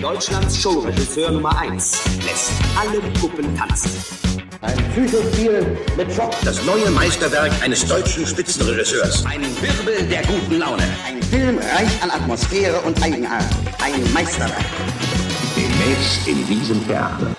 [0.00, 3.90] Deutschlands Showregisseur Nummer 1 lässt alle Puppen tanzen.
[4.62, 6.32] Ein Psychospiel mit Schock.
[6.42, 9.26] Das neue Meisterwerk eines deutschen Spitzenregisseurs.
[9.26, 10.84] Ein Wirbel der guten Laune.
[11.06, 13.44] Ein Film reich an Atmosphäre und Eigenart.
[13.82, 14.64] Ein Meisterwerk.
[15.54, 17.36] Demnächst in diesem Theater.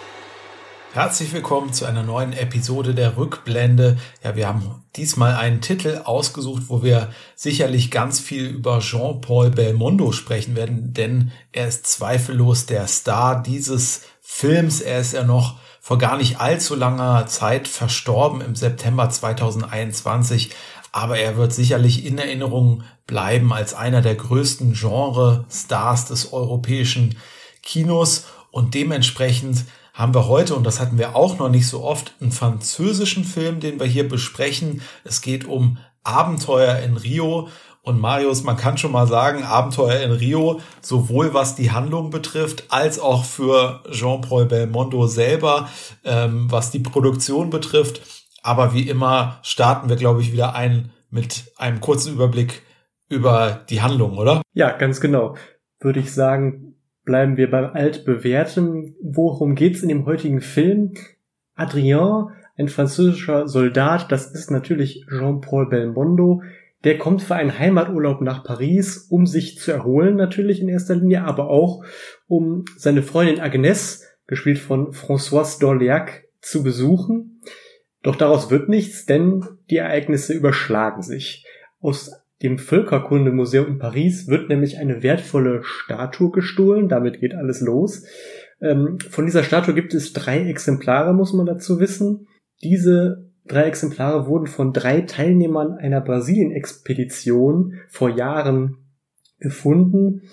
[0.94, 3.98] Herzlich willkommen zu einer neuen Episode der Rückblende.
[4.26, 10.12] Ja, wir haben diesmal einen Titel ausgesucht, wo wir sicherlich ganz viel über Jean-Paul Belmondo
[10.12, 14.82] sprechen werden, denn er ist zweifellos der Star dieses Films.
[14.82, 20.50] Er ist ja noch vor gar nicht allzu langer Zeit verstorben im September 2021,
[20.92, 27.18] aber er wird sicherlich in Erinnerung bleiben als einer der größten Genre-Stars des europäischen
[27.64, 32.16] Kinos und dementsprechend haben wir heute, und das hatten wir auch noch nicht so oft,
[32.22, 34.81] einen französischen Film, den wir hier besprechen.
[35.03, 37.50] Es geht um Abenteuer in Rio.
[37.83, 42.66] Und Marius, man kann schon mal sagen, Abenteuer in Rio, sowohl was die Handlung betrifft,
[42.69, 45.67] als auch für Jean-Paul Belmondo selber,
[46.03, 48.02] ähm, was die Produktion betrifft.
[48.44, 52.61] Aber wie immer starten wir, glaube ich, wieder ein mit einem kurzen Überblick
[53.09, 54.42] über die Handlung, oder?
[54.53, 55.36] Ja, ganz genau.
[55.80, 56.70] Würde ich sagen,
[57.12, 58.95] bleiben wir beim altbewährten.
[59.02, 60.94] Worum geht's in dem heutigen Film?
[61.56, 66.42] Adrien, ein französischer Soldat, das ist natürlich Jean-Paul Belmondo,
[66.86, 71.26] der kommt für einen Heimaturlaub nach Paris, um sich zu erholen natürlich in erster Linie,
[71.26, 71.84] aber auch
[72.28, 77.42] um seine Freundin Agnès, gespielt von Françoise d'Orléac, zu besuchen.
[78.04, 81.45] Doch daraus wird nichts, denn die Ereignisse überschlagen sich.
[81.82, 86.89] Aus dem Völkerkundemuseum in Paris wird nämlich eine wertvolle Statue gestohlen.
[86.89, 88.06] Damit geht alles los.
[88.61, 92.28] Ähm, von dieser Statue gibt es drei Exemplare, muss man dazu wissen.
[92.64, 98.78] Diese drei Exemplare wurden von drei Teilnehmern einer Brasilien-Expedition vor Jahren
[99.39, 100.23] gefunden.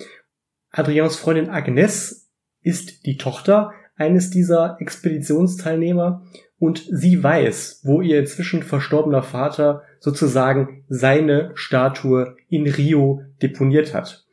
[0.70, 2.30] Adrians Freundin Agnes
[2.62, 6.22] ist die Tochter eines dieser Expeditionsteilnehmer
[6.58, 14.24] und sie weiß, wo ihr inzwischen verstorbener Vater sozusagen seine Statue in Rio deponiert hat.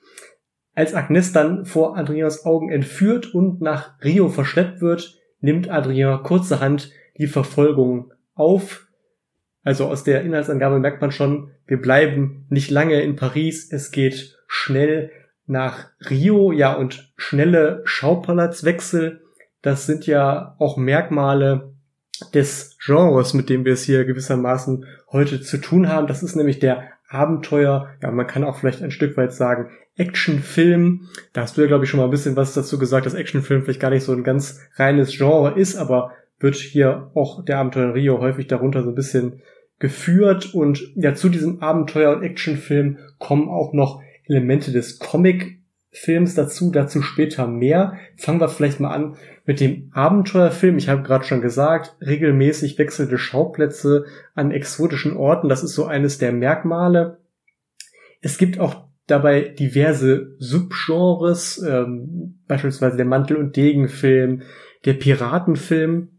[0.73, 6.91] Als Agnes dann vor Adrians Augen entführt und nach Rio verschleppt wird, nimmt Adrien kurzerhand
[7.17, 8.87] die Verfolgung auf.
[9.63, 14.37] Also aus der Inhaltsangabe merkt man schon, wir bleiben nicht lange in Paris, es geht
[14.47, 15.11] schnell
[15.47, 19.21] nach Rio, ja, und schnelle Schaupalatzwechsel,
[19.61, 21.74] das sind ja auch Merkmale
[22.33, 26.07] des Genres, mit dem wir es hier gewissermaßen heute zu tun haben.
[26.07, 31.07] Das ist nämlich der Abenteuer, ja, man kann auch vielleicht ein Stück weit sagen, Actionfilm.
[31.33, 33.63] Da hast du ja, glaube ich, schon mal ein bisschen was dazu gesagt, dass Actionfilm
[33.63, 37.85] vielleicht gar nicht so ein ganz reines Genre ist, aber wird hier auch der Abenteuer
[37.85, 39.41] in Rio häufig darunter so ein bisschen
[39.79, 40.53] geführt.
[40.53, 45.59] Und ja, zu diesem Abenteuer- und Actionfilm kommen auch noch Elemente des Comic
[45.95, 47.93] Films dazu, dazu später mehr.
[48.17, 50.77] Fangen wir vielleicht mal an mit dem Abenteuerfilm.
[50.77, 56.17] Ich habe gerade schon gesagt, regelmäßig wechselnde Schauplätze an exotischen Orten, das ist so eines
[56.17, 57.19] der Merkmale.
[58.21, 64.41] Es gibt auch dabei diverse Subgenres, ähm, beispielsweise der Mantel- und Degenfilm,
[64.83, 66.09] der Piratenfilm.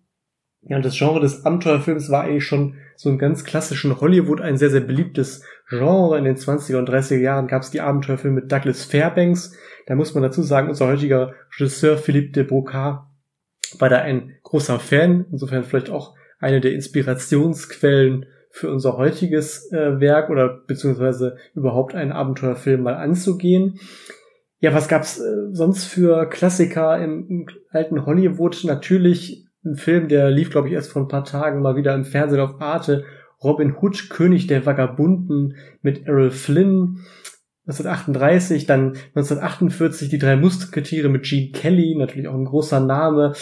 [0.62, 4.56] Ja, und das Genre des Abenteuerfilms war eigentlich schon so im ganz klassischen Hollywood ein
[4.56, 6.19] sehr, sehr beliebtes Genre.
[6.19, 9.56] In den 20er und 30er Jahren gab es die Abenteuerfilme mit Douglas Fairbanks.
[9.86, 13.06] Da muss man dazu sagen, unser heutiger Regisseur Philippe de Brocard
[13.78, 15.26] war da ein großer Fan.
[15.30, 22.12] Insofern vielleicht auch eine der Inspirationsquellen für unser heutiges äh, Werk oder beziehungsweise überhaupt einen
[22.12, 23.78] Abenteuerfilm mal anzugehen.
[24.60, 28.64] Ja, was gab's äh, sonst für Klassiker im, im alten Hollywood?
[28.64, 32.04] Natürlich ein Film, der lief, glaube ich, erst vor ein paar Tagen mal wieder im
[32.04, 33.04] Fernsehen auf Arte.
[33.42, 37.00] Robin Hood, König der Vagabunden mit Errol Flynn.
[37.66, 43.32] 1938, dann 1948 die drei Musketiere mit Gene Kelly, natürlich auch ein großer Name.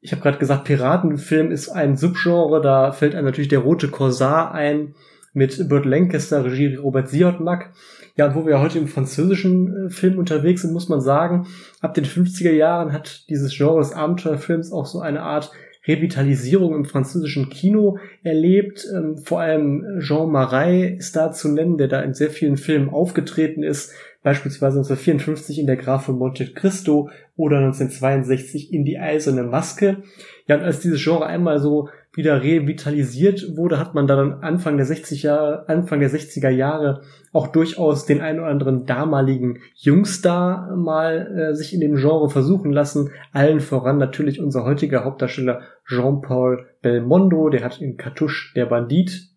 [0.00, 4.52] Ich habe gerade gesagt, Piratenfilm ist ein Subgenre, da fällt einem natürlich der rote Korsar
[4.52, 4.94] ein
[5.32, 7.72] mit Burt Lancaster, Regie Robert Siodmak.
[8.16, 11.46] Ja, und wo wir heute im französischen äh, Film unterwegs sind, muss man sagen,
[11.80, 15.50] ab den 50er Jahren hat dieses Genre des Abenteuerfilms auch so eine Art
[15.86, 18.86] Revitalisierung im französischen Kino erlebt.
[18.94, 22.88] Ähm, vor allem Jean Marais ist da zu nennen, der da in sehr vielen Filmen
[22.88, 23.92] aufgetreten ist,
[24.22, 30.02] beispielsweise 1954 in Der Graf von Monte Cristo oder 1962 in Die Eiserne Maske.
[30.46, 34.84] Ja, und als dieses Genre einmal so wieder revitalisiert wurde, hat man dann Anfang der
[34.84, 37.02] 60 Jahre, Anfang der 60er Jahre
[37.32, 42.70] auch durchaus den ein oder anderen damaligen Jungstar mal äh, sich in dem Genre versuchen
[42.70, 43.10] lassen.
[43.32, 49.30] Allen voran natürlich unser heutiger Hauptdarsteller Jean-Paul Belmondo, der hat in Cartouche der Bandit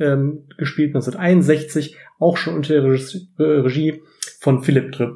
[0.00, 4.02] ähm, gespielt 1961, auch schon unter der Regie
[4.40, 5.08] von Philippe de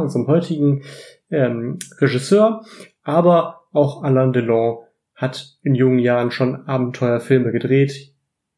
[0.00, 0.82] unserem heutigen
[1.30, 2.64] ähm, Regisseur,
[3.02, 4.78] aber auch Alain Delon
[5.14, 8.12] hat in jungen Jahren schon Abenteuerfilme gedreht.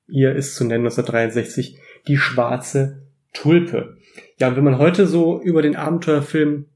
[0.06, 3.97] Hier ist zu nennen 1963 Die schwarze Tulpe.
[4.38, 6.67] Ja, und wenn man heute so über den Abenteuerfilm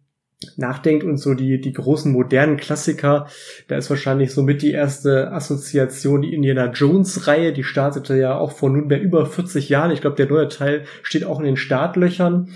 [0.56, 3.26] nachdenkt und so die, die großen modernen Klassiker,
[3.68, 8.36] da ist wahrscheinlich so mit die erste Assoziation die Indiana Jones Reihe, die startete ja
[8.36, 9.90] auch vor nunmehr über 40 Jahren.
[9.90, 12.50] Ich glaube, der neue Teil steht auch in den Startlöchern.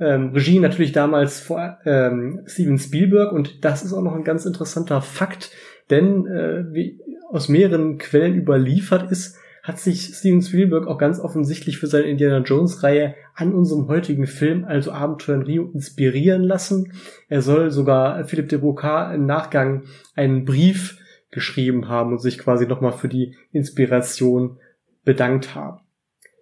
[0.00, 4.44] Ähm, Regie natürlich damals vor ähm, Steven Spielberg und das ist auch noch ein ganz
[4.44, 5.50] interessanter Fakt,
[5.90, 7.00] denn äh, wie
[7.30, 12.38] aus mehreren Quellen überliefert ist, hat sich Steven Spielberg auch ganz offensichtlich für seine Indiana
[12.38, 16.92] Jones Reihe an unserem heutigen Film, also Abenteuer in Rio, inspirieren lassen.
[17.28, 19.82] Er soll sogar Philipp de Broca im Nachgang
[20.14, 20.98] einen Brief
[21.30, 24.56] geschrieben haben und sich quasi nochmal für die Inspiration
[25.04, 25.80] bedankt haben.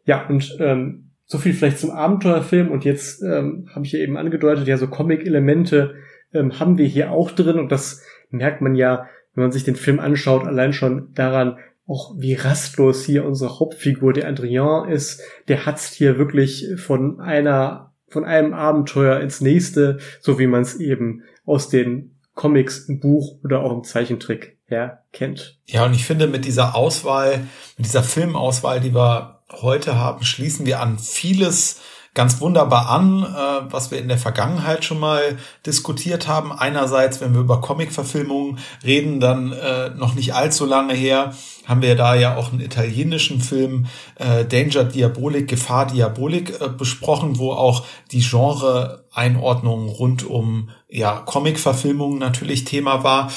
[0.05, 4.17] Ja, und ähm, so viel vielleicht zum Abenteuerfilm und jetzt ähm, habe ich ja eben
[4.17, 5.97] angedeutet, ja, so Comic-Elemente
[6.33, 9.77] ähm, haben wir hier auch drin und das merkt man ja, wenn man sich den
[9.77, 15.67] Film anschaut, allein schon daran, auch wie rastlos hier unsere Hauptfigur, der Adrien ist, der
[15.67, 21.23] hat's hier wirklich von einer, von einem Abenteuer ins nächste, so wie man es eben
[21.45, 25.59] aus den Comics im Buch oder auch im Zeichentrick her kennt.
[25.67, 27.41] Ja, und ich finde, mit dieser Auswahl,
[27.77, 31.81] mit dieser Filmauswahl, die wir heute haben, schließen wir an vieles
[32.17, 36.51] ganz wunderbar an, äh, was wir in der Vergangenheit schon mal diskutiert haben.
[36.51, 41.35] Einerseits, wenn wir über Comic-Verfilmungen reden, dann äh, noch nicht allzu lange her,
[41.67, 47.39] haben wir da ja auch einen italienischen Film äh, Danger Diabolik, Gefahr Diabolik äh, besprochen,
[47.39, 53.31] wo auch die Genre-Einordnung rund um ja, Comic-Verfilmungen natürlich Thema war.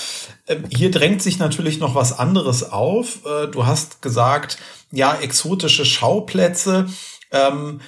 [0.50, 3.26] Ähm, hier drängt sich natürlich noch was anderes auf.
[3.26, 4.58] Äh, du hast gesagt,
[4.92, 6.88] ja, exotische Schauplätze.
[7.32, 7.80] Ähm,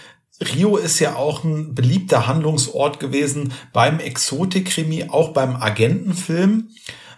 [0.41, 6.69] Rio ist ja auch ein beliebter Handlungsort gewesen beim Exotik-Krimi, auch beim Agentenfilm.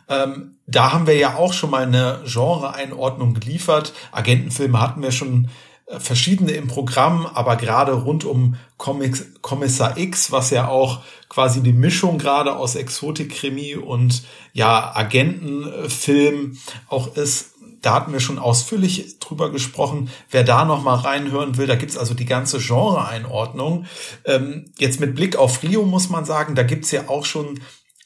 [0.10, 3.94] Ähm, da haben wir ja auch schon mal eine Genre-Einordnung geliefert.
[4.12, 5.50] Agentenfilme hatten wir schon
[5.88, 11.74] verschiedene im Programm, aber gerade rund um Comics, Kommissar X, was ja auch quasi die
[11.74, 16.58] Mischung gerade aus Exotik-Krimi und ja Agentenfilm
[16.88, 20.10] auch ist, da hatten wir schon ausführlich drüber gesprochen.
[20.32, 23.86] Wer da noch mal reinhören will, da gibt's also die ganze Genre-Einordnung.
[24.24, 27.60] Ähm, jetzt mit Blick auf Rio muss man sagen, da gibt's ja auch schon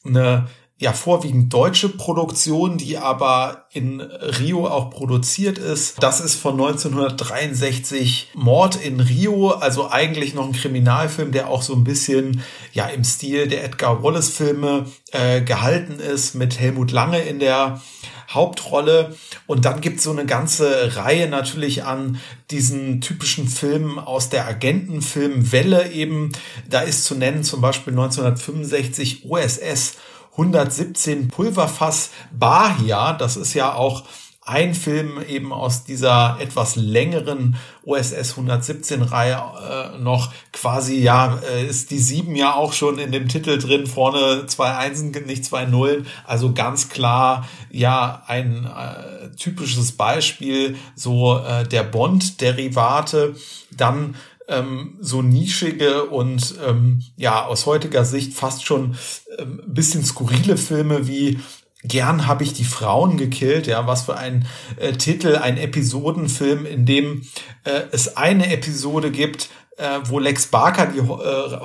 [0.03, 0.47] eine
[0.79, 6.01] ja vorwiegend deutsche Produktion, die aber in Rio auch produziert ist.
[6.01, 11.74] Das ist von 1963 Mord in Rio, also eigentlich noch ein Kriminalfilm, der auch so
[11.74, 12.44] ein bisschen
[12.74, 17.81] ja im Stil der Edgar Wallace Filme äh, gehalten ist mit Helmut Lange in der
[18.30, 19.15] Hauptrolle.
[19.47, 22.19] Und dann gibt es so eine ganze Reihe natürlich an
[22.51, 26.33] diesen typischen Filmen aus der Agentenfilmwelle eben.
[26.69, 29.95] Da ist zu nennen zum Beispiel 1965 OSS
[30.37, 33.13] 117 Pulverfass Bahia.
[33.13, 34.03] Das ist ja auch
[34.47, 41.67] ein Film eben aus dieser etwas längeren OSS 117 Reihe äh, noch quasi, ja, äh,
[41.67, 45.65] ist die sieben ja auch schon in dem Titel drin, vorne zwei Einsen, nicht zwei
[45.65, 53.35] Nullen, also ganz klar, ja, ein äh, typisches Beispiel, so äh, der Bond-Derivate,
[53.71, 54.15] dann
[54.47, 58.95] ähm, so nischige und ähm, ja aus heutiger Sicht fast schon
[59.38, 61.39] ähm, bisschen skurrile Filme wie
[61.83, 66.85] Gern habe ich die Frauen gekillt, ja, was für ein äh, Titel, ein Episodenfilm, in
[66.85, 67.21] dem
[67.63, 71.04] äh, es eine Episode gibt, äh, wo Lex Barker die äh,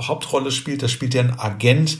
[0.07, 0.83] Hauptrolle spielt.
[0.83, 1.99] Das spielt ja ein Agent,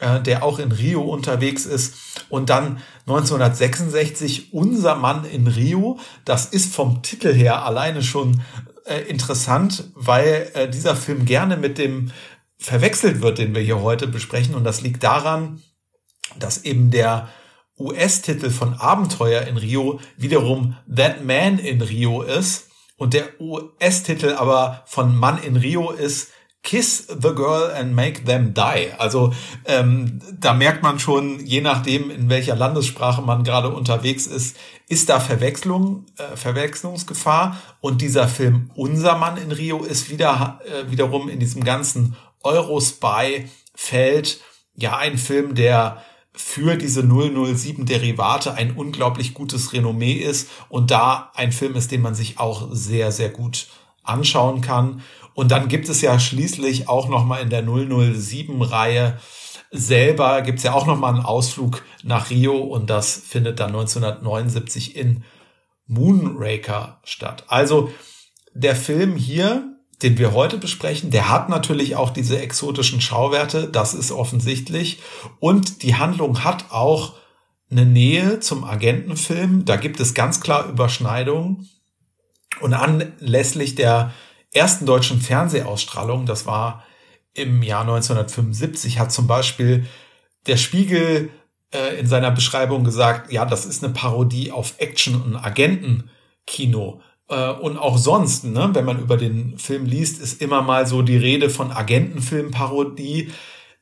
[0.00, 1.94] äh, der auch in Rio unterwegs ist.
[2.28, 6.00] Und dann 1966 Unser Mann in Rio.
[6.24, 8.42] Das ist vom Titel her alleine schon
[8.86, 12.12] äh, interessant, weil äh, dieser Film gerne mit dem
[12.58, 14.54] verwechselt wird, den wir hier heute besprechen.
[14.54, 15.62] Und das liegt daran,
[16.38, 17.28] dass eben der
[17.78, 24.84] US-Titel von Abenteuer in Rio wiederum That Man in Rio ist und der US-Titel aber
[24.86, 26.30] von Mann in Rio ist
[26.62, 28.92] Kiss the Girl and Make Them Die.
[28.96, 29.32] Also
[29.64, 34.56] ähm, da merkt man schon, je nachdem, in welcher Landessprache man gerade unterwegs ist,
[34.88, 37.56] ist da Verwechslung, äh, Verwechslungsgefahr.
[37.80, 44.40] Und dieser Film Unser Mann in Rio ist wieder äh, wiederum in diesem ganzen Eurospy-Feld
[44.74, 46.02] ja ein Film, der
[46.34, 52.00] für diese 007 Derivate ein unglaublich gutes Renommee ist und da ein Film ist, den
[52.02, 53.68] man sich auch sehr, sehr gut
[54.02, 55.02] anschauen kann.
[55.34, 59.18] Und dann gibt es ja schließlich auch noch mal in der 007 Reihe
[59.74, 64.96] selber gibt's ja auch noch mal einen Ausflug nach Rio und das findet dann 1979
[64.96, 65.24] in
[65.86, 67.44] Moonraker statt.
[67.48, 67.90] Also
[68.52, 69.72] der Film hier
[70.02, 75.00] den wir heute besprechen, der hat natürlich auch diese exotischen Schauwerte, das ist offensichtlich.
[75.38, 77.14] Und die Handlung hat auch
[77.70, 79.64] eine Nähe zum Agentenfilm.
[79.64, 81.68] Da gibt es ganz klar Überschneidungen.
[82.60, 84.12] Und anlässlich der
[84.52, 86.84] ersten deutschen Fernsehausstrahlung, das war
[87.34, 89.86] im Jahr 1975, hat zum Beispiel
[90.46, 91.30] der Spiegel
[91.72, 97.00] äh, in seiner Beschreibung gesagt, ja, das ist eine Parodie auf Action- und Agentenkino.
[97.28, 101.02] Äh, und auch sonst, ne, wenn man über den Film liest, ist immer mal so
[101.02, 103.30] die Rede von Agentenfilmparodie.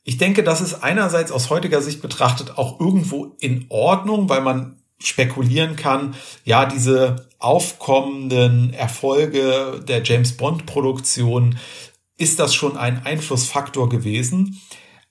[0.03, 4.80] Ich denke, das ist einerseits aus heutiger Sicht betrachtet auch irgendwo in Ordnung, weil man
[5.01, 11.57] spekulieren kann, ja, diese aufkommenden Erfolge der James Bond Produktion,
[12.17, 14.61] ist das schon ein Einflussfaktor gewesen.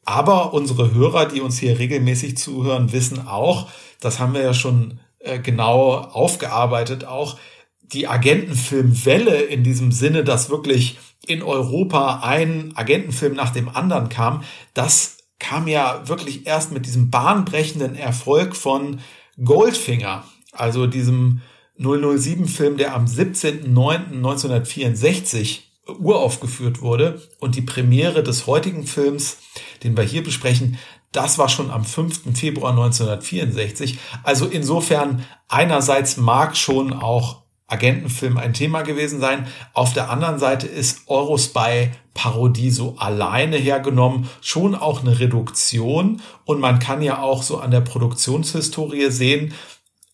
[0.05, 3.69] Aber unsere Hörer, die uns hier regelmäßig zuhören, wissen auch,
[4.01, 7.37] das haben wir ja schon äh, genau aufgearbeitet, auch
[7.83, 14.45] die Agentenfilmwelle in diesem Sinne, dass wirklich in Europa ein Agentenfilm nach dem anderen kam,
[14.75, 19.01] das kam ja wirklich erst mit diesem bahnbrechenden Erfolg von
[19.45, 21.41] Goldfinger, also diesem
[21.79, 25.61] 007-Film, der am 17.09.1964
[25.99, 29.39] uraufgeführt wurde und die Premiere des heutigen Films,
[29.83, 30.79] den wir hier besprechen,
[31.13, 32.39] das war schon am 5.
[32.39, 33.99] Februar 1964.
[34.23, 39.47] Also insofern einerseits mag schon auch Agentenfilm ein Thema gewesen sein.
[39.73, 46.61] Auf der anderen Seite ist Eurospy Parodie so alleine hergenommen schon auch eine Reduktion und
[46.61, 49.55] man kann ja auch so an der Produktionshistorie sehen,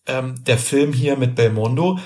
[0.05, 1.99] ähm, der Film hier mit Belmondo,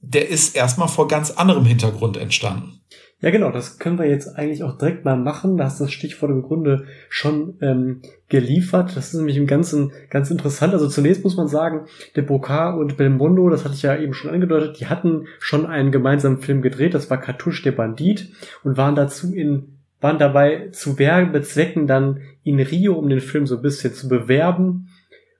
[0.00, 2.77] der ist erstmal vor ganz anderem Hintergrund entstanden.
[3.20, 5.56] Ja, genau, das können wir jetzt eigentlich auch direkt mal machen.
[5.56, 8.96] Da hast du das Stichwort im Grunde schon ähm, geliefert.
[8.96, 10.72] Das ist nämlich im Ganzen ganz interessant.
[10.72, 14.30] Also zunächst muss man sagen, De Brocard und Belmondo, das hatte ich ja eben schon
[14.30, 16.94] angedeutet, die hatten schon einen gemeinsamen Film gedreht.
[16.94, 18.30] Das war Cartouche der Bandit
[18.62, 23.56] und waren dazu in, waren dabei zu Werbezwecken dann in Rio, um den Film so
[23.56, 24.90] ein bisschen zu bewerben.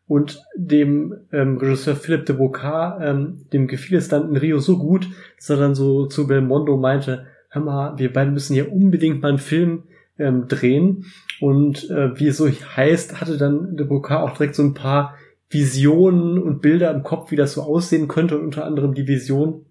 [0.09, 4.79] Und dem ähm, Regisseur Philippe de Brocard, ähm, dem gefiel es dann in Rio so
[4.79, 5.07] gut,
[5.37, 9.29] dass er dann so zu Belmondo meinte, hör mal, wir beiden müssen hier unbedingt mal
[9.29, 9.85] einen Film
[10.19, 11.07] ähm, drehen.
[11.41, 15.15] Und äh, wie es so heißt, hatte dann de Brocard auch direkt so ein paar
[15.51, 18.37] Visionen und Bilder im Kopf, wie das so aussehen könnte.
[18.37, 19.65] Und unter anderem die Vision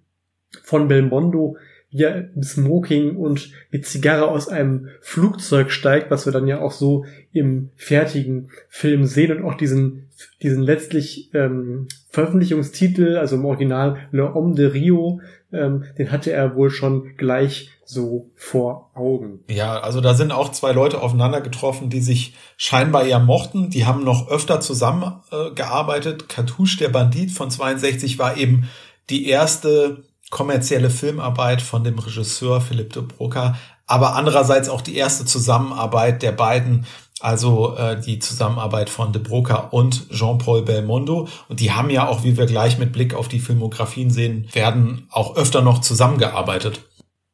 [0.63, 1.57] von Belmondo,
[1.89, 6.60] wie er im Smoking und mit Zigarre aus einem Flugzeug steigt, was wir dann ja
[6.60, 10.10] auch so im fertigen Film sehen und auch diesen,
[10.41, 16.55] diesen letztlich ähm, Veröffentlichungstitel, also im Original Le Homme de Rio, ähm, den hatte er
[16.55, 19.39] wohl schon gleich so vor Augen.
[19.49, 23.69] Ja, also da sind auch zwei Leute aufeinander getroffen, die sich scheinbar ja mochten.
[23.69, 26.23] Die haben noch öfter zusammengearbeitet.
[26.23, 28.69] Äh, Cartouche der Bandit von 62 war eben
[29.09, 35.23] die erste kommerzielle Filmarbeit von dem Regisseur Philipp de Broca, aber andererseits auch die erste
[35.23, 36.85] Zusammenarbeit der beiden,
[37.19, 41.27] also äh, die Zusammenarbeit von De Broca und Jean-Paul Belmondo.
[41.50, 45.07] Und die haben ja auch, wie wir gleich mit Blick auf die Filmografien sehen werden,
[45.09, 46.81] auch öfter noch zusammengearbeitet.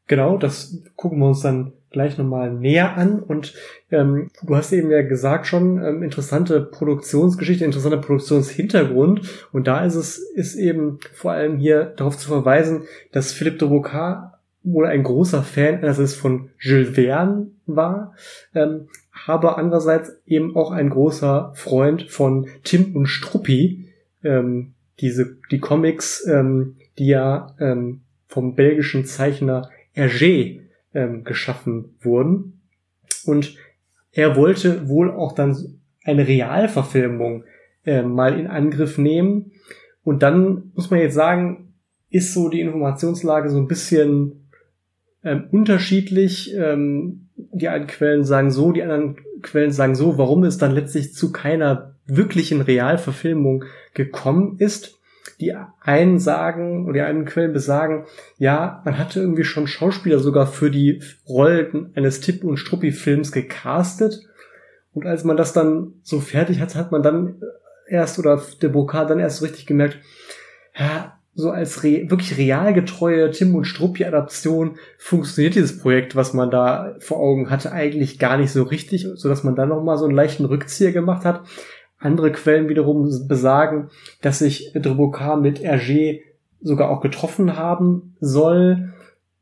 [0.07, 3.19] Genau, das gucken wir uns dann gleich nochmal näher an.
[3.19, 3.53] Und
[3.91, 9.21] ähm, du hast eben ja gesagt schon, ähm, interessante Produktionsgeschichte, interessanter Produktionshintergrund.
[9.53, 13.67] Und da ist es, ist eben vor allem hier darauf zu verweisen, dass Philippe de
[13.69, 18.13] Rocard wohl ein großer Fan einerseits von Jules Verne war,
[18.55, 18.87] ähm,
[19.25, 23.89] aber andererseits eben auch ein großer Freund von Tim und Struppi,
[24.23, 30.61] ähm, diese, die Comics, ähm, die ja ähm, vom belgischen Zeichner Hergé
[30.93, 32.61] ähm, geschaffen wurden.
[33.25, 33.55] Und
[34.11, 37.45] er wollte wohl auch dann eine Realverfilmung
[37.85, 39.51] äh, mal in Angriff nehmen.
[40.03, 41.73] Und dann muss man jetzt sagen,
[42.09, 44.49] ist so die Informationslage so ein bisschen
[45.23, 46.53] ähm, unterschiedlich.
[46.55, 51.13] Ähm, die einen Quellen sagen so, die anderen Quellen sagen so, warum es dann letztlich
[51.13, 54.99] zu keiner wirklichen Realverfilmung gekommen ist.
[55.39, 58.05] Die einen sagen, oder die einen Quellen besagen,
[58.37, 64.21] ja, man hatte irgendwie schon Schauspieler sogar für die Rollen eines Tipp- und Struppi-Films gecastet.
[64.93, 67.41] Und als man das dann so fertig hat, hat man dann
[67.87, 69.99] erst, oder der Bokar dann erst so richtig gemerkt,
[70.77, 76.95] ja, so als re wirklich realgetreue Tim und Struppi-Adaption funktioniert dieses Projekt, was man da
[76.99, 80.05] vor Augen hatte, eigentlich gar nicht so richtig, so dass man dann noch mal so
[80.05, 81.43] einen leichten Rückzieher gemacht hat.
[81.97, 83.89] Andere Quellen wiederum besagen,
[84.21, 86.21] dass sich Dribokar mit Hergé
[86.61, 88.93] sogar auch getroffen haben soll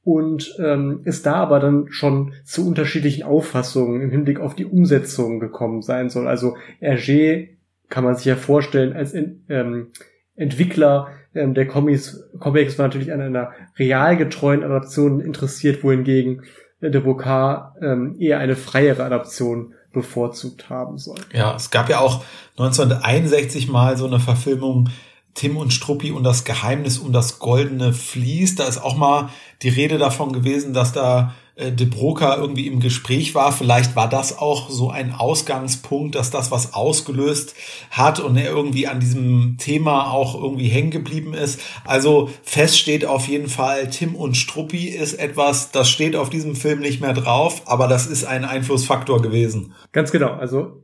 [0.03, 5.39] und ähm, ist da aber dann schon zu unterschiedlichen Auffassungen im Hinblick auf die Umsetzung
[5.39, 6.27] gekommen sein soll.
[6.27, 7.50] Also Hergé
[7.89, 9.88] kann man sich ja vorstellen als ähm,
[10.36, 16.43] Entwickler ähm, der Comics, Comics war natürlich an einer realgetreuen Adaption interessiert, wohingegen
[16.81, 21.19] äh, de Bocard ähm, eher eine freiere Adaption bevorzugt haben soll.
[21.33, 22.23] Ja, es gab ja auch
[22.57, 24.89] 1961 mal so eine Verfilmung
[25.33, 28.55] Tim und Struppi und das Geheimnis um das goldene Vlies.
[28.55, 29.29] Da ist auch mal
[29.61, 33.51] die Rede davon gewesen, dass da äh, De Broca irgendwie im Gespräch war.
[33.51, 37.55] Vielleicht war das auch so ein Ausgangspunkt, dass das was ausgelöst
[37.89, 41.60] hat und er irgendwie an diesem Thema auch irgendwie hängen geblieben ist.
[41.86, 46.55] Also fest steht auf jeden Fall, Tim und Struppi ist etwas, das steht auf diesem
[46.55, 49.74] Film nicht mehr drauf, aber das ist ein Einflussfaktor gewesen.
[49.91, 50.31] Ganz genau.
[50.31, 50.84] Also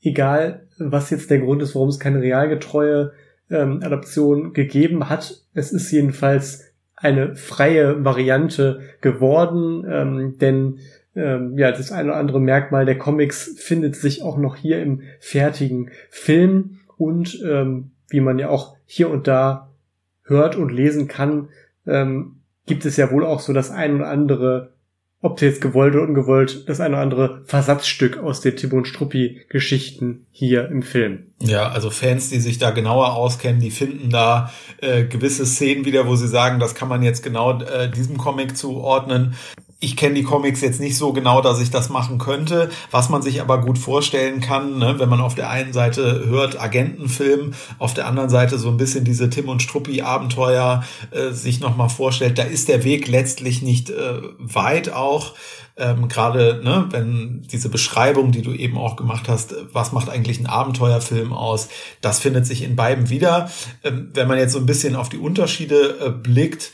[0.00, 3.12] egal, was jetzt der Grund ist, warum es keine realgetreue
[3.50, 5.42] ähm, Adaption gegeben hat.
[5.54, 6.64] Es ist jedenfalls
[7.00, 10.78] eine freie Variante geworden, ähm, denn
[11.14, 15.02] ähm, ja, das eine oder andere Merkmal der Comics findet sich auch noch hier im
[15.20, 16.80] fertigen Film.
[16.96, 19.70] Und ähm, wie man ja auch hier und da
[20.22, 21.48] hört und lesen kann,
[21.86, 22.36] ähm,
[22.66, 24.72] gibt es ja wohl auch so das ein oder andere
[25.20, 29.40] ob jetzt gewollt oder ungewollt, das eine oder andere Versatzstück aus den Tim und Struppi
[29.48, 31.26] Geschichten hier im Film.
[31.40, 36.06] Ja, also Fans, die sich da genauer auskennen, die finden da äh, gewisse Szenen wieder,
[36.06, 39.34] wo sie sagen, das kann man jetzt genau äh, diesem Comic zuordnen
[39.80, 42.68] ich kenne die Comics jetzt nicht so genau, dass ich das machen könnte.
[42.90, 46.60] Was man sich aber gut vorstellen kann, ne, wenn man auf der einen Seite hört
[46.60, 50.82] Agentenfilm, auf der anderen Seite so ein bisschen diese Tim und Struppi Abenteuer
[51.12, 55.34] äh, sich nochmal vorstellt, da ist der Weg letztlich nicht äh, weit auch.
[55.76, 60.40] Ähm, Gerade ne, wenn diese Beschreibung, die du eben auch gemacht hast, was macht eigentlich
[60.40, 61.68] ein Abenteuerfilm aus,
[62.00, 63.48] das findet sich in beiden wieder.
[63.84, 66.72] Ähm, wenn man jetzt so ein bisschen auf die Unterschiede äh, blickt,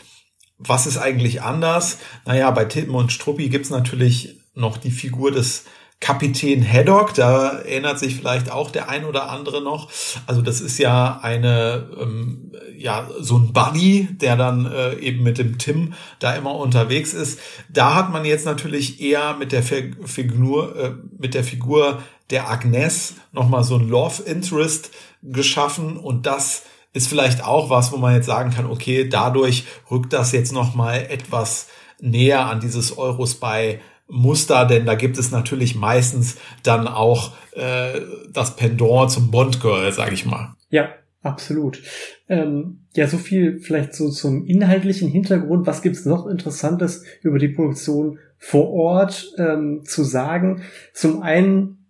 [0.59, 1.99] was ist eigentlich anders?
[2.25, 5.65] Naja, bei Tim und Struppi gibt's natürlich noch die Figur des
[6.01, 9.91] Kapitän Haddock, da erinnert sich vielleicht auch der ein oder andere noch.
[10.27, 15.39] Also das ist ja eine, ähm, ja, so ein Buddy, der dann äh, eben mit
[15.39, 17.39] dem Tim da immer unterwegs ist.
[17.71, 23.15] Da hat man jetzt natürlich eher mit der Figur, äh, mit der Figur der Agnes
[23.33, 24.91] nochmal so ein Love Interest
[25.23, 30.13] geschaffen und das ist vielleicht auch was, wo man jetzt sagen kann, okay, dadurch rückt
[30.13, 31.69] das jetzt noch mal etwas
[32.01, 38.01] näher an dieses Eurospy Muster, denn da gibt es natürlich meistens dann auch äh,
[38.33, 40.55] das Pendant zum Bond Girl, sag ich mal.
[40.71, 40.91] Ja,
[41.23, 41.83] absolut.
[42.29, 45.67] Ähm, ja, so viel vielleicht so zum inhaltlichen Hintergrund.
[45.67, 50.63] Was gibt's noch Interessantes über die Produktion vor Ort ähm, zu sagen?
[50.93, 51.87] Zum einen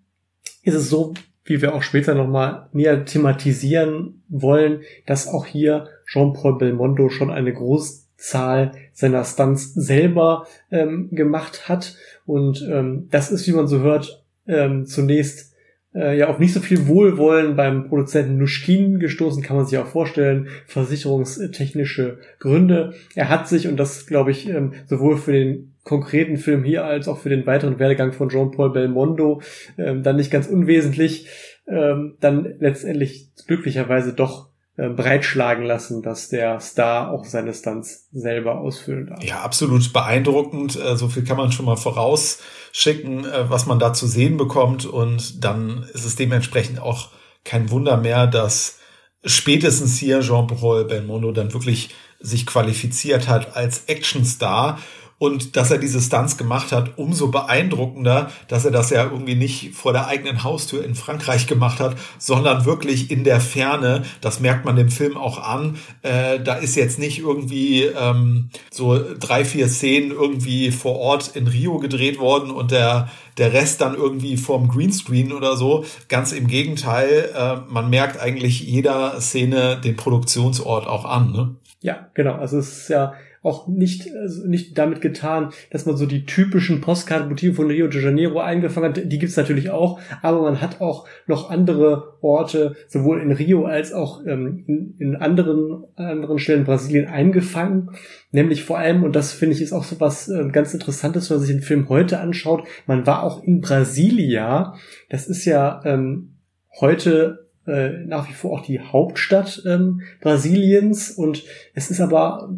[0.63, 6.59] ist es so, wie wir auch später nochmal näher thematisieren wollen, dass auch hier Jean-Paul
[6.59, 11.97] Belmondo schon eine Großzahl seiner Stunts selber ähm, gemacht hat.
[12.25, 15.55] Und ähm, das ist, wie man so hört, ähm, zunächst
[15.95, 19.87] äh, ja auf nicht so viel Wohlwollen beim Produzenten Nuschkin gestoßen, kann man sich auch
[19.87, 22.95] vorstellen, versicherungstechnische Gründe.
[23.15, 27.09] Er hat sich, und das glaube ich, ähm, sowohl für den konkreten Film hier als
[27.09, 29.43] auch für den weiteren Werdegang von Jean-Paul Belmondo
[29.79, 31.29] ähm, dann nicht ganz unwesentlich,
[31.69, 38.59] ähm, dann letztendlich glücklicherweise doch äh, breitschlagen lassen, dass der Star auch seine Stunts selber
[38.59, 39.23] ausfüllen darf.
[39.23, 40.75] Ja, absolut beeindruckend.
[40.75, 44.85] Äh, so viel kann man schon mal vorausschicken, äh, was man da zu sehen bekommt.
[44.85, 47.11] Und dann ist es dementsprechend auch
[47.45, 48.81] kein Wunder mehr, dass
[49.25, 54.81] spätestens hier Jean-Paul Belmondo dann wirklich sich qualifiziert hat als Actionstar
[55.19, 59.75] und dass er diese Stunts gemacht hat, umso beeindruckender, dass er das ja irgendwie nicht
[59.75, 64.05] vor der eigenen Haustür in Frankreich gemacht hat, sondern wirklich in der Ferne.
[64.21, 65.77] Das merkt man dem Film auch an.
[66.03, 71.47] Äh, da ist jetzt nicht irgendwie ähm, so drei, vier Szenen irgendwie vor Ort in
[71.47, 75.85] Rio gedreht worden und der der Rest dann irgendwie vorm Greenscreen oder so.
[76.09, 81.33] Ganz im Gegenteil, äh, man merkt eigentlich jeder Szene den Produktionsort auch an.
[81.33, 81.57] Ne?
[81.81, 82.35] Ja, genau.
[82.35, 86.81] Also es ist ja auch nicht, also nicht damit getan, dass man so die typischen
[86.81, 89.13] Postkartenmotive von Rio de Janeiro eingefangen hat.
[89.13, 93.93] Die gibt's natürlich auch, aber man hat auch noch andere Orte, sowohl in Rio als
[93.93, 97.91] auch ähm, in, in anderen, anderen Stellen Brasilien eingefangen.
[98.33, 101.37] Nämlich vor allem, und das finde ich ist auch so was äh, ganz Interessantes, wenn
[101.37, 104.75] man sich den Film heute anschaut, man war auch in Brasilia.
[105.11, 106.37] Das ist ja ähm,
[106.81, 112.51] heute äh, nach wie vor auch die Hauptstadt ähm, Brasiliens und es ist aber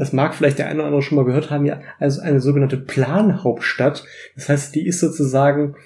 [0.00, 2.78] das mag vielleicht der eine oder andere schon mal gehört haben, ja, also eine sogenannte
[2.78, 4.02] Planhauptstadt.
[4.34, 5.76] Das heißt, die ist sozusagen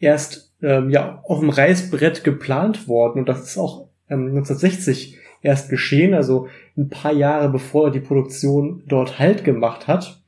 [0.00, 5.70] erst ähm, ja auf dem Reißbrett geplant worden und das ist auch ähm, 1960 erst
[5.70, 10.20] geschehen, also ein paar Jahre bevor die Produktion dort Halt gemacht hat.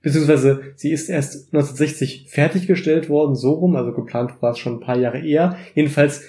[0.00, 4.80] Beziehungsweise sie ist erst 1960 fertiggestellt worden, so rum, also geplant war es schon ein
[4.80, 5.58] paar Jahre eher.
[5.74, 6.22] Jedenfalls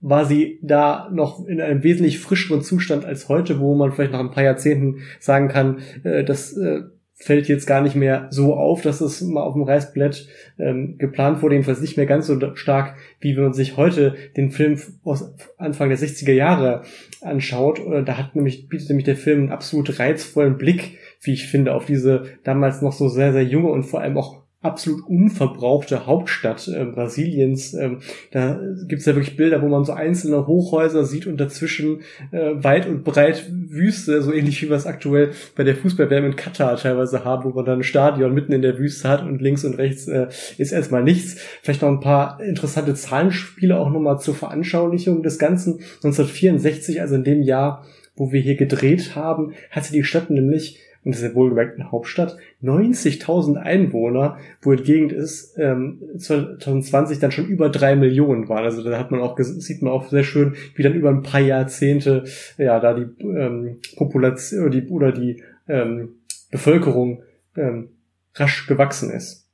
[0.00, 4.20] war sie da noch in einem wesentlich frischeren Zustand als heute, wo man vielleicht nach
[4.20, 6.82] ein paar Jahrzehnten sagen kann, äh, dass äh,
[7.22, 10.26] fällt jetzt gar nicht mehr so auf, dass es mal auf dem Reißbrett
[10.58, 14.50] ähm, geplant wurde, jedenfalls nicht mehr ganz so stark, wie wenn man sich heute den
[14.50, 16.82] Film aus Anfang der 60er Jahre
[17.20, 17.78] anschaut.
[17.78, 21.74] Äh, da hat nämlich, bietet nämlich der Film einen absolut reizvollen Blick, wie ich finde,
[21.74, 26.68] auf diese damals noch so sehr, sehr junge und vor allem auch absolut unverbrauchte Hauptstadt
[26.68, 27.72] äh, Brasiliens.
[27.72, 32.52] Ähm, da gibt's ja wirklich Bilder, wo man so einzelne Hochhäuser sieht und dazwischen äh,
[32.62, 36.76] weit und breit Wüste, so ähnlich wie wir es aktuell bei der Fußballwärme in Katar
[36.76, 39.78] teilweise haben, wo man dann ein Stadion mitten in der Wüste hat und links und
[39.78, 41.36] rechts äh, ist erstmal nichts.
[41.62, 45.80] Vielleicht noch ein paar interessante Zahlenspiele auch nochmal zur Veranschaulichung des Ganzen.
[46.04, 51.14] 1964, also in dem Jahr, wo wir hier gedreht haben, hatte die Stadt nämlich und
[51.14, 57.46] das ist ja wohlgemerkt eine Hauptstadt, 90.000 Einwohner, wo entgegen ist ähm, 2020 dann schon
[57.46, 58.64] über drei Millionen waren.
[58.64, 61.40] Also da hat man auch sieht man auch sehr schön, wie dann über ein paar
[61.40, 62.24] Jahrzehnte
[62.58, 66.16] ja da die ähm, Population oder die, oder die ähm,
[66.50, 67.22] Bevölkerung
[67.56, 67.88] ähm,
[68.34, 69.46] rasch gewachsen ist.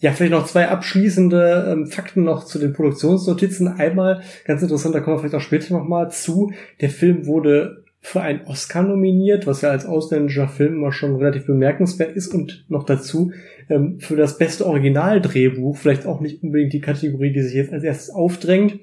[0.00, 3.66] Ja, vielleicht noch zwei abschließende ähm, Fakten noch zu den Produktionsnotizen.
[3.66, 6.52] Einmal, ganz interessant, da kommen wir vielleicht auch später nochmal zu.
[6.80, 11.44] Der Film wurde für einen Oscar nominiert, was ja als ausländischer Film immer schon relativ
[11.44, 13.32] bemerkenswert ist und noch dazu
[13.68, 17.84] ähm, für das beste Originaldrehbuch, vielleicht auch nicht unbedingt die Kategorie, die sich jetzt als
[17.84, 18.80] erstes aufdrängt.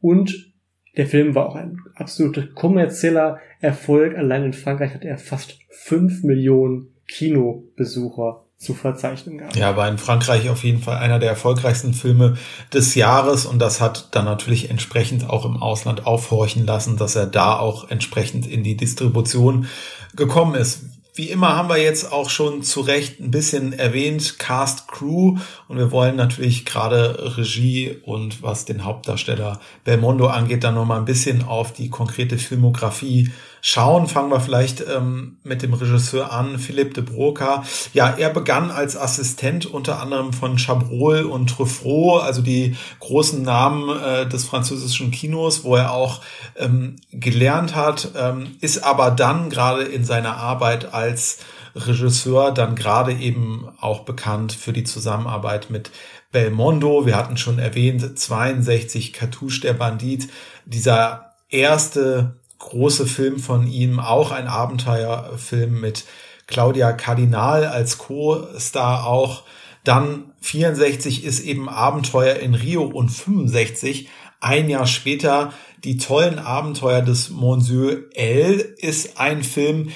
[0.00, 0.54] Und
[0.96, 4.16] der Film war auch ein absolut kommerzieller Erfolg.
[4.16, 9.56] Allein in Frankreich hat er fast fünf Millionen Kinobesucher zu verzeichnen gehabt.
[9.56, 12.36] Ja, war in Frankreich auf jeden Fall einer der erfolgreichsten Filme
[12.72, 17.26] des Jahres und das hat dann natürlich entsprechend auch im Ausland aufhorchen lassen, dass er
[17.26, 19.66] da auch entsprechend in die Distribution
[20.14, 20.82] gekommen ist.
[21.14, 25.36] Wie immer haben wir jetzt auch schon zu Recht ein bisschen erwähnt, Cast Crew.
[25.68, 31.04] Und wir wollen natürlich gerade Regie und was den Hauptdarsteller Belmondo angeht, dann nochmal ein
[31.04, 33.30] bisschen auf die konkrete Filmografie
[33.62, 34.08] schauen.
[34.08, 37.64] Fangen wir vielleicht ähm, mit dem Regisseur an, Philippe de Broca.
[37.94, 43.88] Ja, er begann als Assistent unter anderem von Chabrol und Truffaut, also die großen Namen
[43.88, 46.20] äh, des französischen Kinos, wo er auch
[46.56, 51.38] ähm, gelernt hat, ähm, ist aber dann gerade in seiner Arbeit als
[51.74, 55.90] Regisseur dann gerade eben auch bekannt für die Zusammenarbeit mit
[56.32, 57.06] Belmondo.
[57.06, 60.28] Wir hatten schon erwähnt, 62 Cartouche der Bandit,
[60.66, 66.04] dieser erste große Film von ihm, auch ein Abenteuerfilm mit
[66.46, 69.44] Claudia Cardinal als Co-Star auch.
[69.84, 74.08] Dann 64 ist eben Abenteuer in Rio und 65
[74.40, 75.52] ein Jahr später
[75.84, 79.90] die tollen Abenteuer des Monsieur L ist ein Film,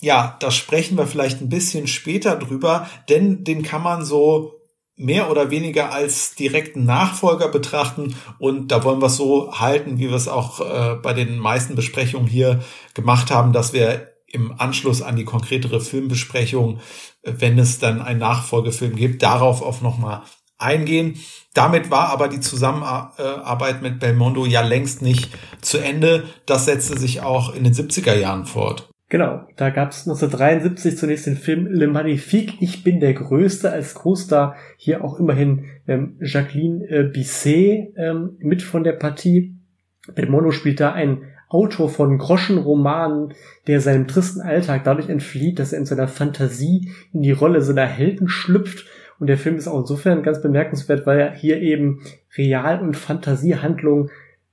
[0.00, 4.57] ja, da sprechen wir vielleicht ein bisschen später drüber, denn den kann man so
[4.98, 10.08] mehr oder weniger als direkten Nachfolger betrachten und da wollen wir es so halten, wie
[10.08, 12.60] wir es auch äh, bei den meisten Besprechungen hier
[12.94, 16.80] gemacht haben, dass wir im Anschluss an die konkretere Filmbesprechung,
[17.22, 20.22] äh, wenn es dann einen Nachfolgefilm gibt, darauf auch nochmal
[20.58, 21.20] eingehen.
[21.54, 25.30] Damit war aber die Zusammenarbeit mit Belmondo ja längst nicht
[25.60, 26.24] zu Ende.
[26.46, 28.88] Das setzte sich auch in den 70er Jahren fort.
[29.10, 33.94] Genau, da gab es 1973 zunächst den Film Le Magnifique, Ich bin der Größte als
[33.94, 39.54] Co-Star, hier auch immerhin ähm, Jacqueline äh, Bisset ähm, mit von der Partie.
[40.14, 43.32] Belmondo spielt da einen Autor von Groschenromanen,
[43.66, 47.86] der seinem tristen Alltag dadurch entflieht, dass er in seiner Fantasie in die Rolle seiner
[47.86, 48.86] Helden schlüpft.
[49.18, 52.02] Und der Film ist auch insofern ganz bemerkenswert, weil er hier eben
[52.36, 54.10] Real- und Fantasiehandlungen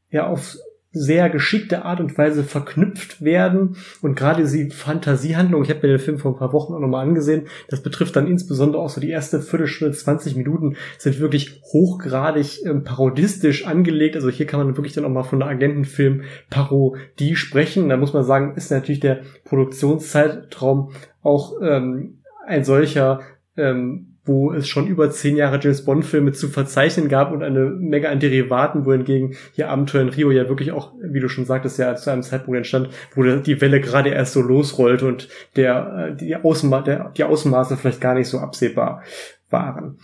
[0.09, 0.55] ja auf
[0.95, 3.75] sehr geschickte Art und Weise verknüpft werden.
[4.01, 7.05] Und gerade diese Fantasiehandlung, ich habe mir den Film vor ein paar Wochen auch nochmal
[7.05, 12.65] angesehen, das betrifft dann insbesondere auch so die erste Viertelstunde, 20 Minuten, sind wirklich hochgradig
[12.65, 14.15] ähm, parodistisch angelegt.
[14.15, 17.89] Also hier kann man wirklich dann auch mal von einer Agentenfilm-Parodie sprechen.
[17.89, 23.19] Da muss man sagen, ist natürlich der Produktionszeitraum auch ähm, ein solcher,
[23.58, 28.09] ähm, wo es schon über zehn Jahre James Bond-Filme zu verzeichnen gab und eine Menge
[28.09, 31.95] an Derivaten, wohingegen hier Abenteuer in Rio ja wirklich auch, wie du schon sagtest, ja
[31.95, 36.35] zu einem Zeitpunkt entstand, wo die Welle gerade erst so losrollte und der, äh, die,
[36.35, 39.03] Außenma der, die Außenmaße vielleicht gar nicht so absehbar
[39.49, 39.99] waren.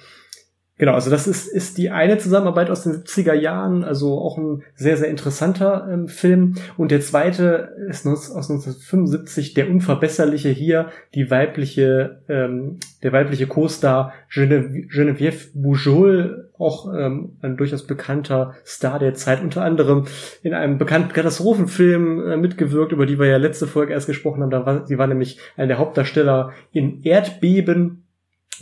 [0.82, 4.64] Genau, also das ist, ist die eine Zusammenarbeit aus den 70er Jahren, also auch ein
[4.74, 6.56] sehr, sehr interessanter ähm, Film.
[6.76, 14.12] Und der zweite ist aus 1975, der Unverbesserliche hier, die weibliche, ähm, der weibliche Co-Star
[14.34, 20.06] Genevieve, Geneviève Boujol, auch ähm, ein durchaus bekannter Star der Zeit, unter anderem
[20.42, 24.50] in einem bekannten Katastrophenfilm äh, mitgewirkt, über die wir ja letzte Folge erst gesprochen haben.
[24.50, 28.01] Da war, sie war nämlich einer der Hauptdarsteller in Erdbeben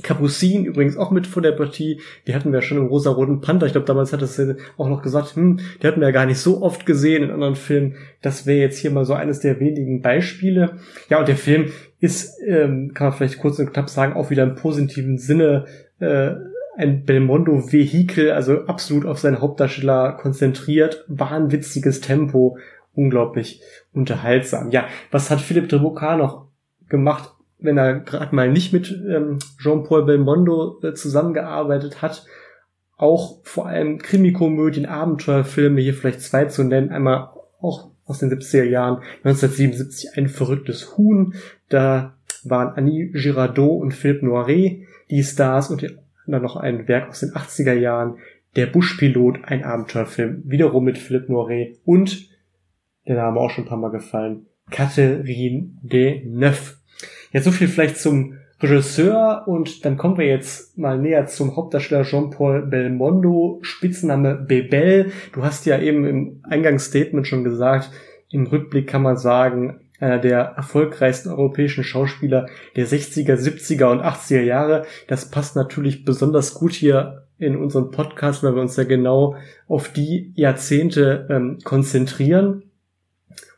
[0.02, 3.66] Capucin übrigens auch mit von der Partie, die hatten wir schon im rosa-roten Panther.
[3.66, 4.40] Ich glaube, damals hat es
[4.78, 7.56] auch noch gesagt, hm, die hatten wir ja gar nicht so oft gesehen in anderen
[7.56, 7.96] Filmen.
[8.22, 10.78] Das wäre jetzt hier mal so eines der wenigen Beispiele.
[11.10, 14.44] Ja, und der Film ist, ähm, kann man vielleicht kurz und knapp sagen, auch wieder
[14.44, 15.66] im positiven Sinne
[16.00, 16.32] äh,
[16.78, 22.58] ein Belmondo-Vehikel, also absolut auf seinen Hauptdarsteller konzentriert, wahnwitziges Tempo,
[22.94, 23.62] unglaublich
[23.94, 24.72] unterhaltsam.
[24.72, 26.48] Ja, was hat Philipp Boca noch
[26.88, 27.34] gemacht?
[27.60, 32.26] Wenn er gerade mal nicht mit ähm, Jean-Paul Belmondo äh, zusammengearbeitet hat,
[32.98, 37.30] auch vor allem Krimikomödien, Abenteuerfilme, hier vielleicht zwei zu nennen, einmal
[37.62, 41.36] auch aus den 70er Jahren, 1977 ein verrücktes Huhn,
[41.70, 45.86] da waren Annie Girardot und Philippe Noiret die Stars und
[46.28, 48.18] dann noch ein Werk aus den 80er Jahren,
[48.56, 52.30] Der Buschpilot, ein Abenteuerfilm, wiederum mit Philippe Noiret und,
[53.08, 56.79] der Name auch schon ein paar Mal gefallen, Catherine Deneuve,
[57.32, 62.04] ja, so viel vielleicht zum Regisseur und dann kommen wir jetzt mal näher zum Hauptdarsteller
[62.04, 65.12] Jean-Paul Belmondo, Spitzname Bebel.
[65.32, 67.90] Du hast ja eben im Eingangsstatement schon gesagt,
[68.30, 74.42] im Rückblick kann man sagen, einer der erfolgreichsten europäischen Schauspieler der 60er, 70er und 80er
[74.42, 74.86] Jahre.
[75.08, 79.36] Das passt natürlich besonders gut hier in unserem Podcast, weil wir uns ja genau
[79.68, 82.64] auf die Jahrzehnte ähm, konzentrieren.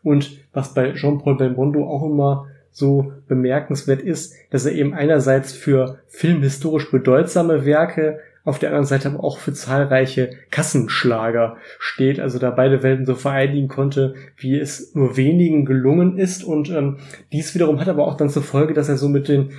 [0.03, 5.99] Und was bei Jean-Paul Belmondo auch immer so bemerkenswert ist, dass er eben einerseits für
[6.07, 12.49] filmhistorisch bedeutsame Werke, auf der anderen Seite aber auch für zahlreiche Kassenschlager steht, also da
[12.49, 16.43] beide Welten so vereinigen konnte, wie es nur wenigen gelungen ist.
[16.43, 16.97] Und ähm,
[17.31, 19.51] dies wiederum hat aber auch dann zur Folge, dass er so mit den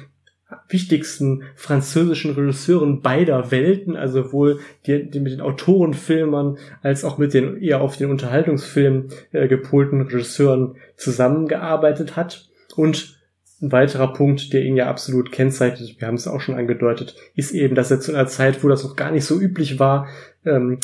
[0.69, 7.35] wichtigsten französischen Regisseuren beider Welten, also sowohl die, die mit den Autorenfilmern als auch mit
[7.35, 12.49] den eher auf den Unterhaltungsfilmen äh, gepolten Regisseuren zusammengearbeitet hat.
[12.73, 13.19] Und
[13.61, 17.53] ein weiterer Punkt, der ihn ja absolut kennzeichnet, wir haben es auch schon angedeutet, ist
[17.53, 20.09] eben, dass er zu einer Zeit, wo das noch gar nicht so üblich war,
[20.45, 20.81] ähm,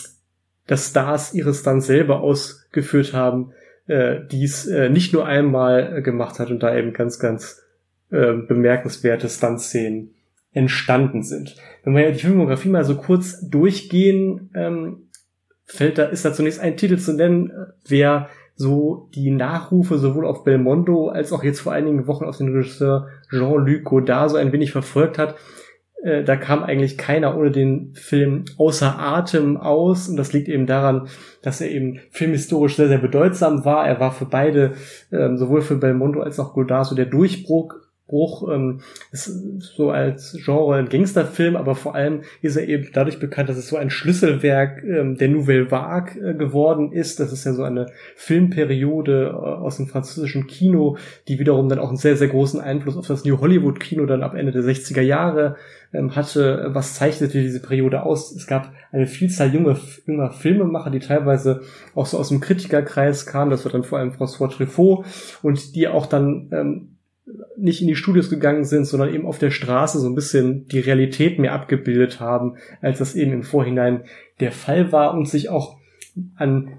[0.66, 3.53] dass Stars ihre Stunts selber ausgeführt haben,
[3.88, 7.62] äh, dies äh, nicht nur einmal äh, gemacht hat und da eben ganz, ganz
[8.11, 10.14] äh, bemerkenswerte Stunt-Szenen
[10.53, 11.57] entstanden sind.
[11.85, 15.09] Wenn wir ja die Filmografie mal so kurz durchgehen, ähm,
[15.64, 20.27] fällt da, ist da zunächst ein Titel zu nennen, äh, wer so die Nachrufe sowohl
[20.27, 24.53] auf Belmondo als auch jetzt vor einigen Wochen auf den Regisseur Jean-Luc Godard so ein
[24.53, 25.37] wenig verfolgt hat.
[26.03, 30.66] Äh, da kam eigentlich keiner ohne den Film außer Atem aus und das liegt eben
[30.66, 31.07] daran,
[31.40, 33.87] dass er eben filmhistorisch sehr, sehr bedeutsam war.
[33.87, 34.73] Er war für beide,
[35.12, 37.77] ähm, sowohl für Belmondo als auch Godard so der Durchbruch
[38.09, 38.81] Bruch ähm,
[39.12, 43.59] ist so als Genre ein Gangsterfilm, aber vor allem ist er eben dadurch bekannt, dass
[43.59, 47.21] es so ein Schlüsselwerk ähm, der Nouvelle Vague äh, geworden ist.
[47.21, 50.97] Das ist ja so eine Filmperiode äh, aus dem französischen Kino,
[51.29, 54.23] die wiederum dann auch einen sehr, sehr großen Einfluss auf das New Hollywood Kino dann
[54.23, 55.57] ab Ende der 60er Jahre
[55.92, 56.71] ähm, hatte.
[56.71, 58.35] Was zeichnete diese Periode aus?
[58.35, 61.61] Es gab eine Vielzahl junger, junger Filmemacher, die teilweise
[61.94, 63.51] auch so aus dem Kritikerkreis kamen.
[63.51, 65.05] Das war dann vor allem François Truffaut
[65.42, 66.98] und die auch dann ähm,
[67.59, 70.81] nicht in die Studios gegangen sind, sondern eben auf der Straße so ein bisschen die
[70.81, 74.05] Realität mehr abgebildet haben, als das eben im Vorhinein
[74.40, 75.79] der Fall war und sich auch
[76.37, 76.79] an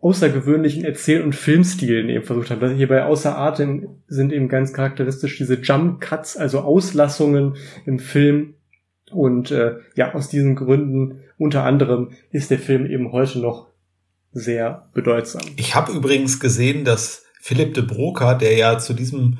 [0.00, 2.76] außergewöhnlichen Erzähl- und Filmstilen eben versucht haben.
[2.76, 8.54] Hier Außer Atem sind eben ganz charakteristisch diese Jump Cuts, also Auslassungen im Film.
[9.10, 13.68] Und äh, ja, aus diesen Gründen unter anderem ist der Film eben heute noch
[14.32, 15.42] sehr bedeutsam.
[15.56, 19.38] Ich habe übrigens gesehen, dass Philipp de Broca, der ja zu diesem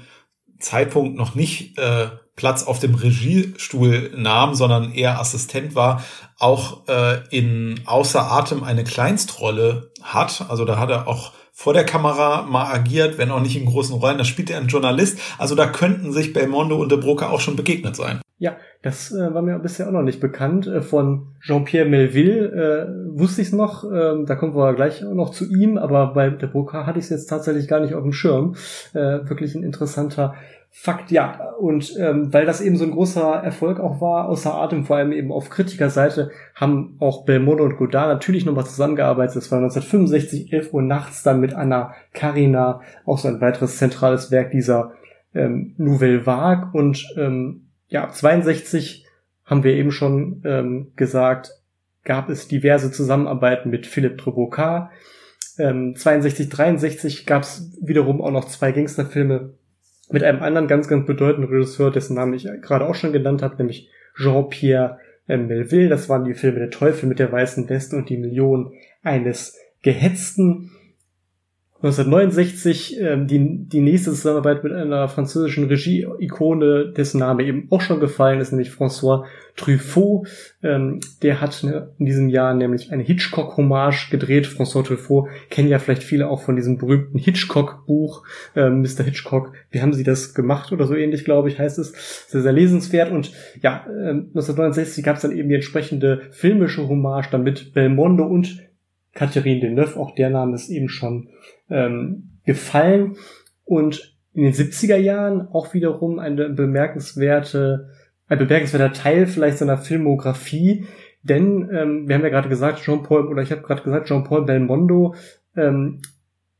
[0.59, 6.05] Zeitpunkt noch nicht äh, Platz auf dem Regiestuhl nahm, sondern eher Assistent war,
[6.39, 10.45] auch äh, in Außer Atem eine Kleinstrolle hat.
[10.49, 13.97] Also da hat er auch vor der Kamera mal agiert, wenn auch nicht in großen
[13.97, 14.19] Rollen.
[14.19, 15.19] Da spielt er einen Journalist.
[15.39, 18.21] Also da könnten sich Belmondo und De Broca auch schon begegnet sein.
[18.37, 20.67] Ja, das äh, war mir bisher auch noch nicht bekannt.
[20.67, 23.85] Äh, von Jean-Pierre Melville äh, wusste ich es noch.
[23.85, 25.79] Äh, da kommen wir gleich noch zu ihm.
[25.79, 28.55] Aber bei De Broca hatte ich es jetzt tatsächlich gar nicht auf dem Schirm.
[28.93, 30.35] Äh, wirklich ein interessanter
[30.71, 31.53] Fakt, ja.
[31.59, 35.13] Und ähm, weil das eben so ein großer Erfolg auch war, außer Atem, vor allem
[35.13, 39.37] eben auf Kritikerseite, haben auch Belmondo und Godard natürlich nochmal zusammengearbeitet.
[39.37, 44.31] Das war 1965, 11 Uhr nachts, dann mit Anna Karina, auch so ein weiteres zentrales
[44.31, 44.93] Werk dieser
[45.35, 46.69] ähm, Nouvelle Vague.
[46.73, 49.07] Und ähm, ja, ab 62
[49.47, 51.53] haben wir eben schon ähm, gesagt,
[52.05, 54.91] gab es diverse Zusammenarbeiten mit Philippe Trubocard.
[55.59, 59.55] Ähm, 62, 63 gab es wiederum auch noch zwei Gangsterfilme
[60.11, 63.57] mit einem anderen ganz, ganz bedeutenden Regisseur, dessen Namen ich gerade auch schon genannt habe,
[63.57, 65.89] nämlich Jean-Pierre äh, Melville.
[65.89, 70.71] Das waren die Filme Der Teufel mit der weißen Weste und die Million eines Gehetzten.
[71.83, 78.01] 1969 ähm, die, die nächste Zusammenarbeit mit einer französischen Regie-Ikone, dessen Name eben auch schon
[78.01, 79.25] gefallen ist, nämlich François
[79.57, 80.27] Truffaut.
[80.63, 84.47] Ähm, der hat in diesem Jahr nämlich eine Hitchcock-Hommage gedreht.
[84.47, 88.23] François Truffaut kennen ja vielleicht viele auch von diesem berühmten Hitchcock-Buch,
[88.55, 89.05] ähm, Mr.
[89.05, 89.53] Hitchcock.
[89.71, 91.93] Wie haben sie das gemacht oder so ähnlich, glaube ich, heißt es.
[92.29, 93.13] Sehr, sehr lesenswert.
[93.13, 98.25] Und ja, ähm, 1969 gab es dann eben die entsprechende filmische Hommage dann mit Belmondo
[98.25, 98.63] und
[99.17, 101.29] Catherine Deneuve, auch der Name ist eben schon
[101.71, 103.17] ähm, gefallen.
[103.65, 107.91] Und in den 70er Jahren auch wiederum eine bemerkenswerte,
[108.29, 110.87] ein bemerkenswerter Teil vielleicht seiner Filmografie,
[111.23, 115.15] denn ähm, wir haben ja gerade gesagt, Jean-Paul, oder ich habe gerade gesagt, Jean-Paul Belmondo
[115.57, 116.01] ähm,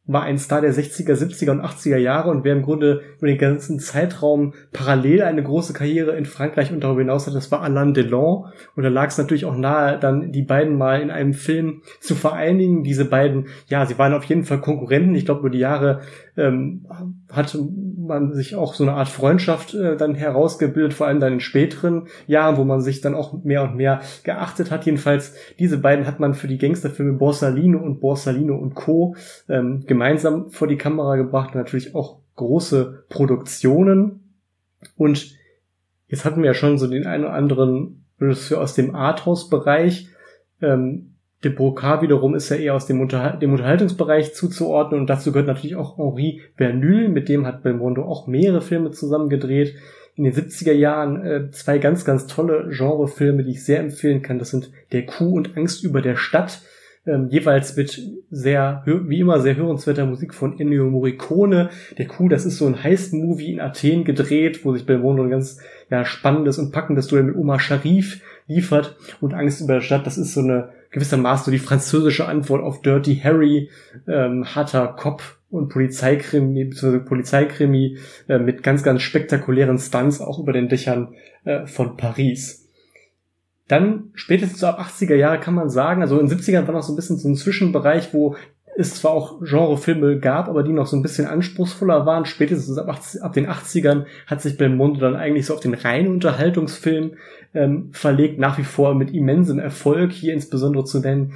[0.07, 3.39] war ein Star der 60er, 70er und 80er Jahre und wer im Grunde über den
[3.39, 7.95] ganzen Zeitraum parallel eine große Karriere in Frankreich und darüber hinaus hat, das war Alain
[7.95, 8.47] Delon.
[8.77, 12.15] Und da lag es natürlich auch nahe, dann die beiden mal in einem Film zu
[12.15, 12.85] vereinigen.
[12.85, 15.15] Diese beiden, ja, sie waren auf jeden Fall Konkurrenten.
[15.15, 16.03] Ich glaube, über die Jahre
[16.37, 16.87] ähm,
[17.31, 17.59] hatte
[17.97, 22.07] man sich auch so eine Art Freundschaft äh, dann herausgebildet, vor allem dann in späteren
[22.27, 24.87] Jahren, wo man sich dann auch mehr und mehr geachtet hat.
[24.87, 29.17] Jedenfalls, diese beiden hat man für die Gangsterfilme Borsalino und Borsalino und Co.
[29.49, 34.35] Ähm, gemeinsam vor die Kamera gebracht natürlich auch große Produktionen.
[34.97, 35.35] Und
[36.07, 40.09] jetzt hatten wir ja schon so den einen oder anderen Regisseur aus dem Arthouse-Bereich.
[40.63, 45.33] Ähm, De Brocard wiederum ist ja eher aus dem, Unterhal dem Unterhaltungsbereich zuzuordnen und dazu
[45.33, 49.75] gehört natürlich auch Henri Verneuil, mit dem hat Belmondo auch mehrere Filme zusammen gedreht.
[50.15, 54.39] In den 70er Jahren äh, zwei ganz, ganz tolle Genrefilme, die ich sehr empfehlen kann.
[54.39, 56.63] Das sind Der Kuh und Angst über der Stadt,
[57.07, 61.69] ähm, jeweils mit sehr, wie immer, sehr hörenswerter Musik von Ennio Morricone.
[61.99, 65.61] Der Kuh, das ist so ein Heist-Movie in Athen gedreht, wo sich Belmondo ein ganz
[65.91, 68.97] ja, spannendes und packendes Duell mit Omar Sharif liefert.
[69.21, 72.81] Und Angst über der Stadt, das ist so eine gewissermaßen so die französische Antwort auf
[72.81, 73.69] Dirty Harry,
[74.09, 80.55] ähm, harter Kopf und Polizeikrimi, beziehungsweise Polizeikrimi äh, mit ganz, ganz spektakulären Stunts auch über
[80.55, 82.71] den Dächern äh, von Paris.
[83.69, 86.95] Dann spätestens ab 80er Jahre kann man sagen, also in den 70ern war noch so
[86.95, 88.35] ein bisschen so ein Zwischenbereich, wo
[88.79, 92.27] es zwar auch Genrefilme gab, aber die noch so ein bisschen anspruchsvoller waren.
[92.27, 96.09] Spätestens ab, 80, ab den 80ern hat sich Belmondo dann eigentlich so auf den reinen
[96.09, 97.15] Unterhaltungsfilm
[97.55, 101.35] ähm, verlegt, nach wie vor mit immensem Erfolg, hier insbesondere zu nennen,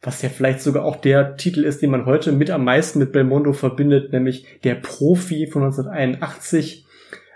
[0.00, 3.12] was ja vielleicht sogar auch der Titel ist, den man heute mit am meisten mit
[3.12, 6.86] Belmondo verbindet, nämlich Der Profi von 1981.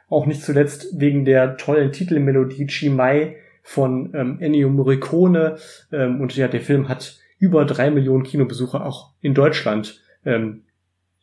[0.09, 5.59] Auch nicht zuletzt wegen der tollen Titelmelodie Chimay von ähm, Ennio Morricone.
[5.93, 10.63] Ähm, und ja, der Film hat über drei Millionen Kinobesucher auch in Deutschland ähm,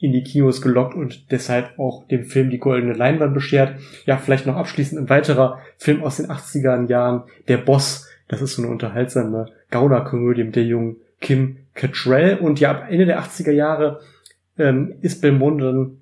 [0.04, 3.80] in die Kinos gelockt und deshalb auch dem Film die goldene Leinwand beschert.
[4.06, 8.10] Ja, vielleicht noch abschließend ein weiterer Film aus den 80er Jahren, Der Boss.
[8.28, 12.38] Das ist so eine unterhaltsame Gaunerkomödie mit der jungen Kim Cattrall.
[12.41, 14.02] Und ja, ab Ende der 80er Jahre
[14.58, 15.97] ähm, ist Belmondo dann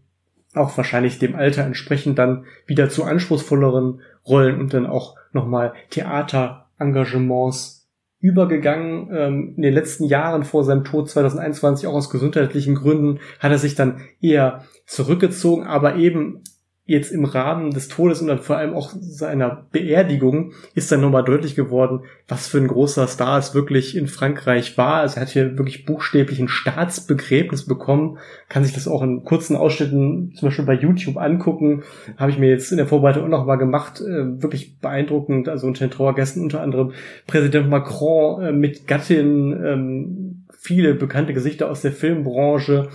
[0.56, 7.81] auch wahrscheinlich dem Alter entsprechend dann wieder zu anspruchsvolleren Rollen und dann auch nochmal Theaterengagements
[8.22, 9.10] übergegangen.
[9.12, 13.58] Ähm, in den letzten Jahren vor seinem Tod 2021, auch aus gesundheitlichen Gründen, hat er
[13.58, 16.44] sich dann eher zurückgezogen, aber eben
[16.92, 21.24] jetzt im Rahmen des Todes und dann vor allem auch seiner Beerdigung ist dann nochmal
[21.24, 25.02] deutlich geworden, was für ein großer Star es wirklich in Frankreich war.
[25.02, 28.18] Also er hat hier wirklich buchstäblich ein Staatsbegräbnis bekommen,
[28.50, 31.84] kann sich das auch in kurzen Ausschnitten zum Beispiel bei YouTube angucken.
[32.18, 34.02] Habe ich mir jetzt in der Vorbereitung auch nochmal gemacht.
[34.02, 35.50] Äh, wirklich beeindruckend.
[35.50, 36.92] Also unter den Trauergästen unter anderem
[37.28, 42.90] Präsident Macron äh, mit Gattin, ähm, viele bekannte Gesichter aus der Filmbranche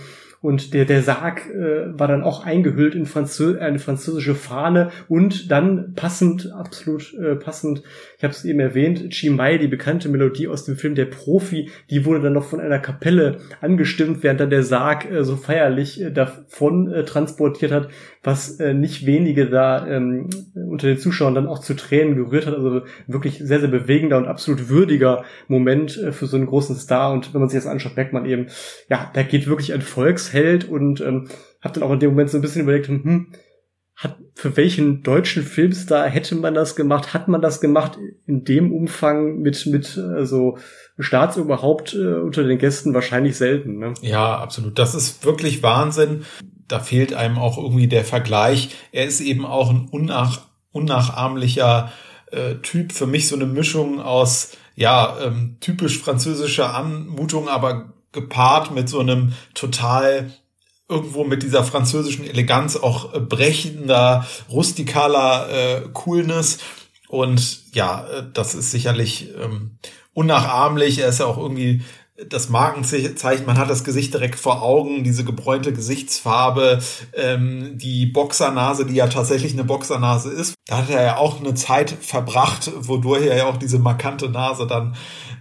[0.47, 5.51] und der, der Sarg äh, war dann auch eingehüllt in Franzö eine französische Fahne und
[5.51, 7.83] dann passend, absolut äh, passend,
[8.17, 12.03] ich habe es eben erwähnt, Chimay, die bekannte Melodie aus dem Film Der Profi, die
[12.03, 16.11] wurde dann noch von einer Kapelle angestimmt, während dann der Sarg äh, so feierlich äh,
[16.11, 17.89] davon äh, transportiert hat,
[18.23, 22.55] was äh, nicht wenige da ähm, unter den Zuschauern dann auch zu Tränen gerührt hat.
[22.55, 27.13] Also wirklich sehr, sehr bewegender und absolut würdiger Moment äh, für so einen großen Star.
[27.13, 28.47] Und wenn man sich das anschaut, merkt man eben,
[28.89, 31.27] ja, da geht wirklich ein Volksheld und ähm,
[31.61, 33.27] habe dann auch in dem Moment so ein bisschen überlegt, hm,
[33.97, 37.13] hat, für welchen deutschen Filmstar hätte man das gemacht?
[37.13, 40.57] Hat man das gemacht in dem Umfang mit, mit also
[40.97, 43.79] Staatsoberhaupt äh, unter den Gästen wahrscheinlich selten.
[43.79, 43.93] Ne?
[44.01, 44.77] Ja, absolut.
[44.79, 46.23] Das ist wirklich Wahnsinn
[46.67, 48.75] da fehlt einem auch irgendwie der Vergleich.
[48.91, 51.91] Er ist eben auch ein unnach, unnachahmlicher
[52.31, 52.91] äh, Typ.
[52.91, 58.99] Für mich so eine Mischung aus, ja, ähm, typisch französischer Anmutung, aber gepaart mit so
[58.99, 60.31] einem total
[60.89, 66.59] irgendwo mit dieser französischen Eleganz auch äh, brechender, rustikaler äh, Coolness.
[67.09, 69.77] Und ja, äh, das ist sicherlich ähm,
[70.13, 70.99] unnachahmlich.
[70.99, 71.81] Er ist ja auch irgendwie
[72.29, 76.79] das Markenzeichen, man hat das Gesicht direkt vor Augen, diese gebräunte Gesichtsfarbe,
[77.13, 80.55] ähm, die Boxernase, die ja tatsächlich eine Boxernase ist.
[80.65, 84.65] Da hat er ja auch eine Zeit verbracht, wodurch er ja auch diese markante Nase
[84.65, 84.95] dann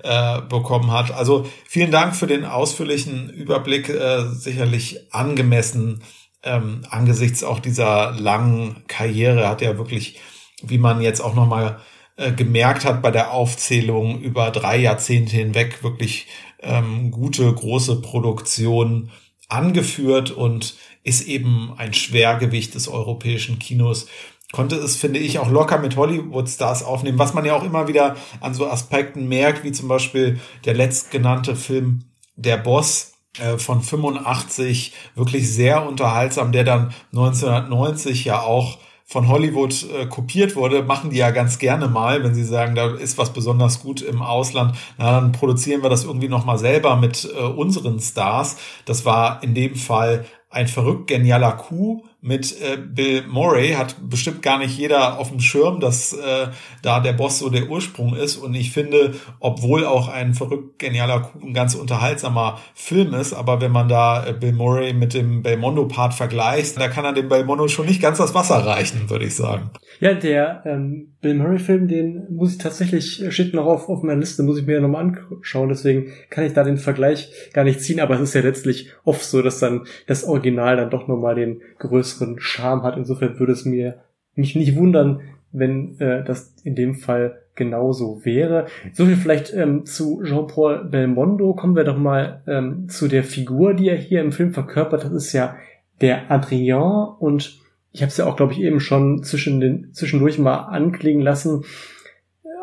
[0.06, 1.10] äh, bekommen hat.
[1.10, 6.02] Also vielen Dank für den ausführlichen Überblick, äh, sicherlich angemessen
[6.46, 10.20] ähm, angesichts auch dieser langen Karriere hat er wirklich,
[10.62, 11.80] wie man jetzt auch noch mal
[12.16, 16.28] äh, gemerkt hat bei der Aufzählung über drei Jahrzehnte hinweg wirklich
[16.60, 19.10] ähm, gute große Produktion
[19.48, 24.06] angeführt und ist eben ein Schwergewicht des europäischen Kinos.
[24.52, 28.16] Konnte es, finde ich, auch locker mit Hollywood-Stars aufnehmen, was man ja auch immer wieder
[28.40, 32.04] an so Aspekten merkt, wie zum Beispiel der letztgenannte Film
[32.36, 39.86] Der Boss, äh, von 85 wirklich sehr unterhaltsam, der dann 1990 ja auch von Hollywood
[39.92, 43.32] äh, kopiert wurde, machen die ja ganz gerne mal, wenn sie sagen, da ist was
[43.32, 48.00] besonders gut im Ausland, na, dann produzieren wir das irgendwie nochmal selber mit äh, unseren
[48.00, 48.56] Stars.
[48.84, 54.42] Das war in dem Fall ein verrückt genialer Coup mit äh, Bill Murray hat bestimmt
[54.42, 56.48] gar nicht jeder auf dem Schirm, dass äh,
[56.82, 58.36] da der Boss so der Ursprung ist.
[58.36, 63.70] Und ich finde, obwohl auch ein verrückt genialer ein ganz unterhaltsamer Film ist, aber wenn
[63.70, 67.86] man da äh, Bill Murray mit dem Belmondo-Part vergleicht, da kann er dem Belmondo schon
[67.86, 69.70] nicht ganz das Wasser reichen, würde ich sagen.
[70.00, 74.20] Ja, der ähm, Bill Murray-Film, den muss ich tatsächlich, äh, steht noch auf, auf meiner
[74.20, 77.80] Liste, muss ich mir ja nochmal anschauen, deswegen kann ich da den Vergleich gar nicht
[77.80, 81.34] ziehen, aber es ist ja letztlich oft so, dass dann das Original dann doch nochmal
[81.34, 81.62] den
[82.06, 82.96] größeren Charme hat.
[82.96, 83.98] Insofern würde es mir
[84.34, 85.20] mich nicht wundern,
[85.52, 88.66] wenn äh, das in dem Fall genauso wäre.
[88.92, 91.54] So viel vielleicht ähm, zu Jean-Paul Belmondo.
[91.54, 95.04] Kommen wir doch mal ähm, zu der Figur, die er hier im Film verkörpert.
[95.04, 95.56] Das ist ja
[96.00, 97.58] der Adrien und
[97.92, 101.64] ich habe es ja auch, glaube ich, eben schon zwischen den, zwischendurch mal anklingen lassen,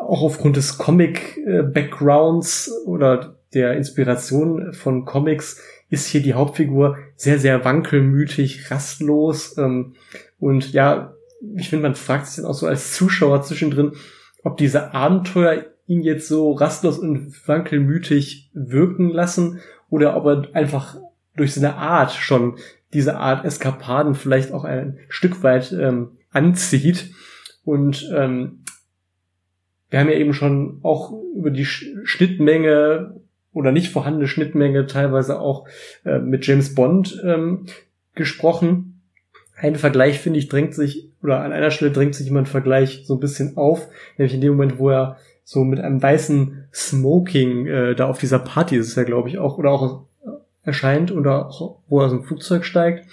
[0.00, 7.64] auch aufgrund des Comic-Backgrounds oder der Inspiration von Comics ist hier die Hauptfigur sehr, sehr
[7.64, 9.94] wankelmütig, rastlos ähm,
[10.38, 11.14] und ja,
[11.56, 13.92] ich finde, man fragt sich dann auch so als Zuschauer zwischendrin,
[14.42, 19.60] ob diese Abenteuer ihn jetzt so rastlos und wankelmütig wirken lassen
[19.90, 20.96] oder ob er einfach
[21.36, 22.56] durch seine Art schon
[22.92, 27.10] diese Art Eskapaden vielleicht auch ein Stück weit ähm, anzieht.
[27.64, 28.64] Und ähm,
[29.90, 33.20] wir haben ja eben schon auch über die Schnittmenge
[33.54, 35.66] oder nicht vorhandene Schnittmenge teilweise auch
[36.04, 37.66] äh, mit James Bond ähm,
[38.14, 39.00] gesprochen.
[39.56, 43.14] Ein Vergleich, finde ich, drängt sich, oder an einer Stelle drängt sich ein Vergleich so
[43.14, 43.88] ein bisschen auf,
[44.18, 48.40] nämlich in dem Moment, wo er so mit einem weißen Smoking äh, da auf dieser
[48.40, 50.02] Party ist, ja, glaube ich, auch, oder auch
[50.64, 51.50] erscheint oder
[51.88, 53.06] wo er aus dem Flugzeug steigt.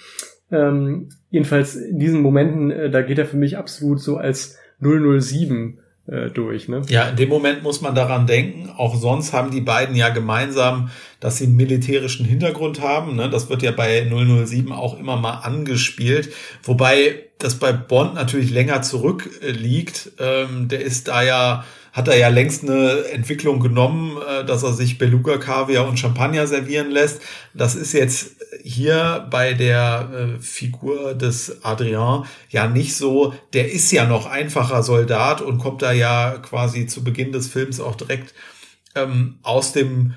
[0.50, 5.78] Ähm, jedenfalls in diesen Momenten, äh, da geht er für mich absolut so als 007
[6.06, 6.68] äh, durch.
[6.68, 6.82] Ne?
[6.88, 8.70] Ja, in dem Moment muss man daran denken.
[8.76, 10.90] Auch sonst haben die beiden ja gemeinsam,
[11.20, 13.16] dass sie einen militärischen Hintergrund haben.
[13.16, 13.30] Ne?
[13.30, 16.32] Das wird ja bei 007 auch immer mal angespielt.
[16.64, 20.12] Wobei das bei Bond natürlich länger zurückliegt.
[20.18, 24.72] Ähm, der ist da ja hat er ja längst eine Entwicklung genommen, äh, dass er
[24.72, 27.20] sich Beluga Kaviar und Champagner servieren lässt.
[27.54, 33.34] Das ist jetzt hier bei der äh, Figur des Adrien ja nicht so.
[33.52, 37.78] Der ist ja noch einfacher Soldat und kommt da ja quasi zu Beginn des Films
[37.78, 38.34] auch direkt
[38.94, 40.14] ähm, aus dem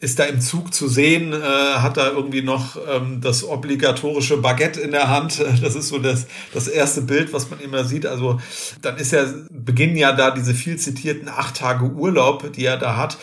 [0.00, 4.80] ist da im Zug zu sehen, äh, hat da irgendwie noch ähm, das obligatorische Baguette
[4.80, 5.44] in der Hand.
[5.64, 8.06] Das ist so das, das erste Bild, was man immer sieht.
[8.06, 8.40] Also
[8.82, 12.96] dann ist ja, beginnen ja da diese viel zitierten acht Tage Urlaub, die er da
[12.96, 13.18] hat.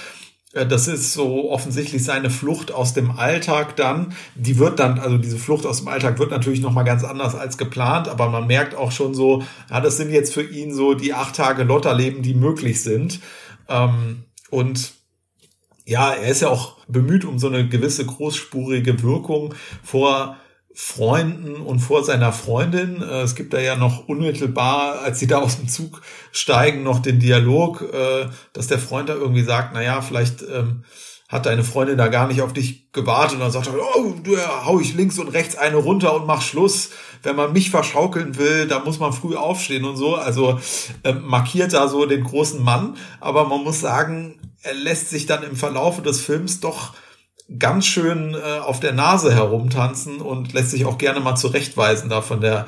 [0.53, 4.13] Äh, das ist so offensichtlich seine Flucht aus dem Alltag dann.
[4.35, 7.57] Die wird dann, also diese Flucht aus dem Alltag wird natürlich nochmal ganz anders als
[7.57, 11.13] geplant, aber man merkt auch schon so, ja, das sind jetzt für ihn so die
[11.13, 13.19] acht Tage Lotterleben, die möglich sind.
[13.67, 14.93] Ähm, und
[15.85, 19.53] ja, er ist ja auch bemüht um so eine gewisse großspurige Wirkung
[19.83, 20.37] vor
[20.73, 23.01] Freunden und vor seiner Freundin.
[23.01, 26.01] Äh, es gibt da ja noch unmittelbar, als sie da aus dem Zug
[26.31, 30.83] steigen, noch den Dialog, äh, dass der Freund da irgendwie sagt, na ja, vielleicht ähm,
[31.27, 34.37] hat deine Freundin da gar nicht auf dich gewartet und dann sagt er, oh, du
[34.65, 36.89] hau ich links und rechts eine runter und mach Schluss.
[37.23, 40.15] Wenn man mich verschaukeln will, da muss man früh aufstehen und so.
[40.15, 40.59] Also
[41.03, 42.97] äh, markiert da so den großen Mann.
[43.21, 46.93] Aber man muss sagen, er lässt sich dann im Verlaufe des Films doch
[47.59, 52.21] ganz schön äh, auf der Nase herumtanzen und lässt sich auch gerne mal zurechtweisen da
[52.21, 52.65] von der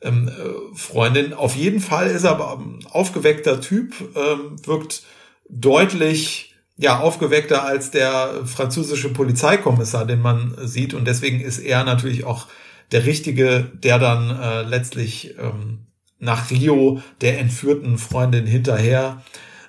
[0.00, 1.32] ähm, äh, Freundin.
[1.34, 5.02] Auf jeden Fall ist er aber ein aufgeweckter Typ, ähm, wirkt
[5.48, 12.24] deutlich ja aufgeweckter als der französische Polizeikommissar, den man sieht und deswegen ist er natürlich
[12.24, 12.48] auch
[12.90, 15.86] der richtige, der dann äh, letztlich ähm,
[16.18, 19.22] nach Rio der entführten Freundin hinterher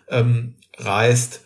[0.08, 1.43] ähm, reist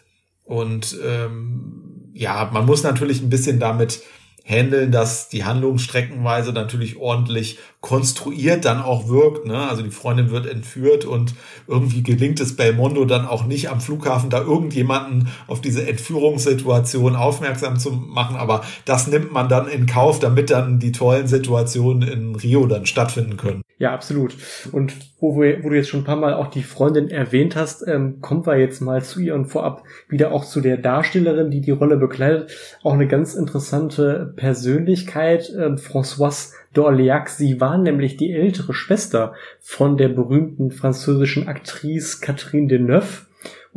[0.47, 4.01] und ähm, ja, man muss natürlich ein bisschen damit
[4.47, 9.45] handeln, dass die Handlung streckenweise natürlich ordentlich konstruiert dann auch wirkt.
[9.45, 9.57] Ne?
[9.57, 11.35] Also die Freundin wird entführt und
[11.67, 17.77] irgendwie gelingt es Belmondo dann auch nicht am Flughafen da irgendjemanden auf diese Entführungssituation aufmerksam
[17.77, 18.37] zu machen.
[18.37, 22.85] Aber das nimmt man dann in Kauf, damit dann die tollen Situationen in Rio dann
[22.85, 23.63] stattfinden können.
[23.79, 24.35] Ja, absolut.
[24.71, 27.87] Und wo, wir, wo du jetzt schon ein paar Mal auch die Freundin erwähnt hast,
[27.87, 31.61] ähm, kommen wir jetzt mal zu ihr und vorab wieder auch zu der Darstellerin, die
[31.61, 32.49] die Rolle bekleidet.
[32.81, 37.29] Auch eine ganz interessante Persönlichkeit, ähm, Françoise d'Orléac.
[37.29, 43.26] Sie war nämlich die ältere Schwester von der berühmten französischen Aktrice Catherine Deneuve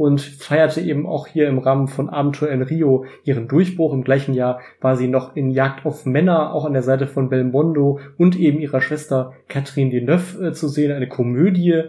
[0.00, 3.92] und feierte eben auch hier im Rahmen von Abenteuer in Rio ihren Durchbruch.
[3.92, 7.28] Im gleichen Jahr war sie noch in Jagd auf Männer, auch an der Seite von
[7.28, 11.82] Belmondo und eben ihrer Schwester Catherine Deneuve äh, zu sehen, eine Komödie.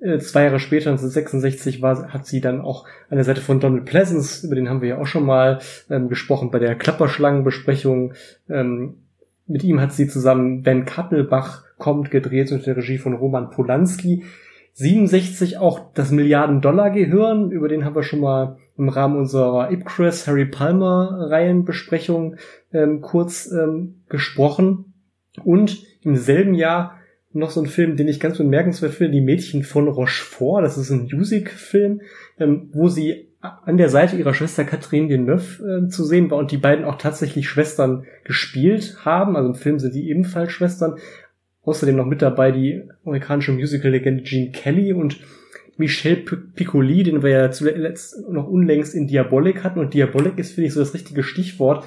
[0.00, 3.84] Äh, zwei Jahre später, 1966, war, hat sie dann auch an der Seite von Donald
[3.84, 8.14] Pleasance, über den haben wir ja auch schon mal ähm, gesprochen bei der Klapperschlangenbesprechung.
[8.50, 8.96] Ähm,
[9.46, 14.24] mit ihm hat sie zusammen Ben Kappelbach kommt gedreht unter der Regie von Roman Polanski.
[14.76, 20.44] 67 auch das Milliarden-Dollar-Gehirn, über den haben wir schon mal im Rahmen unserer Ipcris Harry
[20.44, 22.36] Palmer Reihenbesprechung
[22.74, 24.92] ähm, kurz ähm, gesprochen.
[25.42, 26.98] Und im selben Jahr
[27.32, 30.62] noch so ein Film, den ich ganz bemerkenswert finde, Die Mädchen von Rochefort.
[30.62, 32.02] Das ist ein Music-Film,
[32.38, 36.50] ähm, wo sie an der Seite ihrer Schwester Catherine Deneuve äh, zu sehen war und
[36.50, 39.36] die beiden auch tatsächlich Schwestern gespielt haben.
[39.36, 40.96] Also im Film sind die ebenfalls Schwestern.
[41.66, 45.18] Außerdem noch mit dabei die amerikanische Musical-Legende Gene Kelly und
[45.76, 49.80] Michel Piccoli, den wir ja zuletzt noch unlängst in Diabolik hatten.
[49.80, 51.84] Und Diabolik ist, finde ich, so das richtige Stichwort,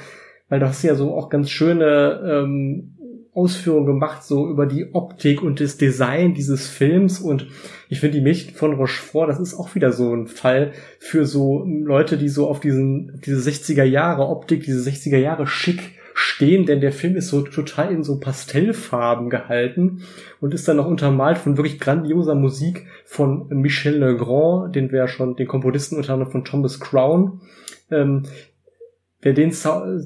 [0.49, 2.97] weil da hast du ja so auch ganz schöne ähm,
[3.33, 7.21] Ausführungen gemacht, so über die Optik und das Design dieses Films.
[7.21, 7.47] Und
[7.87, 11.63] ich finde, die Mädchen von Rochefort, das ist auch wieder so ein Fall für so
[11.65, 16.81] Leute, die so auf diesen, diese 60er Jahre Optik, diese 60er Jahre Schick stehen, denn
[16.81, 20.03] der Film ist so total in so Pastellfarben gehalten
[20.41, 25.07] und ist dann noch untermalt von wirklich grandioser Musik von Michel Legrand, den wir ja
[25.07, 27.39] schon, den Komponisten unter anderem von Thomas Crown.
[27.89, 28.23] Ähm,
[29.21, 29.53] wer den,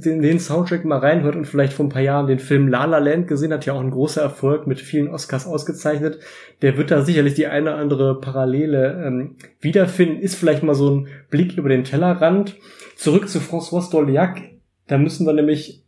[0.05, 2.99] den, den Soundtrack mal reinhört und vielleicht vor ein paar Jahren den Film La La
[2.99, 6.19] Land gesehen hat, ja auch ein großer Erfolg mit vielen Oscars ausgezeichnet,
[6.61, 10.21] der wird da sicherlich die eine oder andere Parallele ähm, wiederfinden.
[10.21, 12.55] Ist vielleicht mal so ein Blick über den Tellerrand.
[12.97, 14.41] Zurück zu François Doliac.
[14.85, 15.82] Da müssen wir nämlich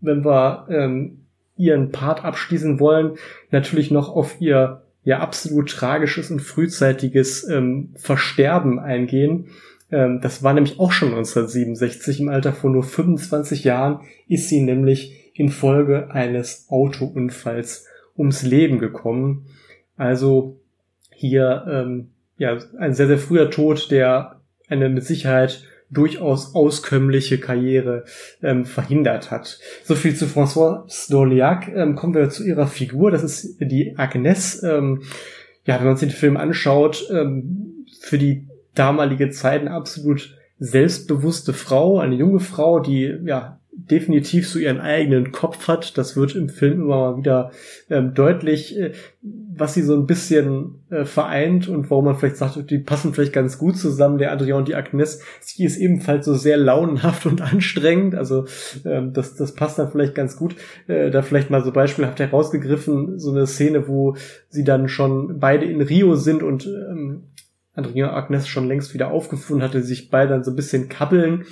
[0.00, 1.20] wenn wir ähm,
[1.56, 3.16] ihren Part abschließen wollen,
[3.50, 9.48] natürlich noch auf ihr ja absolut tragisches und frühzeitiges ähm, Versterben eingehen.
[9.90, 12.20] Ähm, das war nämlich auch schon 1967.
[12.20, 17.86] Im Alter von nur 25 Jahren ist sie nämlich infolge eines Autounfalls
[18.16, 19.46] ums Leben gekommen.
[19.96, 20.60] Also
[21.12, 28.04] hier ähm, ja ein sehr, sehr früher Tod, der eine mit Sicherheit durchaus auskömmliche Karriere
[28.42, 29.58] ähm, verhindert hat.
[29.84, 31.68] So viel zu François Dorliac.
[31.68, 33.10] Ähm, kommen wir zu ihrer Figur.
[33.10, 34.62] Das ist die Agnes.
[34.62, 35.02] Ähm,
[35.66, 41.52] ja, wenn man sich den Film anschaut, ähm, für die damalige Zeit eine absolut selbstbewusste
[41.52, 45.96] Frau, eine junge Frau, die ja definitiv so ihren eigenen Kopf hat.
[45.96, 47.50] Das wird im Film immer mal wieder
[47.88, 48.92] ähm, deutlich, äh,
[49.22, 53.32] was sie so ein bisschen äh, vereint und warum man vielleicht sagt, die passen vielleicht
[53.32, 55.22] ganz gut zusammen, der Adrian und die Agnes.
[55.40, 58.14] Sie ist ebenfalls so sehr launenhaft und anstrengend.
[58.14, 58.46] Also
[58.84, 60.56] ähm, das, das passt dann vielleicht ganz gut.
[60.86, 64.16] Äh, da vielleicht mal so beispielhaft herausgegriffen, so eine Szene, wo
[64.48, 67.24] sie dann schon beide in Rio sind und ähm,
[67.74, 71.44] Adrian und Agnes schon längst wieder aufgefunden hatte, sich beide dann so ein bisschen kabbeln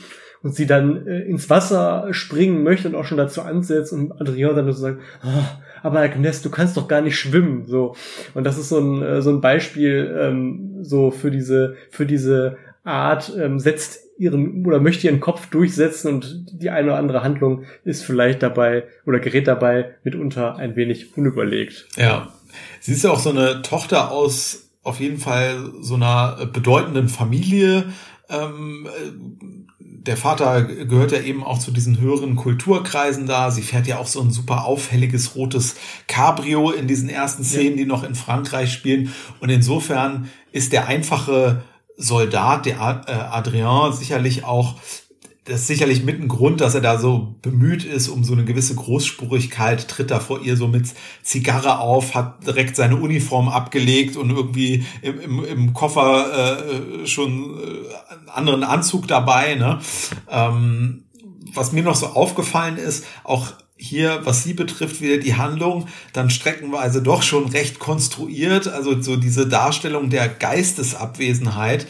[0.42, 4.54] und sie dann äh, ins Wasser springen möchte und auch schon dazu ansetzt und Adrian
[4.54, 5.44] dann so sagt, oh,
[5.82, 7.94] aber Agnes, du kannst doch gar nicht schwimmen, so.
[8.34, 12.56] Und das ist so ein, äh, so ein Beispiel, ähm, so für diese, für diese
[12.84, 17.64] Art, ähm, setzt ihren oder möchte ihren Kopf durchsetzen und die eine oder andere Handlung
[17.84, 21.86] ist vielleicht dabei oder gerät dabei mitunter ein wenig unüberlegt.
[21.96, 22.32] Ja.
[22.80, 27.92] Sie ist ja auch so eine Tochter aus auf jeden Fall so einer bedeutenden Familie.
[28.28, 28.88] Ähm,
[30.06, 33.50] der Vater gehört ja eben auch zu diesen höheren Kulturkreisen da.
[33.50, 35.76] Sie fährt ja auch so ein super auffälliges rotes
[36.06, 37.76] Cabrio in diesen ersten Szenen, ja.
[37.78, 39.12] die noch in Frankreich spielen.
[39.40, 41.62] Und insofern ist der einfache
[41.96, 42.76] Soldat, der
[43.06, 44.76] äh, Adrien, sicherlich auch
[45.48, 48.44] das ist sicherlich mit ein Grund, dass er da so bemüht ist um so eine
[48.44, 50.88] gewisse Großspurigkeit, tritt da vor ihr so mit
[51.22, 56.60] Zigarre auf, hat direkt seine Uniform abgelegt und irgendwie im, im, im Koffer
[57.02, 59.54] äh, schon äh, einen anderen Anzug dabei.
[59.54, 59.80] Ne?
[60.30, 61.04] Ähm,
[61.54, 66.30] was mir noch so aufgefallen ist, auch hier, was sie betrifft, wieder die Handlung, dann
[66.30, 71.86] streckenweise doch schon recht konstruiert, also so diese Darstellung der Geistesabwesenheit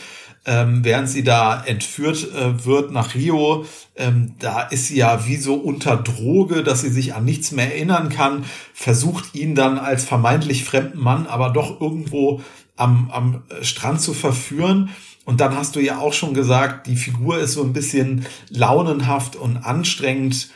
[0.49, 3.67] ähm, während sie da entführt äh, wird nach Rio.
[3.97, 7.75] Ähm, da ist sie ja wie so unter Droge, dass sie sich an nichts mehr
[7.75, 12.41] erinnern kann, versucht ihn dann als vermeintlich fremden Mann aber doch irgendwo
[12.77, 14.89] am, am Strand zu verführen.
[15.27, 19.37] Und dann hast du ja auch schon gesagt, die Figur ist so ein bisschen launenhaft
[19.37, 20.49] und anstrengend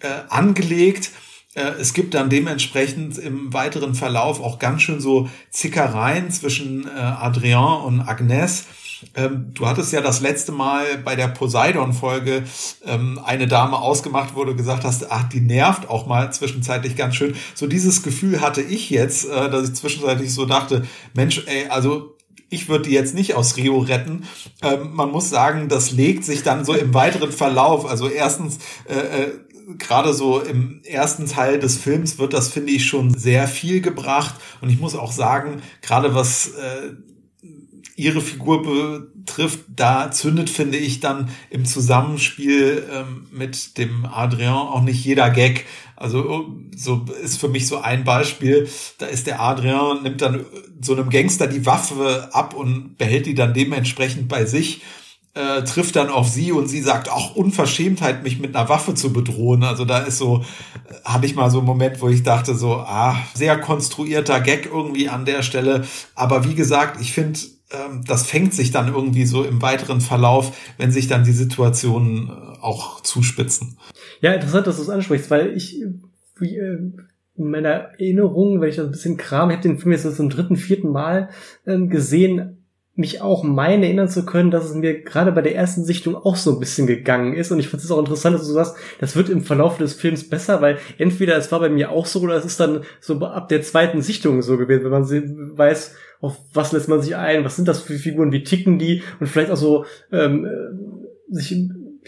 [0.00, 1.10] äh, angelegt.
[1.54, 6.90] Äh, es gibt dann dementsprechend im weiteren Verlauf auch ganz schön so Zickereien zwischen äh,
[6.90, 8.66] Adrien und Agnes.
[9.14, 12.44] Ähm, du hattest ja das letzte Mal bei der Poseidon-Folge
[12.84, 17.14] ähm, eine Dame ausgemacht, wo du gesagt hast, ach, die nervt auch mal zwischenzeitlich ganz
[17.14, 17.34] schön.
[17.54, 22.16] So dieses Gefühl hatte ich jetzt, äh, dass ich zwischenzeitlich so dachte, Mensch, ey, also
[22.50, 24.24] ich würde die jetzt nicht aus Rio retten.
[24.62, 27.86] Ähm, man muss sagen, das legt sich dann so im weiteren Verlauf.
[27.86, 29.32] Also erstens, äh, äh,
[29.76, 34.34] gerade so im ersten Teil des Films wird das, finde ich, schon sehr viel gebracht.
[34.60, 36.94] Und ich muss auch sagen, gerade was äh,
[37.98, 44.82] ihre Figur betrifft, da zündet, finde ich, dann im Zusammenspiel ähm, mit dem Adrien auch
[44.82, 45.66] nicht jeder Gag.
[45.96, 46.46] Also
[46.76, 48.68] so ist für mich so ein Beispiel.
[48.98, 50.46] Da ist der Adrien, nimmt dann
[50.80, 54.80] so einem Gangster die Waffe ab und behält die dann dementsprechend bei sich.
[55.34, 59.12] Äh, trifft dann auf sie und sie sagt auch Unverschämtheit, mich mit einer Waffe zu
[59.12, 59.64] bedrohen.
[59.64, 60.44] Also da ist so,
[60.88, 64.66] äh, hatte ich mal so einen Moment, wo ich dachte so, ah, sehr konstruierter Gag
[64.66, 65.84] irgendwie an der Stelle.
[66.14, 67.40] Aber wie gesagt, ich finde,
[68.06, 72.32] das fängt sich dann irgendwie so im weiteren Verlauf, wenn sich dann die Situationen äh,
[72.60, 73.78] auch zuspitzen.
[74.20, 75.82] Ja, interessant, dass du es ansprichst, weil ich
[76.38, 76.78] wie, äh,
[77.36, 80.28] in meiner Erinnerung, wenn ich das ein bisschen kram, ich habe den Film jetzt zum
[80.28, 81.28] dritten, vierten Mal
[81.66, 82.58] ähm, gesehen,
[82.98, 86.34] mich auch meine erinnern zu können, dass es mir gerade bei der ersten Sichtung auch
[86.34, 87.52] so ein bisschen gegangen ist.
[87.52, 90.28] Und ich finde es auch interessant, dass du sagst, das wird im Verlauf des Films
[90.28, 93.48] besser, weil entweder es war bei mir auch so oder es ist dann so ab
[93.48, 97.56] der zweiten Sichtung so gewesen, wenn man weiß, auf was lässt man sich ein, was
[97.56, 101.54] sind das für Figuren, wie ticken die und vielleicht auch so ähm, äh, sich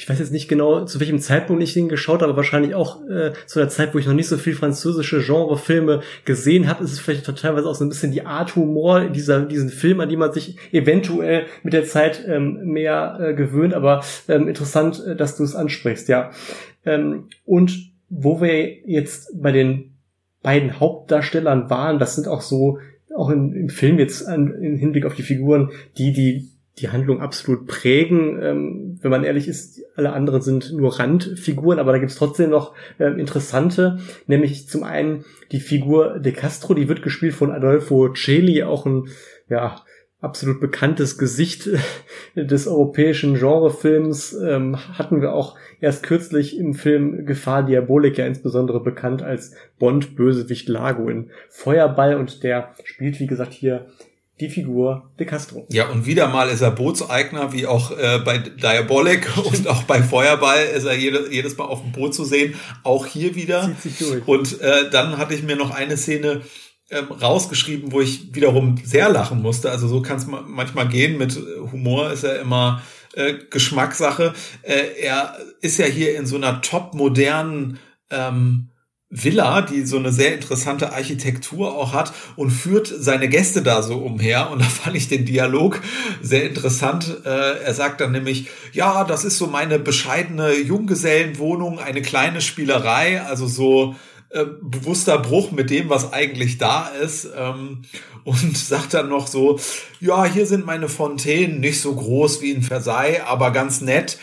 [0.01, 3.33] ich weiß jetzt nicht genau, zu welchem Zeitpunkt ich den geschaut habe, wahrscheinlich auch äh,
[3.45, 7.01] zu der Zeit, wo ich noch nicht so viel französische Genrefilme gesehen habe, ist es
[7.01, 10.33] vielleicht teilweise auch so ein bisschen die Art Humor dieser diesen Film, an die man
[10.33, 13.75] sich eventuell mit der Zeit ähm, mehr äh, gewöhnt.
[13.75, 16.31] Aber ähm, interessant, äh, dass du es ansprichst, ja.
[16.87, 19.97] Ähm, und wo wir jetzt bei den
[20.43, 22.79] beiden Hauptdarstellern waren, das sind auch so
[23.21, 26.49] auch im, im Film jetzt an, im Hinblick auf die Figuren, die die
[26.79, 28.41] die Handlung absolut prägen.
[28.43, 32.75] Ähm, wenn man ehrlich ist, alle anderen sind nur Randfiguren, aber da gibt's trotzdem noch
[32.99, 38.63] äh, interessante, nämlich zum einen die Figur De Castro, die wird gespielt von Adolfo Celi,
[38.63, 39.09] auch ein
[39.49, 39.83] ja
[40.21, 41.69] absolut bekanntes Gesicht
[42.35, 49.23] des europäischen Genrefilms ähm, hatten wir auch erst kürzlich im Film Gefahr Diabolica insbesondere bekannt
[49.23, 53.87] als Bond-Bösewicht Lago in Feuerball und der spielt wie gesagt hier
[54.41, 55.67] die Figur De Castro.
[55.71, 60.03] Ja, und wieder mal ist er Bootseigner, wie auch äh, bei Diabolic und auch bei
[60.03, 62.55] Feuerball ist er jede, jedes Mal auf dem Boot zu sehen.
[62.83, 63.63] Auch hier wieder.
[63.63, 64.27] Zieht sich durch.
[64.27, 66.41] Und äh, dann hatte ich mir noch eine Szene
[66.91, 69.71] ähm, rausgeschrieben, wo ich wiederum sehr lachen musste.
[69.71, 71.19] Also so kann es manchmal gehen.
[71.19, 71.39] Mit
[71.73, 72.83] Humor ist er immer
[73.15, 74.35] äh, Geschmackssache.
[74.63, 77.79] Äh, er ist ja hier in so einer top modernen
[78.11, 78.71] ähm,
[79.13, 83.99] Villa, die so eine sehr interessante Architektur auch hat und führt seine Gäste da so
[83.99, 84.51] umher.
[84.51, 85.81] Und da fand ich den Dialog
[86.23, 87.23] sehr interessant.
[87.25, 93.21] Äh, er sagt dann nämlich, ja, das ist so meine bescheidene Junggesellenwohnung, eine kleine Spielerei,
[93.23, 93.97] also so
[94.31, 97.29] äh, bewusster Bruch mit dem, was eigentlich da ist.
[97.37, 97.83] Ähm,
[98.25, 99.59] und sagt dann noch so,
[100.01, 104.19] ja, hier sind meine Fontänen nicht so groß wie in Versailles, aber ganz nett.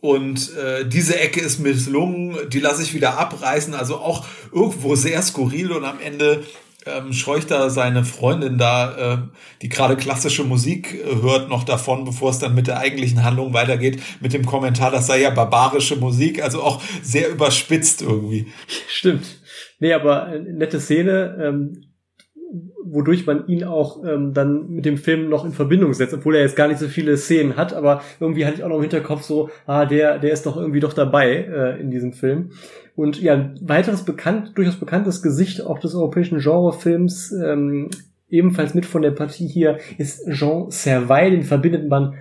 [0.00, 3.74] Und äh, diese Ecke ist misslungen, die lasse ich wieder abreißen.
[3.74, 6.44] Also auch irgendwo sehr skurril und am Ende
[6.86, 9.18] ähm, scheucht da seine Freundin da, äh,
[9.62, 13.52] die gerade klassische Musik äh, hört, noch davon, bevor es dann mit der eigentlichen Handlung
[13.52, 18.52] weitergeht, mit dem Kommentar, das sei ja barbarische Musik, also auch sehr überspitzt irgendwie.
[18.88, 19.40] Stimmt.
[19.78, 21.36] Nee, aber äh, nette Szene.
[21.40, 21.82] Ähm,
[22.88, 26.42] wodurch man ihn auch ähm, dann mit dem Film noch in Verbindung setzt, obwohl er
[26.42, 29.22] jetzt gar nicht so viele Szenen hat, aber irgendwie hatte ich auch noch im Hinterkopf
[29.22, 32.50] so, ah, der, der ist doch irgendwie doch dabei äh, in diesem Film.
[32.94, 37.90] Und ja, ein weiteres bekannt, durchaus bekanntes Gesicht auch des europäischen Genrefilms, ähm,
[38.28, 42.14] ebenfalls mit von der Partie hier, ist Jean Servais, den verbindet man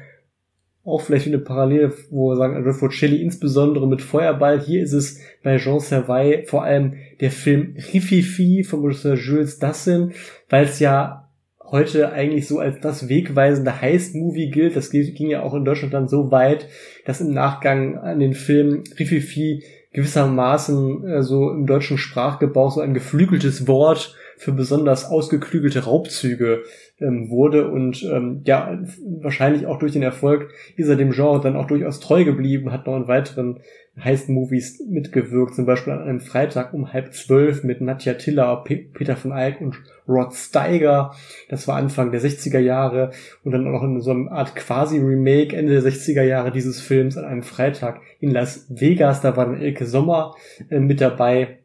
[0.85, 4.61] auch vielleicht eine Parallele, wo wir sagen, Adolfo Celli insbesondere mit Feuerball.
[4.61, 10.11] Hier ist es bei Jean Servais vor allem der Film Rififi von Regisseur Jules Dassin,
[10.47, 11.27] weil es ja
[11.63, 14.75] heute eigentlich so als das wegweisende Heist-Movie gilt.
[14.75, 16.67] Das ging ja auch in Deutschland dann so weit,
[17.05, 22.93] dass im Nachgang an den Film Rififi gewissermaßen äh, so im deutschen Sprachgebrauch so ein
[22.93, 26.63] geflügeltes Wort für besonders ausgeklügelte Raubzüge
[26.99, 28.79] ähm, wurde und ähm, ja,
[29.21, 32.85] wahrscheinlich auch durch den Erfolg ist er dem Genre dann auch durchaus treu geblieben, hat
[32.85, 33.59] noch in weiteren
[33.97, 39.15] Heist-Movies mitgewirkt, zum Beispiel an einem Freitag um halb zwölf mit Nadja Tiller, P Peter
[39.15, 39.77] von Eyck und
[40.07, 41.13] Rod Steiger.
[41.49, 43.11] Das war Anfang der 60er Jahre
[43.43, 47.25] und dann auch in so einer Art quasi-Remake Ende der 60er Jahre dieses Films an
[47.25, 49.21] einem Freitag in Las Vegas.
[49.21, 50.35] Da war dann Elke Sommer
[50.69, 51.59] äh, mit dabei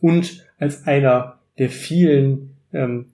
[0.00, 3.12] und als einer der vielen ähm,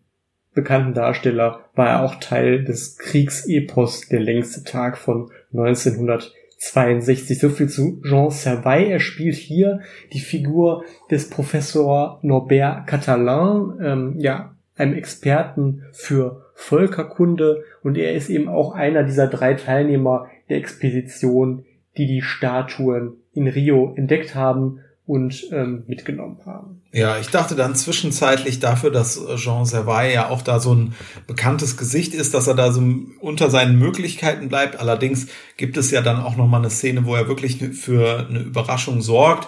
[0.54, 7.38] bekannten Darsteller war er auch Teil des Kriegsepos Der längste Tag von 1962.
[7.38, 8.88] So viel zu Jean Servais.
[8.88, 9.80] Er spielt hier
[10.12, 18.30] die Figur des Professor Norbert Catalan, ähm, ja, einem Experten für Völkerkunde und er ist
[18.30, 21.64] eben auch einer dieser drei Teilnehmer der Expedition,
[21.96, 26.82] die die Statuen in Rio entdeckt haben und ähm, mitgenommen haben.
[26.96, 30.94] Ja, ich dachte dann zwischenzeitlich dafür, dass Jean Servais ja auch da so ein
[31.26, 32.82] bekanntes Gesicht ist, dass er da so
[33.20, 34.80] unter seinen Möglichkeiten bleibt.
[34.80, 35.26] Allerdings
[35.58, 39.02] gibt es ja dann auch noch mal eine Szene, wo er wirklich für eine Überraschung
[39.02, 39.46] sorgt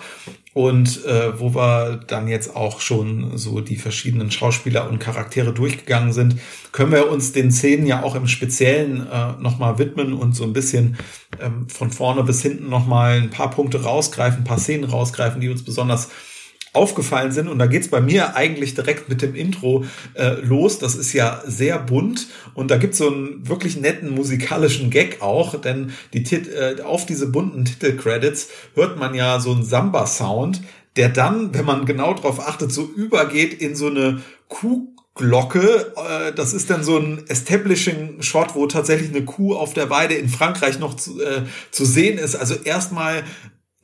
[0.52, 6.12] und äh, wo wir dann jetzt auch schon so die verschiedenen Schauspieler und Charaktere durchgegangen
[6.12, 6.36] sind,
[6.72, 10.52] können wir uns den Szenen ja auch im Speziellen äh, nochmal widmen und so ein
[10.52, 10.98] bisschen
[11.40, 15.48] ähm, von vorne bis hinten nochmal ein paar Punkte rausgreifen, ein paar Szenen rausgreifen, die
[15.48, 16.10] uns besonders
[16.72, 17.48] aufgefallen sind.
[17.48, 20.78] Und da geht's bei mir eigentlich direkt mit dem Intro äh, los.
[20.78, 25.60] Das ist ja sehr bunt und da gibt's so einen wirklich netten musikalischen Gag auch,
[25.60, 30.62] denn die Tit äh, auf diese bunten Titelcredits hört man ja so einen Samba-Sound,
[30.96, 34.88] der dann, wenn man genau drauf achtet, so übergeht in so eine Kuh
[35.18, 39.90] Glocke, äh, das ist dann so ein Establishing Shot, wo tatsächlich eine Kuh auf der
[39.90, 41.42] Weide in Frankreich noch zu, äh,
[41.72, 42.36] zu sehen ist.
[42.36, 43.24] Also erstmal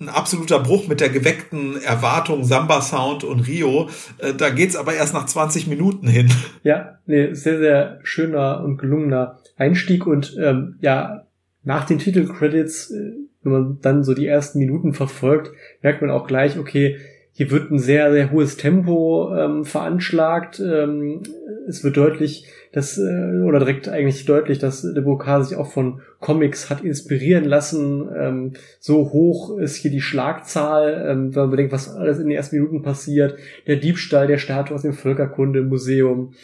[0.00, 3.88] ein absoluter Bruch mit der geweckten Erwartung Samba Sound und Rio.
[4.18, 6.30] Äh, da geht's aber erst nach 20 Minuten hin.
[6.62, 11.26] Ja, nee, sehr, sehr schöner und gelungener Einstieg und ähm, ja,
[11.62, 16.26] nach den Titelcredits, äh, wenn man dann so die ersten Minuten verfolgt, merkt man auch
[16.26, 16.98] gleich, okay,
[17.36, 20.60] hier wird ein sehr, sehr hohes Tempo ähm, veranschlagt.
[20.60, 21.20] Ähm,
[21.66, 26.00] es wird deutlich, dass, äh, oder direkt eigentlich deutlich, dass De Bocard sich auch von
[26.20, 28.08] Comics hat inspirieren lassen.
[28.16, 32.36] Ähm, so hoch ist hier die Schlagzahl, ähm, wenn man bedenkt, was alles in den
[32.36, 33.36] ersten Minuten passiert.
[33.66, 36.34] Der Diebstahl der Statue aus dem Völkerkundemuseum,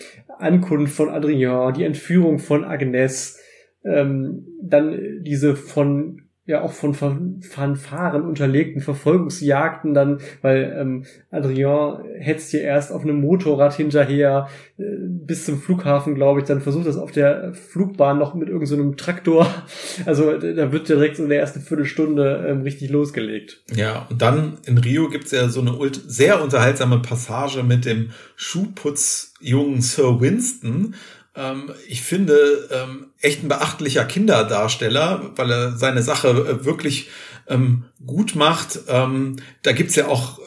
[0.40, 3.38] Ankunft von Adrien, die Entführung von Agnes,
[3.84, 12.50] ähm, dann diese von ja auch von Fanfaren unterlegten Verfolgungsjagden dann, weil ähm, Adrien hetzt
[12.50, 16.96] hier erst auf einem Motorrad hinterher äh, bis zum Flughafen, glaube ich, dann versucht das
[16.96, 19.46] auf der Flugbahn noch mit irgendeinem so Traktor.
[20.06, 23.62] Also da wird direkt so in der ersten Viertelstunde ähm, richtig losgelegt.
[23.74, 25.76] Ja, und dann in Rio gibt's ja so eine
[26.06, 30.94] sehr unterhaltsame Passage mit dem Schuhputzjungen Sir Winston,
[31.36, 37.08] ähm, ich finde, ähm, echt ein beachtlicher Kinderdarsteller, weil er seine Sache äh, wirklich
[37.48, 38.80] ähm, gut macht.
[38.88, 40.38] Ähm, da gibt's ja auch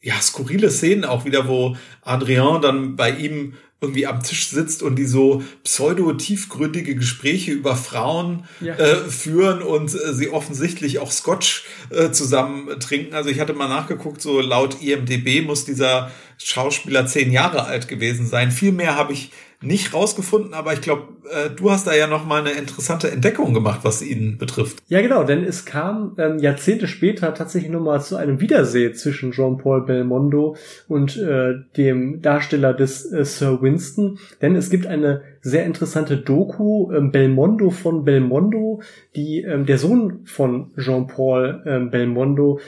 [0.00, 4.96] ja, skurrile Szenen auch wieder, wo Adrien dann bei ihm irgendwie am Tisch sitzt und
[4.96, 8.74] die so pseudo-tiefgründige Gespräche über Frauen ja.
[8.74, 13.14] äh, führen und äh, sie offensichtlich auch Scotch äh, zusammen trinken.
[13.14, 18.26] Also ich hatte mal nachgeguckt, so laut IMDB muss dieser Schauspieler zehn Jahre alt gewesen
[18.26, 18.50] sein.
[18.50, 19.30] Viel mehr habe ich
[19.62, 23.54] nicht rausgefunden, aber ich glaube, äh, du hast da ja noch mal eine interessante Entdeckung
[23.54, 24.82] gemacht, was ihn betrifft.
[24.88, 29.32] Ja, genau, denn es kam ähm, Jahrzehnte später tatsächlich noch mal zu einem Wiedersehen zwischen
[29.32, 30.56] Jean-Paul Belmondo
[30.88, 36.92] und äh, dem Darsteller des äh, Sir Winston, denn es gibt eine sehr interessante Doku
[36.92, 38.82] ähm, Belmondo von Belmondo,
[39.14, 42.60] die ähm, der Sohn von Jean-Paul ähm, Belmondo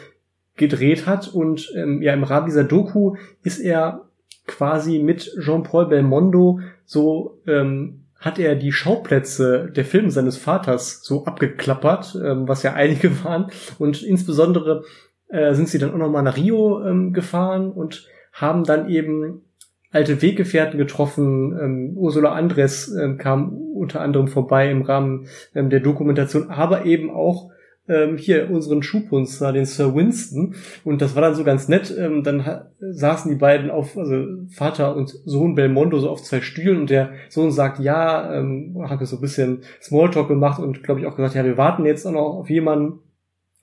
[0.56, 4.07] gedreht hat und ähm, ja im Rahmen dieser Doku ist er
[4.48, 11.24] quasi mit Jean-Paul Belmondo so ähm, hat er die Schauplätze der Filme seines Vaters so
[11.24, 13.50] abgeklappert, ähm, was ja einige waren.
[13.78, 14.82] Und insbesondere
[15.28, 19.42] äh, sind sie dann auch nochmal nach Rio ähm, gefahren und haben dann eben
[19.90, 21.56] alte Weggefährten getroffen.
[21.60, 27.10] Ähm, Ursula Andres ähm, kam unter anderem vorbei im Rahmen ähm, der Dokumentation, aber eben
[27.10, 27.50] auch
[27.88, 30.54] ähm, hier unseren Schuhpunzer, den Sir Winston.
[30.84, 31.94] Und das war dann so ganz nett.
[31.96, 36.80] Ähm, dann saßen die beiden auf, also Vater und Sohn Belmondo so auf zwei Stühlen
[36.80, 41.06] und der Sohn sagt, ja, ähm, hat so ein bisschen Smalltalk gemacht und glaube ich
[41.06, 43.00] auch gesagt, ja, wir warten jetzt auch noch auf jemanden.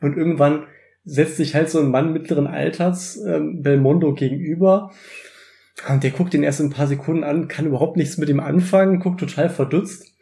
[0.02, 0.64] Und irgendwann
[1.04, 4.92] setzt sich halt so ein Mann mittleren Alters ähm, Belmondo gegenüber.
[5.90, 9.00] Und der guckt ihn erst ein paar Sekunden an, kann überhaupt nichts mit ihm anfangen,
[9.00, 10.15] guckt total verdutzt.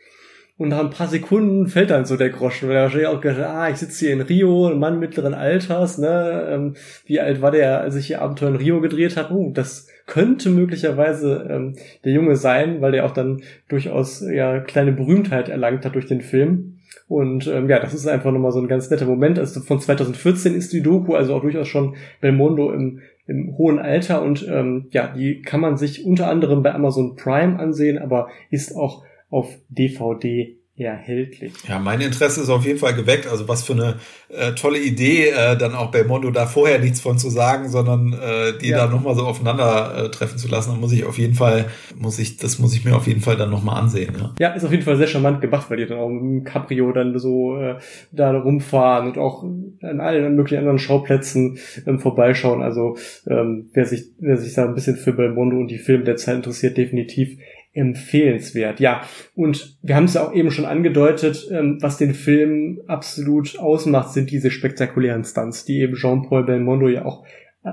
[0.58, 3.40] Und nach ein paar Sekunden fällt dann so der Groschen, weil er wahrscheinlich auch gedacht,
[3.40, 6.76] ah, ich sitze hier in Rio, ein Mann mittleren Alters, ne, ähm,
[7.06, 9.34] wie alt war der, als ich hier Abenteuer in Rio gedreht habe?
[9.34, 14.92] Oh, das könnte möglicherweise ähm, der Junge sein, weil der auch dann durchaus ja kleine
[14.92, 16.78] Berühmtheit erlangt hat durch den Film.
[17.08, 19.40] Und ähm, ja, das ist einfach nochmal so ein ganz netter Moment.
[19.40, 24.22] Also von 2014 ist die Doku, also auch durchaus schon Belmondo im, im hohen Alter
[24.22, 28.76] und ähm, ja, die kann man sich unter anderem bei Amazon Prime ansehen, aber ist
[28.76, 31.54] auch auf DVD erhältlich.
[31.68, 33.28] Ja, mein Interesse ist auf jeden Fall geweckt.
[33.28, 33.96] Also was für eine
[34.30, 38.58] äh, tolle Idee, äh, dann auch Belmondo da vorher nichts von zu sagen, sondern äh,
[38.60, 38.78] die ja.
[38.78, 40.72] da nochmal so aufeinander äh, treffen zu lassen.
[40.72, 41.66] Da muss ich auf jeden Fall,
[41.96, 44.16] muss ich, das muss ich mir auf jeden Fall dann nochmal ansehen.
[44.20, 44.34] Ja.
[44.40, 47.20] ja, ist auf jeden Fall sehr charmant gemacht, weil die dann auch im Cabrio dann
[47.20, 47.76] so äh,
[48.12, 52.64] da rumfahren und auch an allen möglichen anderen Schauplätzen ähm, vorbeischauen.
[52.64, 56.16] Also ähm, wer sich, wer sich da ein bisschen für Belmondo und die Filme der
[56.16, 57.38] Zeit interessiert, definitiv
[57.74, 58.80] empfehlenswert.
[58.80, 59.02] Ja,
[59.36, 64.14] und wir haben es ja auch eben schon angedeutet, ähm, was den Film absolut ausmacht,
[64.14, 67.24] sind diese spektakulären Stunts, die eben Jean-Paul Belmondo ja auch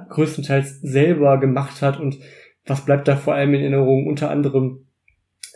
[0.08, 2.18] größtenteils selber gemacht hat und
[2.66, 4.06] was bleibt da vor allem in Erinnerung?
[4.06, 4.86] Unter anderem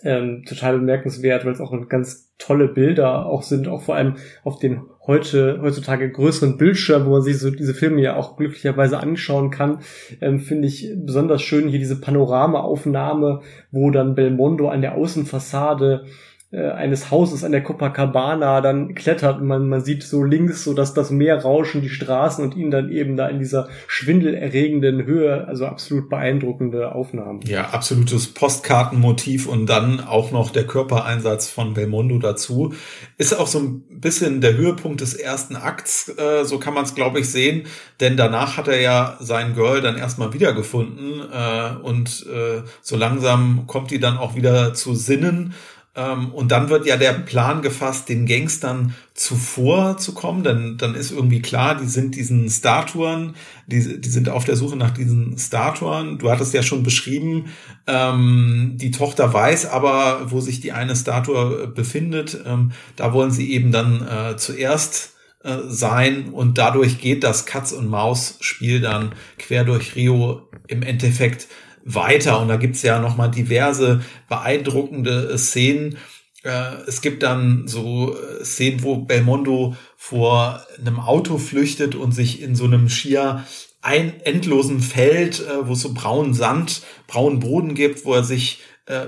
[0.04, 4.58] ähm, total bemerkenswert, weil es auch ganz tolle Bilder auch sind, auch vor allem auf
[4.58, 9.50] den heute heutzutage größeren Bildschirm, wo man sich so diese Filme ja auch glücklicherweise anschauen
[9.50, 9.80] kann,
[10.20, 13.40] ähm, finde ich besonders schön hier diese Panoramaaufnahme,
[13.70, 16.04] wo dann Belmondo an der Außenfassade
[16.54, 20.72] äh, eines Hauses an der Copacabana dann klettert und man, man sieht so links so,
[20.72, 25.48] dass das Meer rauschen, die Straßen und ihn dann eben da in dieser schwindelerregenden Höhe,
[25.48, 27.40] also absolut beeindruckende Aufnahmen.
[27.44, 32.72] Ja, absolutes Postkartenmotiv und dann auch noch der Körpereinsatz von Belmondo dazu.
[33.18, 36.94] Ist auch so ein bisschen der Höhepunkt des ersten Akts, äh, so kann man es
[36.94, 37.64] glaube ich sehen,
[38.00, 43.66] denn danach hat er ja sein Girl dann erstmal wiedergefunden äh, und äh, so langsam
[43.66, 45.54] kommt die dann auch wieder zu Sinnen
[45.96, 50.42] und dann wird ja der Plan gefasst, den Gangstern zuvor zu kommen.
[50.42, 53.36] Denn dann ist irgendwie klar, die sind diesen Statuen,
[53.68, 56.18] die, die sind auf der Suche nach diesen Statuen.
[56.18, 57.46] Du hattest ja schon beschrieben,
[57.86, 62.38] ähm, die Tochter weiß aber, wo sich die eine Statue befindet.
[62.44, 65.14] Ähm, da wollen sie eben dann äh, zuerst
[65.44, 70.82] äh, sein und dadurch geht das Katz und Maus Spiel dann quer durch Rio im
[70.82, 71.48] Endeffekt
[71.84, 72.40] weiter.
[72.40, 75.98] Und da gibt's ja nochmal diverse beeindruckende Szenen.
[76.42, 82.42] Äh, es gibt dann so äh, Szenen, wo Belmondo vor einem Auto flüchtet und sich
[82.42, 83.44] in so einem schier
[83.82, 88.60] ein endlosen Feld, äh, wo es so braunen Sand, braunen Boden gibt, wo er sich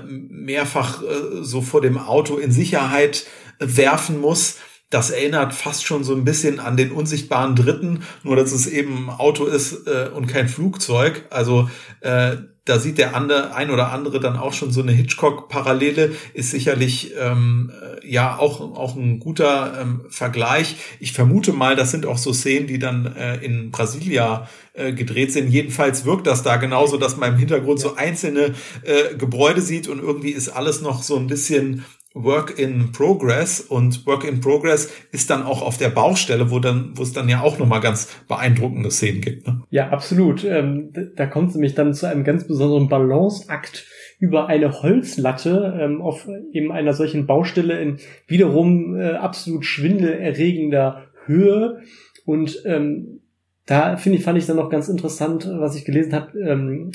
[0.07, 1.03] mehrfach
[1.41, 3.27] so vor dem Auto in Sicherheit
[3.59, 4.55] werfen muss.
[4.89, 9.09] Das erinnert fast schon so ein bisschen an den unsichtbaren Dritten, nur dass es eben
[9.09, 11.25] ein Auto ist äh, und kein Flugzeug.
[11.29, 11.69] Also
[11.99, 12.37] äh,
[12.67, 17.13] da sieht der andere, ein oder andere dann auch schon so eine Hitchcock-Parallele, ist sicherlich
[17.19, 20.75] ähm, äh, ja auch, auch ein guter ähm, Vergleich.
[20.99, 25.31] Ich vermute mal, das sind auch so Szenen, die dann äh, in Brasilia äh, gedreht
[25.31, 25.49] sind.
[25.49, 28.53] Jedenfalls wirkt das da genauso, dass man im Hintergrund so einzelne
[28.83, 31.85] äh, Gebäude sieht und irgendwie ist alles noch so ein bisschen
[32.23, 36.91] Work in Progress und Work in Progress ist dann auch auf der Baustelle, wo dann,
[36.95, 39.47] wo es dann ja auch nochmal ganz beeindruckende Szenen gibt.
[39.47, 39.61] Ne?
[39.69, 40.43] Ja, absolut.
[40.43, 43.85] Ähm, da kommt es nämlich dann zu einem ganz besonderen Balanceakt
[44.19, 47.97] über eine Holzlatte ähm, auf eben einer solchen Baustelle in
[48.27, 51.81] wiederum äh, absolut schwindelerregender Höhe
[52.25, 53.21] und ähm,
[53.67, 56.39] da finde ich, fand ich dann noch ganz interessant, was ich gelesen habe.
[56.39, 56.91] Ähm,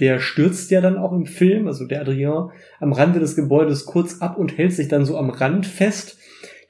[0.00, 4.20] der stürzt ja dann auch im Film, also der Adrien, am Rande des Gebäudes kurz
[4.20, 6.18] ab und hält sich dann so am Rand fest.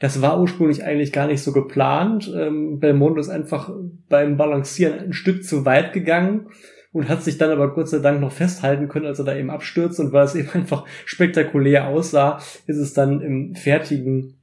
[0.01, 2.31] Das war ursprünglich eigentlich gar nicht so geplant.
[2.37, 3.71] Ähm, Belmondo ist einfach
[4.09, 6.49] beim Balancieren ein Stück zu weit gegangen
[6.93, 9.51] und hat sich dann aber Gott sei Dank noch festhalten können, als er da eben
[9.51, 9.99] abstürzt.
[10.01, 14.35] Und weil es eben einfach spektakulär aussah, ist es dann im fertigen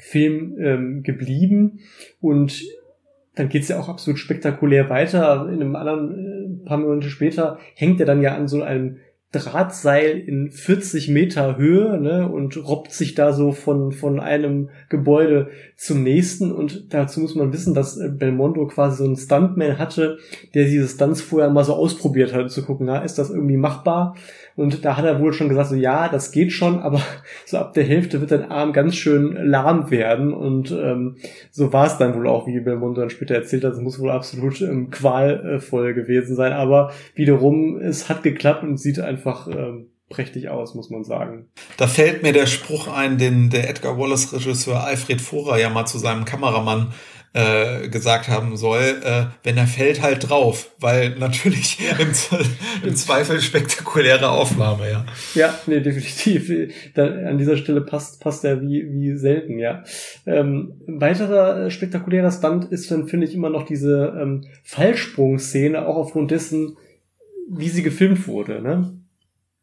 [0.00, 1.80] Film ähm, geblieben.
[2.20, 2.62] Und
[3.36, 5.48] dann geht's ja auch absolut spektakulär weiter.
[5.48, 8.96] In einem anderen, äh, paar Monate später hängt er dann ja an so einem
[9.38, 15.48] Drahtseil in 40 Meter Höhe ne, und robbt sich da so von, von einem Gebäude
[15.76, 16.52] zum nächsten.
[16.52, 20.18] Und dazu muss man wissen, dass äh, Belmondo quasi so einen Stuntman hatte,
[20.54, 24.14] der diese Stunts vorher mal so ausprobiert hat, zu gucken, na, ist das irgendwie machbar?
[24.56, 27.00] Und da hat er wohl schon gesagt, so ja, das geht schon, aber
[27.44, 30.32] so ab der Hälfte wird dein Arm ganz schön lahm werden.
[30.32, 31.16] Und ähm,
[31.50, 33.74] so war es dann wohl auch, wie Belmondo dann später erzählt hat.
[33.74, 36.52] Es muss wohl absolut ähm, qualvoll gewesen sein.
[36.52, 41.48] Aber wiederum, es hat geklappt und sieht einfach ähm, prächtig aus, muss man sagen.
[41.76, 45.98] Da fällt mir der Spruch ein, den der Edgar Wallace-Regisseur Alfred Vorer ja mal zu
[45.98, 46.92] seinem Kameramann
[47.36, 51.94] äh, gesagt haben soll, äh, wenn er fällt halt drauf, weil natürlich ja.
[51.98, 52.08] im,
[52.88, 55.04] im, Zweifel spektakuläre Aufnahme, ja.
[55.34, 56.50] Ja, nee, definitiv.
[56.94, 59.84] Da, an dieser Stelle passt passt er wie wie selten, ja.
[60.24, 65.96] Ähm, weiterer äh, spektakulärer Stunt ist dann finde ich immer noch diese ähm, Fallsprungszene, auch
[65.96, 66.78] aufgrund dessen,
[67.50, 68.98] wie sie gefilmt wurde, ne?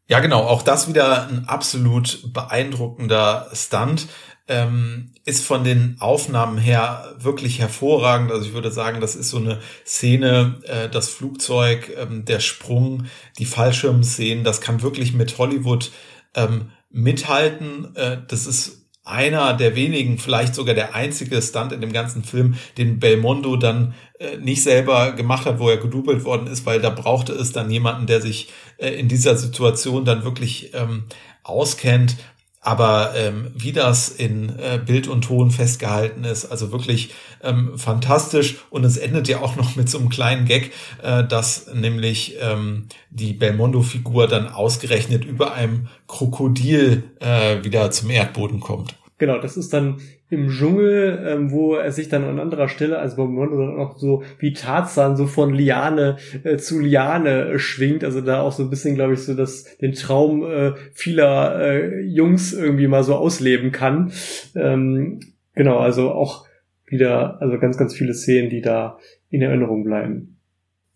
[0.06, 0.42] Ja, genau.
[0.44, 4.08] Auch das wieder ein absolut beeindruckender Stunt.
[4.46, 8.30] Ähm, ist von den Aufnahmen her wirklich hervorragend.
[8.30, 13.06] Also ich würde sagen, das ist so eine Szene, äh, das Flugzeug, ähm, der Sprung,
[13.38, 15.92] die Fallschirmszenen, das kann wirklich mit Hollywood
[16.34, 17.96] ähm, mithalten.
[17.96, 22.56] Äh, das ist einer der wenigen, vielleicht sogar der einzige Stunt in dem ganzen Film,
[22.78, 26.90] den Belmondo dann äh, nicht selber gemacht hat, wo er gedoubelt worden ist, weil da
[26.90, 28.48] brauchte es dann jemanden, der sich
[28.78, 31.04] äh, in dieser Situation dann wirklich ähm,
[31.42, 32.16] auskennt.
[32.64, 37.12] Aber ähm, wie das in äh, Bild und Ton festgehalten ist, also wirklich
[37.42, 38.56] ähm, fantastisch.
[38.70, 42.86] Und es endet ja auch noch mit so einem kleinen Gag, äh, dass nämlich ähm,
[43.10, 48.94] die Belmondo-Figur dann ausgerechnet über einem Krokodil äh, wieder zum Erdboden kommt.
[49.18, 50.00] Genau, das ist dann
[50.30, 53.98] im Dschungel, ähm, wo er sich dann an anderer Stelle, also beim Mondo dann auch
[53.98, 58.64] so wie Tarzan so von Liane äh, zu Liane äh, schwingt, also da auch so
[58.64, 63.14] ein bisschen, glaube ich, so dass den Traum äh, vieler äh, Jungs irgendwie mal so
[63.14, 64.12] ausleben kann.
[64.54, 65.20] Ähm,
[65.54, 66.46] genau, also auch
[66.86, 68.98] wieder, also ganz, ganz viele Szenen, die da
[69.30, 70.34] in Erinnerung bleiben.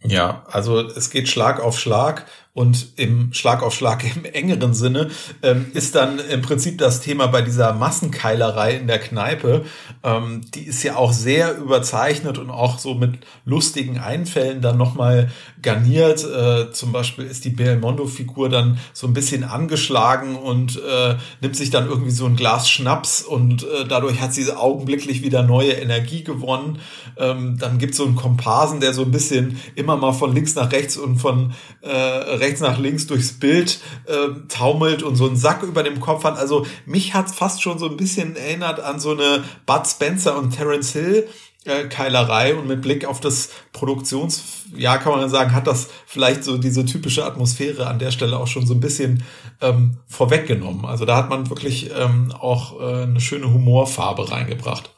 [0.00, 2.24] Ja, also es geht Schlag auf Schlag
[2.58, 5.10] und im Schlag auf Schlag im engeren Sinne
[5.42, 9.64] ähm, ist dann im Prinzip das Thema bei dieser Massenkeilerei in der Kneipe.
[10.02, 15.30] Ähm, die ist ja auch sehr überzeichnet und auch so mit lustigen Einfällen dann nochmal
[15.62, 16.24] garniert.
[16.24, 21.70] Äh, zum Beispiel ist die Belmondo-Figur dann so ein bisschen angeschlagen und äh, nimmt sich
[21.70, 26.24] dann irgendwie so ein Glas Schnaps und äh, dadurch hat sie augenblicklich wieder neue Energie
[26.24, 26.80] gewonnen.
[27.16, 30.56] Ähm, dann gibt es so einen Komparsen, der so ein bisschen immer mal von links
[30.56, 35.26] nach rechts und von äh, rechts rechts nach links durchs Bild äh, taumelt und so
[35.26, 36.38] einen Sack über dem Kopf hat.
[36.38, 40.56] Also mich hat's fast schon so ein bisschen erinnert an so eine Bud Spencer und
[40.56, 41.28] Terence Hill
[41.64, 46.56] äh, Keilerei und mit Blick auf das Produktionsjahr kann man sagen, hat das vielleicht so
[46.56, 49.22] diese typische Atmosphäre an der Stelle auch schon so ein bisschen
[49.60, 50.84] ähm, vorweggenommen.
[50.84, 54.94] Also da hat man wirklich ähm, auch äh, eine schöne Humorfarbe reingebracht.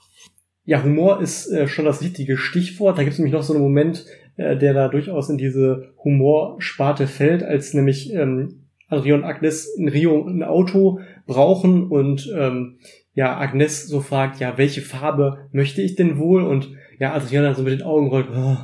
[0.65, 2.99] Ja, Humor ist äh, schon das richtige Stichwort.
[2.99, 4.05] Da gibt es nämlich noch so einen Moment,
[4.37, 9.89] äh, der da durchaus in diese Humorsparte fällt, als nämlich ähm, Adrian und Agnes in
[9.89, 12.79] Rio ein Auto brauchen und ähm,
[13.15, 16.43] ja, Agnes so fragt, ja, welche Farbe möchte ich denn wohl?
[16.43, 18.57] Und ja, Adrian dann so mit den Augen rollt, oh,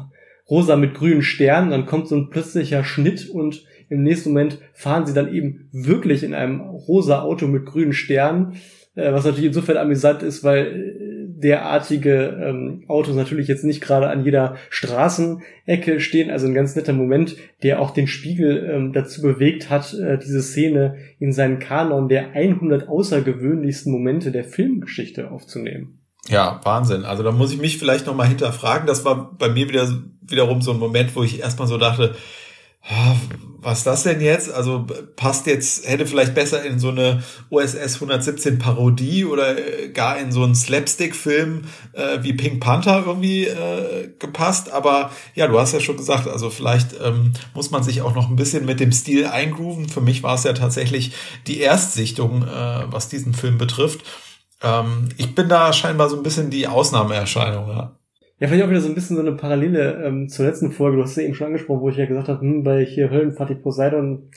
[0.48, 5.06] rosa mit grünen Sternen, dann kommt so ein plötzlicher Schnitt und im nächsten Moment fahren
[5.06, 8.54] sie dann eben wirklich in einem rosa Auto mit grünen Sternen,
[8.94, 11.05] äh, was natürlich insofern amüsant ist, weil
[11.36, 16.30] derartige ähm, Autos natürlich jetzt nicht gerade an jeder Straßenecke stehen.
[16.30, 20.42] Also ein ganz netter Moment, der auch den Spiegel ähm, dazu bewegt hat, äh, diese
[20.42, 25.98] Szene in seinen Kanon der 100 außergewöhnlichsten Momente der Filmgeschichte aufzunehmen.
[26.28, 27.04] Ja, Wahnsinn.
[27.04, 28.86] Also da muss ich mich vielleicht noch mal hinterfragen.
[28.86, 29.88] Das war bei mir wieder
[30.22, 32.14] wiederum so ein Moment, wo ich erstmal so dachte,
[33.66, 34.48] was ist das denn jetzt?
[34.48, 40.18] Also passt jetzt, hätte vielleicht besser in so eine OSS 117 Parodie oder äh, gar
[40.18, 41.62] in so einen Slapstick-Film
[41.92, 44.70] äh, wie Pink Panther irgendwie äh, gepasst.
[44.70, 48.30] Aber ja, du hast ja schon gesagt, also vielleicht ähm, muss man sich auch noch
[48.30, 49.88] ein bisschen mit dem Stil eingrooven.
[49.88, 51.12] Für mich war es ja tatsächlich
[51.48, 54.04] die Erstsichtung, äh, was diesen Film betrifft.
[54.62, 57.68] Ähm, ich bin da scheinbar so ein bisschen die Ausnahmeerscheinung.
[57.68, 57.98] Ja.
[58.38, 60.98] Ja, vielleicht auch wieder so ein bisschen so eine Parallele ähm, zur letzten Folge.
[60.98, 63.54] Du hast ja eben schon angesprochen, wo ich ja gesagt habe, hm, bei hier Höllenfatih
[63.54, 64.28] Poseidon,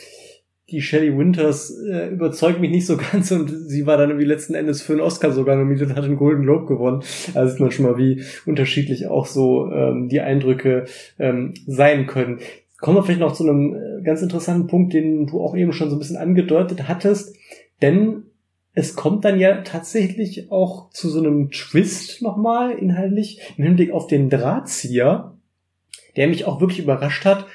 [0.69, 4.53] die Shelley Winters äh, überzeugt mich nicht so ganz und sie war dann irgendwie letzten
[4.53, 7.03] Endes für einen Oscar sogar nominiert und hat einen Golden Globe gewonnen.
[7.33, 10.85] Also sieht man schon mal, wie unterschiedlich auch so ähm, die Eindrücke
[11.17, 12.39] ähm, sein können.
[12.79, 15.89] Kommen wir vielleicht noch zu einem äh, ganz interessanten Punkt, den du auch eben schon
[15.89, 17.35] so ein bisschen angedeutet hattest.
[17.81, 18.23] Denn
[18.79, 24.07] es kommt dann ja tatsächlich auch zu so einem Twist nochmal inhaltlich im Hinblick auf
[24.07, 25.33] den Drahtzieher,
[26.15, 27.45] der mich auch wirklich überrascht hat.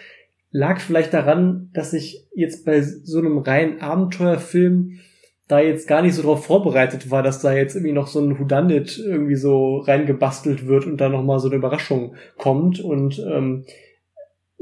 [0.51, 5.01] Lag vielleicht daran, dass ich jetzt bei so einem reinen Abenteuerfilm
[5.49, 8.39] da jetzt gar nicht so drauf vorbereitet war, dass da jetzt irgendwie noch so ein
[8.39, 13.65] Whodunit irgendwie so reingebastelt wird und da nochmal so eine Überraschung kommt und ähm,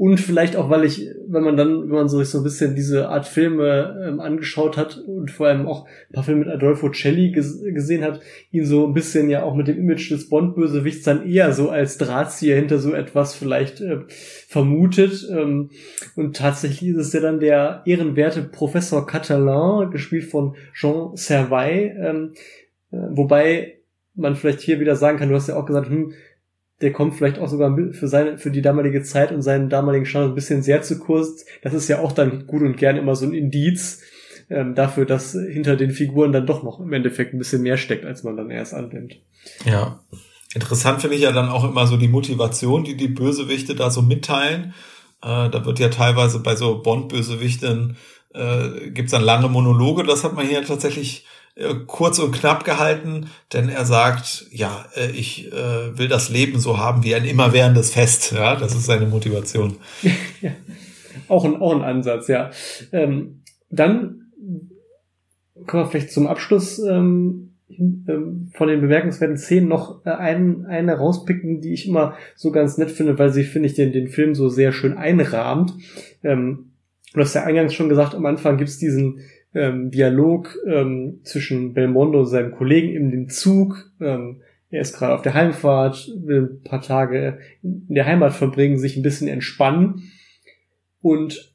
[0.03, 3.07] und vielleicht auch, weil ich, wenn man dann, wenn man so, so ein bisschen diese
[3.07, 7.31] Art Filme ähm, angeschaut hat und vor allem auch ein paar Filme mit Adolfo Celli
[7.31, 8.19] ges gesehen hat,
[8.51, 11.97] ihn so ein bisschen ja auch mit dem Image des Bond-Bösewichts dann eher so als
[11.97, 14.01] Drahtzieher hinter so etwas vielleicht äh,
[14.49, 15.25] vermutet.
[15.31, 15.69] Ähm,
[16.17, 22.33] und tatsächlich ist es ja dann der ehrenwerte Professor Catalan, gespielt von Jean Servais, ähm,
[22.91, 23.77] äh, wobei
[24.15, 26.11] man vielleicht hier wieder sagen kann, du hast ja auch gesagt, hm,
[26.83, 30.31] der kommt vielleicht auch sogar für seine, für die damalige Zeit und seinen damaligen Stand
[30.31, 31.45] ein bisschen sehr zu kurz.
[31.61, 34.01] Das ist ja auch dann gut und gern immer so ein Indiz
[34.49, 38.05] ähm, dafür, dass hinter den Figuren dann doch noch im Endeffekt ein bisschen mehr steckt,
[38.05, 39.15] als man dann erst annimmt.
[39.65, 40.01] Ja.
[40.53, 44.01] Interessant finde ich ja dann auch immer so die Motivation, die die Bösewichte da so
[44.01, 44.73] mitteilen.
[45.21, 47.95] Äh, da wird ja teilweise bei so Bond-Bösewichten
[48.33, 50.03] äh, gibt dann lange Monologe.
[50.03, 51.25] Das hat man hier tatsächlich
[51.55, 56.59] äh, kurz und knapp gehalten, denn er sagt, ja, äh, ich äh, will das Leben
[56.59, 58.31] so haben wie ein immerwährendes Fest.
[58.31, 59.77] Ja, das ist seine Motivation.
[60.41, 60.51] ja.
[61.27, 62.49] Auch ein, auch ein Ansatz, ja.
[62.91, 64.31] Ähm, dann
[65.67, 70.95] kommen wir vielleicht zum Abschluss ähm, ähm, von den bemerkenswerten Szenen noch äh, einen, eine
[70.95, 74.35] rauspicken, die ich immer so ganz nett finde, weil sie, finde ich, den, den Film
[74.35, 75.73] so sehr schön einrahmt.
[76.23, 76.71] Ähm,
[77.13, 79.19] du hast ja eingangs schon gesagt, am Anfang gibt's diesen
[79.53, 83.91] ähm, Dialog ähm, zwischen Belmondo und seinem Kollegen in dem Zug.
[84.01, 88.79] Ähm, er ist gerade auf der Heimfahrt, will ein paar Tage in der Heimat verbringen,
[88.79, 90.11] sich ein bisschen entspannen.
[91.01, 91.53] Und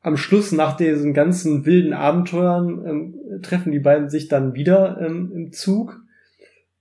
[0.00, 5.32] am Schluss, nach diesen ganzen wilden Abenteuern, ähm, treffen die beiden sich dann wieder ähm,
[5.34, 6.00] im Zug.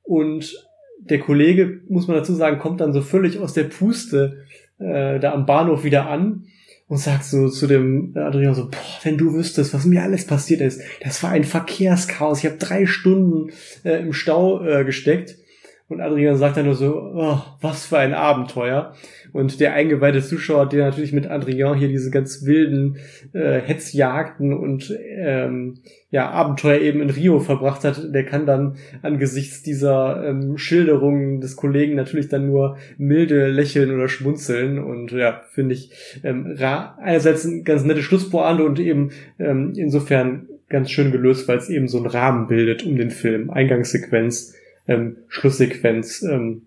[0.03, 0.67] Und
[0.99, 4.43] der Kollege, muss man dazu sagen, kommt dann so völlig aus der Puste
[4.77, 6.45] äh, da am Bahnhof wieder an
[6.87, 10.61] und sagt so zu dem Adrian so, boah, wenn du wüsstest, was mir alles passiert
[10.61, 13.51] ist, das war ein Verkehrschaos, ich habe drei Stunden
[13.83, 15.37] äh, im Stau äh, gesteckt.
[15.87, 18.95] Und Adrian sagt dann nur so, oh, was für ein Abenteuer.
[19.35, 22.99] Und der eingeweihte Zuschauer, der natürlich mit Adrian hier diese ganz wilden
[23.33, 25.79] äh, Hetzjagden und ähm,
[26.09, 31.57] ja, Abenteuer eben in Rio verbracht hat, der kann dann angesichts dieser ähm, Schilderungen des
[31.57, 34.79] Kollegen natürlich dann nur milde lächeln oder schmunzeln.
[34.79, 35.91] Und ja, finde ich
[36.23, 41.69] ähm, einerseits ein ganz nette Schlusspointe und eben ähm, insofern ganz schön gelöst, weil es
[41.69, 43.49] eben so einen Rahmen bildet um den Film.
[43.49, 44.55] Eingangssequenz
[44.87, 46.61] ähm, Schlusssequenz ähm,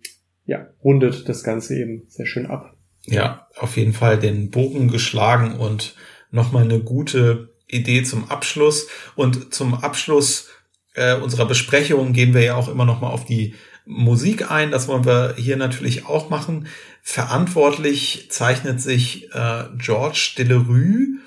[0.49, 2.75] ja, rundet das Ganze eben sehr schön ab.
[3.05, 5.95] Ja, auf jeden Fall den Bogen geschlagen und
[6.31, 8.89] nochmal eine gute Idee zum Abschluss.
[9.15, 10.49] Und zum Abschluss
[10.95, 14.71] äh, unserer Besprechung gehen wir ja auch immer nochmal auf die Musik ein.
[14.71, 16.67] Das wollen wir hier natürlich auch machen.
[17.03, 21.19] Verantwortlich zeichnet sich äh, George Delerue.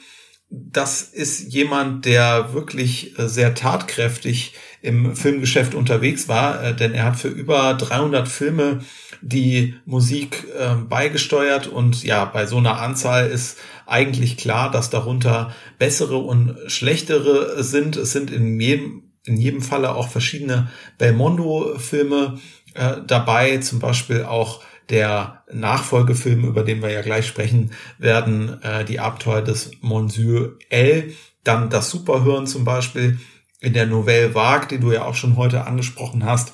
[0.50, 7.06] Das ist jemand, der wirklich äh, sehr tatkräftig im Filmgeschäft unterwegs war, äh, denn er
[7.06, 8.80] hat für über 300 Filme
[9.22, 11.68] die Musik äh, beigesteuert.
[11.68, 17.96] Und ja, bei so einer Anzahl ist eigentlich klar, dass darunter bessere und schlechtere sind.
[17.96, 22.40] Es sind in jedem, in jedem Falle auch verschiedene Belmondo-Filme
[22.74, 28.84] äh, dabei, zum Beispiel auch der Nachfolgefilm, über den wir ja gleich sprechen werden, äh,
[28.84, 31.14] die Abenteuer des Monsieur L,
[31.44, 33.20] dann das Superhören zum Beispiel,
[33.62, 36.53] in der Nouvelle Vague, die du ja auch schon heute angesprochen hast,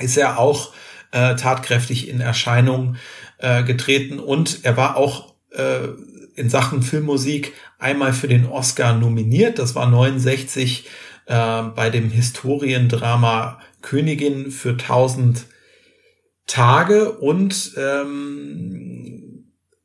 [0.00, 0.72] ist er auch
[1.12, 2.96] äh, tatkräftig in Erscheinung
[3.38, 5.88] äh, getreten und er war auch äh,
[6.34, 9.58] in Sachen Filmmusik einmal für den Oscar nominiert.
[9.58, 10.88] Das war 69
[11.26, 15.46] äh, bei dem Historiendrama Königin für 1000
[16.46, 19.21] Tage und ähm,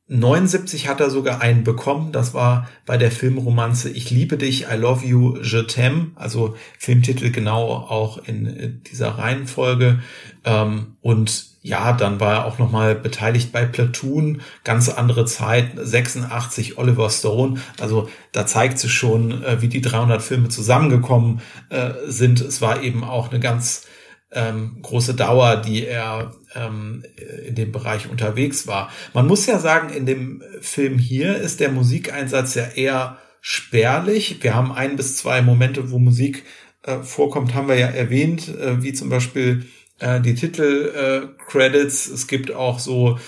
[0.08, 2.12] 79 hat er sogar einen bekommen.
[2.12, 6.12] Das war bei der Filmromanze Ich liebe dich, I love you, je t'aime.
[6.14, 10.00] Also Filmtitel genau auch in dieser Reihenfolge.
[10.44, 16.78] Ähm, und ja, dann war er auch nochmal beteiligt bei Platoon, ganz andere Zeit, 86
[16.78, 17.60] Oliver Stone.
[17.78, 22.40] Also da zeigt sich schon, äh, wie die 300 Filme zusammengekommen äh, sind.
[22.40, 23.86] Es war eben auch eine ganz
[24.32, 27.04] ähm, große Dauer, die er ähm,
[27.46, 28.90] in dem Bereich unterwegs war.
[29.14, 34.42] Man muss ja sagen, in dem Film hier ist der Musikeinsatz ja eher spärlich.
[34.42, 36.44] Wir haben ein bis zwei Momente, wo Musik
[36.82, 39.66] äh, vorkommt, haben wir ja erwähnt, äh, wie zum Beispiel
[39.98, 42.08] äh, die Titel-Credits.
[42.08, 43.20] es gibt auch so äh,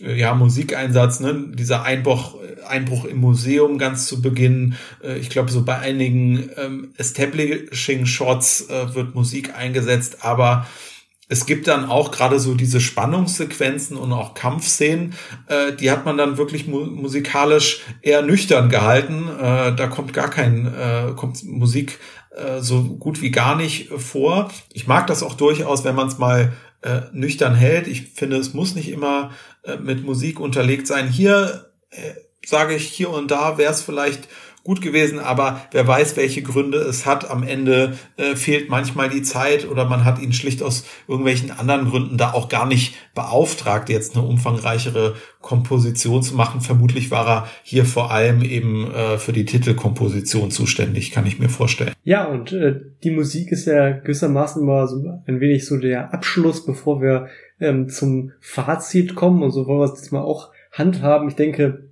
[0.00, 1.46] ja, Musikeinsatz, ne?
[1.54, 2.36] dieser Einbruch,
[2.66, 4.76] Einbruch im Museum ganz zu Beginn.
[5.02, 10.66] Äh, ich glaube, so bei einigen ähm, Establishing-Shots äh, wird Musik eingesetzt, aber
[11.30, 15.14] es gibt dann auch gerade so diese Spannungssequenzen und auch Kampfszenen,
[15.46, 19.28] äh, die hat man dann wirklich mu musikalisch eher nüchtern gehalten.
[19.28, 21.98] Äh, da kommt gar kein, äh, kommt Musik
[22.34, 24.50] äh, so gut wie gar nicht vor.
[24.72, 26.52] Ich mag das auch durchaus, wenn man es mal
[26.82, 27.86] äh, nüchtern hält.
[27.86, 29.32] Ich finde, es muss nicht immer
[29.64, 31.08] äh, mit Musik unterlegt sein.
[31.08, 32.14] Hier äh,
[32.44, 34.28] sage ich, hier und da wäre es vielleicht
[34.64, 37.30] gut gewesen, aber wer weiß, welche Gründe es hat.
[37.30, 41.88] Am Ende äh, fehlt manchmal die Zeit oder man hat ihn schlicht aus irgendwelchen anderen
[41.88, 46.60] Gründen da auch gar nicht beauftragt, jetzt eine umfangreichere Komposition zu machen.
[46.60, 51.48] Vermutlich war er hier vor allem eben äh, für die Titelkomposition zuständig, kann ich mir
[51.48, 51.94] vorstellen.
[52.04, 56.66] Ja, und äh, die Musik ist ja gewissermaßen mal so ein wenig so der Abschluss,
[56.66, 57.28] bevor wir
[57.60, 59.42] ähm, zum Fazit kommen.
[59.42, 61.28] Und so wollen wir es diesmal auch handhaben.
[61.28, 61.87] Ich denke,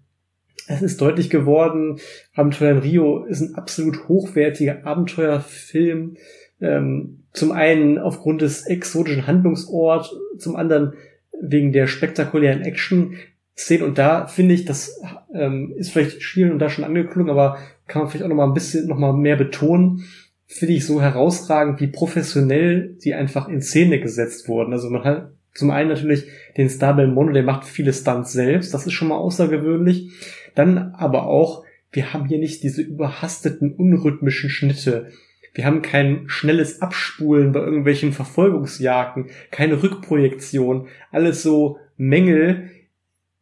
[0.68, 1.98] es ist deutlich geworden,
[2.34, 6.16] Abenteuer in Rio ist ein absolut hochwertiger Abenteuerfilm.
[6.60, 10.94] Ähm, zum einen aufgrund des exotischen Handlungsorts, zum anderen
[11.40, 13.86] wegen der spektakulären Action-Szenen.
[13.86, 15.00] Und da finde ich, das
[15.34, 18.46] ähm, ist vielleicht Schielen und da schon angeklungen, aber kann man vielleicht auch noch mal
[18.46, 20.04] ein bisschen noch mal mehr betonen.
[20.46, 24.72] Finde ich so herausragend, wie professionell sie einfach in Szene gesetzt wurden.
[24.72, 26.24] Also man hat zum einen natürlich
[26.56, 30.10] den Star Belmondo, der macht viele Stunts selbst, das ist schon mal außergewöhnlich.
[30.56, 31.62] Dann aber auch,
[31.92, 35.12] wir haben hier nicht diese überhasteten, unrhythmischen Schnitte.
[35.54, 42.70] Wir haben kein schnelles Abspulen bei irgendwelchen Verfolgungsjagden, keine Rückprojektion, alles so Mängel,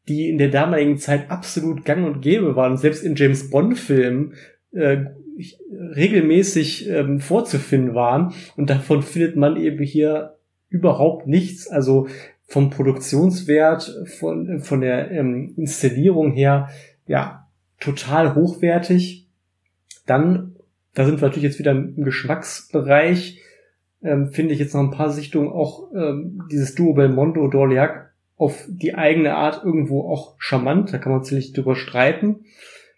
[0.08, 2.76] die in der damaligen Zeit absolut gang und gäbe waren.
[2.76, 4.34] Selbst in James Bond-Filmen
[4.72, 5.06] äh,
[5.96, 8.34] regelmäßig ähm, vorzufinden waren.
[8.56, 10.36] Und davon findet man eben hier
[10.68, 11.68] überhaupt nichts.
[11.68, 12.08] Also
[12.46, 16.68] vom Produktionswert, von, von der ähm, Installierung her,
[17.06, 17.48] ja,
[17.80, 19.26] total hochwertig.
[20.06, 20.56] Dann,
[20.94, 23.40] da sind wir natürlich jetzt wieder im Geschmacksbereich,
[24.02, 28.66] ähm, finde ich jetzt noch ein paar Sichtungen auch ähm, dieses Duo Belmondo Dorliac auf
[28.68, 30.92] die eigene Art irgendwo auch charmant.
[30.92, 32.44] Da kann man ziemlich drüber streiten.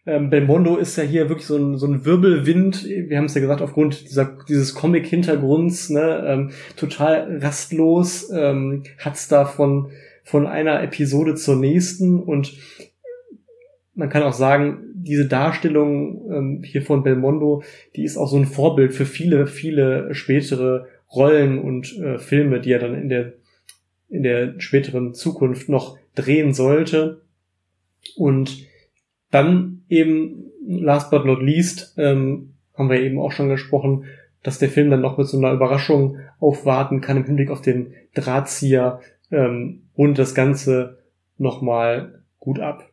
[0.07, 3.41] Ähm, Belmondo ist ja hier wirklich so ein, so ein Wirbelwind, wir haben es ja
[3.41, 9.91] gesagt, aufgrund dieser, dieses Comic-Hintergrunds, ne, ähm, total rastlos, ähm, hat's da von,
[10.23, 12.55] von einer Episode zur nächsten und
[13.97, 17.63] man kann auch sagen, diese Darstellung ähm, hier von Belmondo,
[17.97, 22.73] die ist auch so ein Vorbild für viele, viele spätere Rollen und äh, Filme, die
[22.73, 23.33] er dann in der,
[24.09, 27.23] in der späteren Zukunft noch drehen sollte.
[28.17, 28.67] Und
[29.31, 34.05] dann eben, last but not least, ähm, haben wir eben auch schon gesprochen,
[34.43, 37.95] dass der Film dann noch mit so einer Überraschung aufwarten kann im Hinblick auf den
[38.15, 39.01] Drahtzieher
[39.31, 40.99] ähm, und das Ganze
[41.39, 42.91] nochmal gut ab.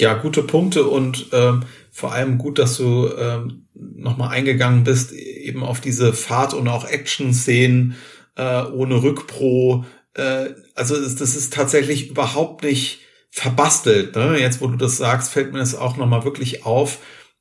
[0.00, 5.64] Ja, gute Punkte und ähm, vor allem gut, dass du ähm, nochmal eingegangen bist, eben
[5.64, 7.96] auf diese Fahrt- und auch Action-Szenen
[8.36, 9.84] äh, ohne Rückpro.
[10.14, 13.00] Äh, also das ist tatsächlich überhaupt nicht
[13.30, 14.14] verbastelt.
[14.14, 14.38] Ne?
[14.38, 16.98] Jetzt, wo du das sagst, fällt mir das auch nochmal wirklich auf,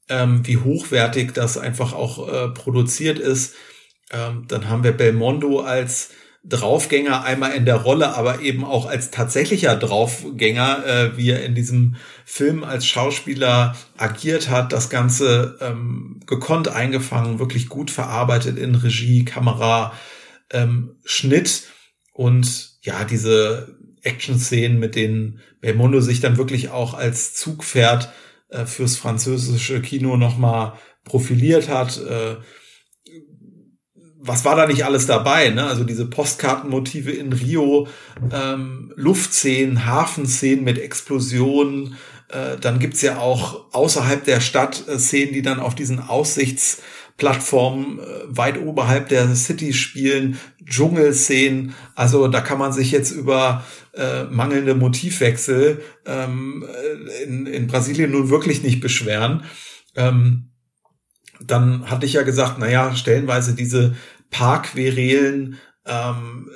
[0.10, 3.54] ähm, wie hochwertig das einfach auch äh, produziert ist.
[4.12, 6.10] Ähm, dann haben wir Belmondo als
[6.44, 11.56] Draufgänger einmal in der Rolle, aber eben auch als tatsächlicher Draufgänger, äh, wie er in
[11.56, 11.96] diesem
[12.26, 19.26] Film als Schauspieler agiert hat, das Ganze ähm, gekonnt eingefangen, wirklich gut verarbeitet in Regie,
[19.26, 19.94] Kamera,
[20.52, 21.64] ähm, Schnitt
[22.14, 28.12] und ja, diese Action-Szenen, mit denen Belmondo sich dann wirklich auch als Zugpferd
[28.50, 30.74] äh, fürs französische Kino nochmal
[31.04, 31.98] profiliert hat.
[31.98, 32.38] Äh,
[34.28, 35.50] was war da nicht alles dabei?
[35.50, 35.66] Ne?
[35.66, 37.88] Also diese Postkartenmotive in Rio,
[38.32, 41.96] ähm, Luftszenen, Hafenszenen mit Explosionen.
[42.30, 46.82] Äh, dann gibt's ja auch außerhalb der Stadt äh, Szenen, die dann auf diesen Aussichts
[47.18, 51.74] Plattformen äh, weit oberhalb der City spielen, Dschungelszenen.
[51.96, 53.64] Also da kann man sich jetzt über
[53.94, 59.44] äh, mangelnde Motivwechsel ähm, äh, in, in Brasilien nun wirklich nicht beschweren.
[59.96, 60.52] Ähm,
[61.40, 63.96] dann hatte ich ja gesagt, naja, stellenweise diese
[64.30, 66.50] Parkquerelen, ähm,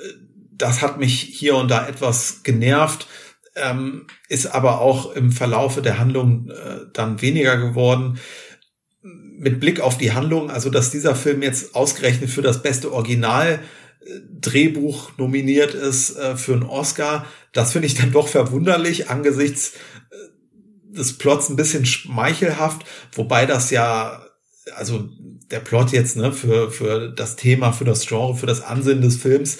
[0.52, 3.06] das hat mich hier und da etwas genervt,
[3.56, 8.18] ähm, ist aber auch im Verlaufe der Handlung äh, dann weniger geworden.
[9.02, 13.58] Mit Blick auf die Handlung, also dass dieser Film jetzt ausgerechnet für das beste Original
[14.00, 19.72] äh, Drehbuch nominiert ist äh, für einen Oscar, das finde ich dann doch verwunderlich angesichts
[20.10, 24.24] äh, des Plots ein bisschen schmeichelhaft, wobei das ja,
[24.76, 25.08] also
[25.52, 29.16] der Plot jetzt ne, für, für das Thema, für das Genre, für das Ansinnen des
[29.16, 29.58] Films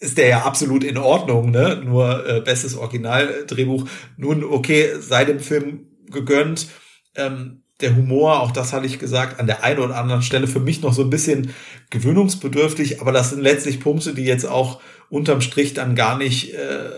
[0.00, 1.80] ist der ja absolut in Ordnung, ne?
[1.82, 3.88] Nur äh, bestes Originaldrehbuch.
[4.18, 6.68] Nun, okay, sei dem Film gegönnt.
[7.14, 10.60] Ähm, der Humor, auch das hatte ich gesagt, an der einen oder anderen Stelle für
[10.60, 11.54] mich noch so ein bisschen
[11.90, 16.90] gewöhnungsbedürftig, aber das sind letztlich Punkte, die jetzt auch unterm Strich dann gar nicht äh,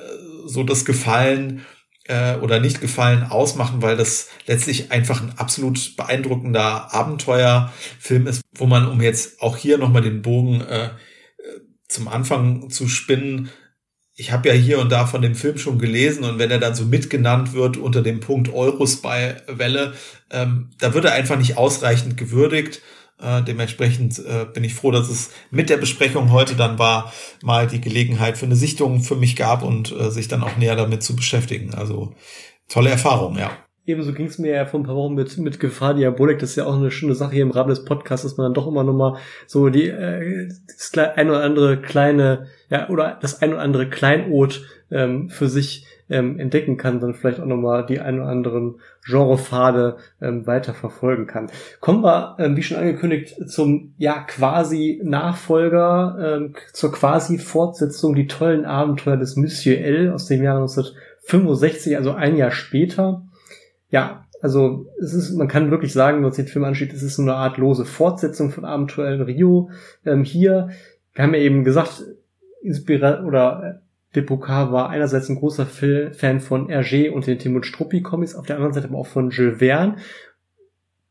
[0.45, 1.65] so das Gefallen
[2.05, 8.67] äh, oder nicht Gefallen ausmachen, weil das letztlich einfach ein absolut beeindruckender Abenteuerfilm ist, wo
[8.67, 10.91] man, um jetzt auch hier nochmal den Bogen äh,
[11.89, 13.51] zum Anfang zu spinnen,
[14.17, 16.75] ich habe ja hier und da von dem Film schon gelesen und wenn er dann
[16.75, 19.95] so mitgenannt wird unter dem Punkt Eurospy-Welle,
[20.31, 22.81] ähm, da wird er einfach nicht ausreichend gewürdigt.
[23.21, 27.13] Äh, dementsprechend äh, bin ich froh, dass es mit der Besprechung heute dann war,
[27.43, 30.77] mal die Gelegenheit für eine Sichtung für mich gab und äh, sich dann auch näher
[30.77, 31.75] damit zu beschäftigen.
[31.75, 32.13] Also
[32.69, 33.53] tolle Erfahrung, ja.
[33.87, 36.39] Ebenso ging es mir ja vor ein paar Wochen mit, mit Gefahr Diabolik.
[36.39, 38.55] Das ist ja auch eine schöne Sache hier im Rahmen des Podcasts, dass man dann
[38.55, 43.43] doch immer noch mal so die äh, das ein oder andere kleine, ja, oder das
[43.43, 47.85] ein oder andere Kleinod ähm, für sich ähm, entdecken kann, dann vielleicht auch noch mal
[47.85, 51.51] die ein oder anderen Genrepfade ähm, weiter verfolgen kann.
[51.81, 58.27] Kommen wir, ähm, wie schon angekündigt, zum ja quasi Nachfolger, ähm, zur quasi Fortsetzung, die
[58.27, 63.23] tollen Abenteuer des Monsieur L aus dem Jahr 1965, also ein Jahr später
[63.95, 67.23] ja, also es ist, man kann wirklich sagen, was den Film anschaut, es ist so
[67.23, 69.71] eine Art lose Fortsetzung von Abenteuer in Rio.
[70.05, 70.71] Ähm, hier,
[71.15, 72.03] wir haben ja eben gesagt,
[72.61, 73.83] inspiriert oder
[74.15, 78.35] äh, Depocard war einerseits ein großer Fan von Hergé und den Tim und Struppi Comics,
[78.35, 79.97] auf der anderen Seite aber auch von Jules Verne.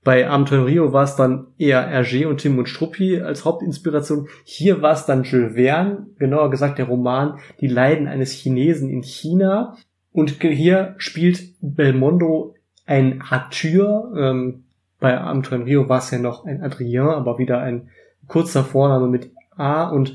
[0.03, 4.27] Bei Abenteuer Rio war es dann eher Hergé und Tim und Struppi als Hauptinspiration.
[4.43, 9.03] Hier war es dann Jules Verne, genauer gesagt der Roman Die Leiden eines Chinesen in
[9.03, 9.77] China.
[10.11, 12.55] Und hier spielt Belmondo
[12.85, 14.65] ein Arthur, ähm,
[15.03, 17.89] bei Abenteuer Rio war es ja noch ein Adrien, aber wieder ein
[18.27, 20.13] kurzer Vorname mit A und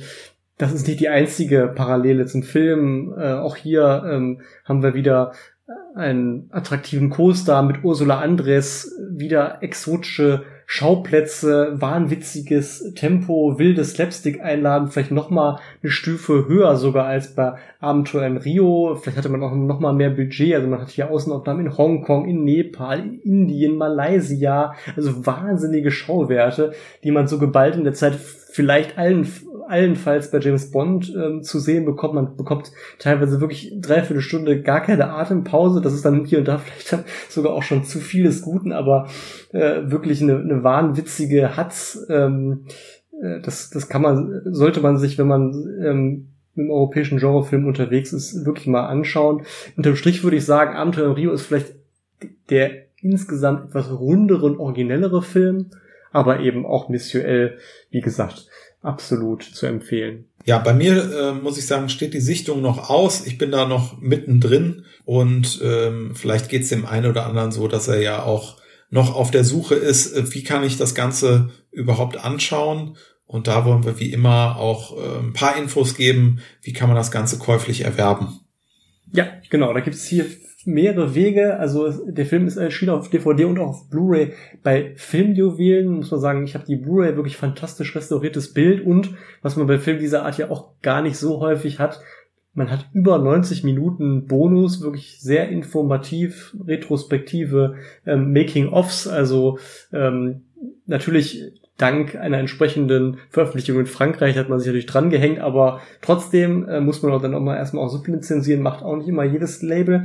[0.58, 3.14] das ist nicht die einzige Parallele zum Film.
[3.16, 5.32] Äh, auch hier ähm, haben wir wieder
[5.94, 15.12] einen attraktiven Co-Star mit Ursula Andres, wieder exotische Schauplätze, wahnwitziges Tempo, wildes Slapstick einladen, vielleicht
[15.12, 18.94] noch mal eine Stufe höher sogar als bei Abenteuer in Rio.
[18.94, 20.54] Vielleicht hatte man auch noch mal mehr Budget.
[20.54, 24.74] Also man hat hier Außenaufnahmen in Hongkong, in Nepal, in Indien, Malaysia.
[24.94, 26.72] Also wahnsinnige Schauwerte,
[27.02, 29.26] die man so geballt in der Zeit vielleicht allen
[29.68, 32.14] allenfalls bei James Bond ähm, zu sehen bekommt.
[32.14, 35.80] Man bekommt teilweise wirklich dreiviertel Stunde gar keine Atempause.
[35.80, 39.08] Das ist dann hier und da vielleicht sogar auch schon zu viel des Guten, aber
[39.52, 42.06] äh, wirklich eine, eine wahnwitzige Hatz.
[42.08, 42.64] Ähm,
[43.22, 48.12] äh, das, das kann man, sollte man sich, wenn man ähm, im europäischen Genrefilm unterwegs
[48.12, 49.42] ist, wirklich mal anschauen.
[49.76, 51.74] Unterm Strich würde ich sagen, Abenteuer in Rio ist vielleicht
[52.50, 52.70] der
[53.00, 55.70] insgesamt etwas rundere und originellere Film,
[56.10, 57.58] aber eben auch missuell,
[57.90, 58.47] wie gesagt,
[58.82, 60.26] absolut zu empfehlen.
[60.44, 63.26] Ja, bei mir äh, muss ich sagen, steht die Sichtung noch aus.
[63.26, 67.68] Ich bin da noch mittendrin und ähm, vielleicht geht es dem einen oder anderen so,
[67.68, 68.56] dass er ja auch
[68.90, 72.96] noch auf der Suche ist, äh, wie kann ich das Ganze überhaupt anschauen.
[73.26, 76.96] Und da wollen wir wie immer auch äh, ein paar Infos geben, wie kann man
[76.96, 78.40] das Ganze käuflich erwerben.
[79.12, 79.74] Ja, genau.
[79.74, 80.24] Da gibt's hier
[80.68, 81.58] mehrere Wege.
[81.58, 84.32] Also der Film ist erschienen auf DVD und auch auf Blu-ray.
[84.62, 89.56] Bei Filmjuwelen muss man sagen, ich habe die Blu-ray wirklich fantastisch restauriertes Bild und was
[89.56, 92.00] man bei Filmen dieser Art ja auch gar nicht so häufig hat,
[92.54, 99.58] man hat über 90 Minuten Bonus, wirklich sehr informativ, retrospektive ähm, Making-ofs, also
[99.92, 100.42] ähm,
[100.86, 106.68] natürlich dank einer entsprechenden Veröffentlichung in Frankreich hat man sich natürlich dran gehängt, aber trotzdem
[106.68, 109.62] äh, muss man auch dann auch mal erstmal auch sublizenzieren, macht auch nicht immer jedes
[109.62, 110.04] Label.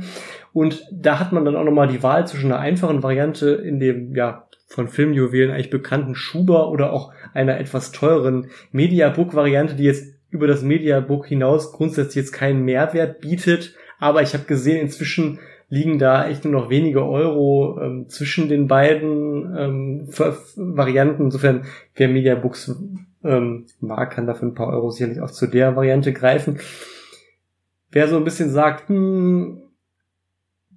[0.52, 4.14] Und da hat man dann auch nochmal die Wahl zwischen einer einfachen Variante in dem,
[4.14, 10.46] ja, von Filmjuwelen eigentlich bekannten Schuber oder auch einer etwas teureren Mediabook-Variante, die jetzt über
[10.46, 13.74] das Mediabook hinaus grundsätzlich jetzt keinen Mehrwert bietet.
[13.98, 15.38] Aber ich habe gesehen, inzwischen
[15.68, 20.08] liegen da echt nur noch wenige Euro ähm, zwischen den beiden ähm,
[20.56, 21.24] Varianten.
[21.24, 21.64] Insofern,
[21.94, 22.76] wer Mediabooks
[23.24, 26.58] ähm, mag, kann dafür ein paar Euro sicherlich auch zu der Variante greifen.
[27.90, 29.62] Wer so ein bisschen sagt, hm,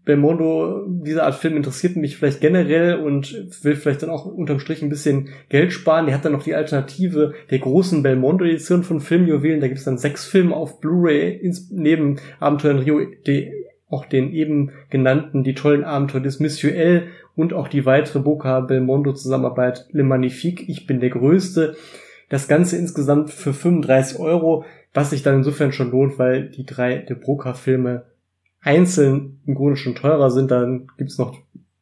[0.07, 4.81] Belmondo, diese Art Film interessiert mich vielleicht generell und will vielleicht dann auch unterm Strich
[4.81, 6.05] ein bisschen Geld sparen.
[6.05, 9.59] Der hat dann noch die Alternative der großen Belmondo-Edition von Filmjuwelen.
[9.59, 11.41] Da gibt es dann sechs Filme auf Blu-ray
[11.71, 13.51] neben Abenteuer in Rio, die
[13.89, 18.59] auch den eben genannten Die tollen Abenteuer des Monsieur L und auch die weitere Boca
[18.59, 21.75] Belmondo Zusammenarbeit Le Magnifique, Ich bin der Größte.
[22.29, 26.97] Das Ganze insgesamt für 35 Euro, was sich dann insofern schon lohnt, weil die drei
[26.97, 28.03] De Broca Filme
[28.59, 30.51] einzeln im Grunde schon teurer sind.
[30.51, 31.37] Dann gibt's noch,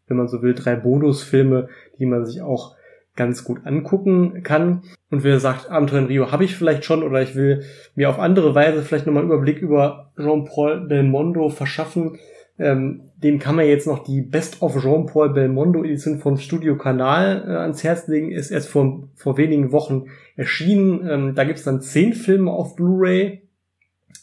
[0.08, 2.76] wenn man so will, drei Bonusfilme, die man sich auch
[3.16, 4.84] ganz gut angucken kann.
[5.10, 7.64] Und wer sagt, Abenteuer in Rio habe ich vielleicht schon oder ich will
[7.96, 12.18] mir auf andere Weise vielleicht nochmal einen Überblick über Jean-Paul Belmondo verschaffen,
[12.58, 17.44] ähm, dem kann man jetzt noch die Best of Jean-Paul Belmondo Edition vom Studio Kanal
[17.48, 20.06] äh, ans Herz legen, ist erst vor, vor wenigen Wochen
[20.36, 21.08] erschienen.
[21.10, 23.42] Ähm, da gibt's dann zehn Filme auf Blu-ray.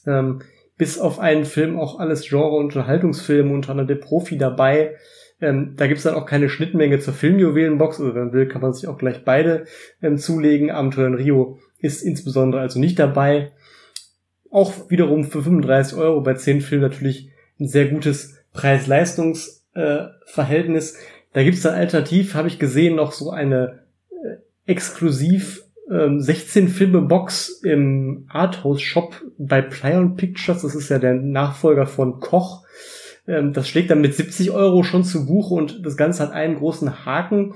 [0.06, 0.40] Ähm,
[0.78, 4.96] bis auf einen Film auch alles Genre- und Unterhaltungsfilme, unter anderem der Profi dabei.
[5.42, 7.98] Ähm, da gibt's dann auch keine Schnittmenge zur Filmjuwelenbox.
[8.00, 9.66] Also wenn man will, kann man sich auch gleich beide
[10.00, 10.70] ähm, zulegen.
[10.70, 13.52] Abenteuer in Rio ist insbesondere also nicht dabei.
[14.50, 20.92] auch wiederum für 35 Euro bei 10 Filmen natürlich ein sehr gutes Preis-Leistungs-Verhältnis.
[20.92, 20.98] Äh,
[21.32, 24.36] da gibt's dann alternativ, habe ich gesehen, noch so eine äh,
[24.66, 30.62] exklusiv ähm, 16 Filme Box im Arthouse Shop bei Plyon Pictures.
[30.62, 32.64] Das ist ja der Nachfolger von Koch.
[33.26, 36.56] Ähm, das schlägt dann mit 70 Euro schon zu Buche und das Ganze hat einen
[36.56, 37.54] großen Haken.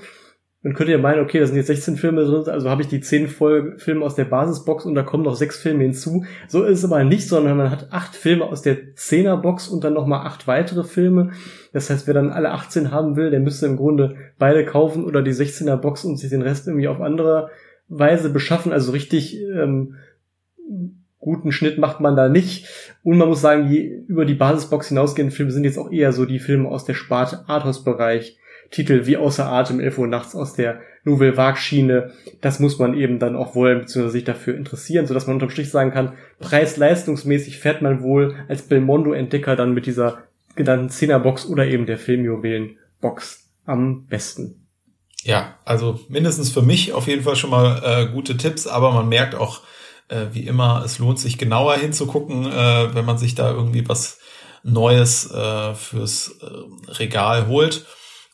[0.63, 3.01] Man könnte ja meinen, okay, da sind jetzt 16 Filme drin, also habe ich die
[3.01, 6.25] 10 Folge Filme aus der Basisbox und da kommen noch 6 Filme hinzu.
[6.49, 9.85] So ist es aber nicht, sondern man hat 8 Filme aus der 10er Box und
[9.85, 11.31] dann nochmal 8 weitere Filme.
[11.73, 15.23] Das heißt, wer dann alle 18 haben will, der müsste im Grunde beide kaufen oder
[15.23, 17.51] die 16er Box und sich den Rest irgendwie auf andere
[17.87, 18.73] Weise beschaffen.
[18.73, 19.95] Also richtig ähm,
[21.27, 22.69] guten Schnitt macht man da nicht.
[23.03, 26.25] Und man muss sagen, die über die Basisbox hinausgehenden Filme sind jetzt auch eher so
[26.25, 28.39] die Filme aus der Sparte Arthouse-Bereich
[28.71, 32.95] Titel wie Außer Atem, 11 Uhr nachts aus der Nouvelle Vague Schiene, das muss man
[32.95, 37.59] eben dann auch wollen, beziehungsweise sich dafür interessieren, sodass man unterm Strich sagen kann, preis-leistungsmäßig
[37.59, 40.19] fährt man wohl als Belmondo-Entdecker dann mit dieser
[40.57, 44.67] genannten 10er Box oder eben der Filmjuwelen-Box am besten.
[45.23, 49.09] Ja, also mindestens für mich auf jeden Fall schon mal äh, gute Tipps, aber man
[49.09, 49.63] merkt auch,
[50.09, 54.19] äh, wie immer, es lohnt sich genauer hinzugucken, äh, wenn man sich da irgendwie was
[54.63, 57.87] Neues äh, fürs äh, Regal holt.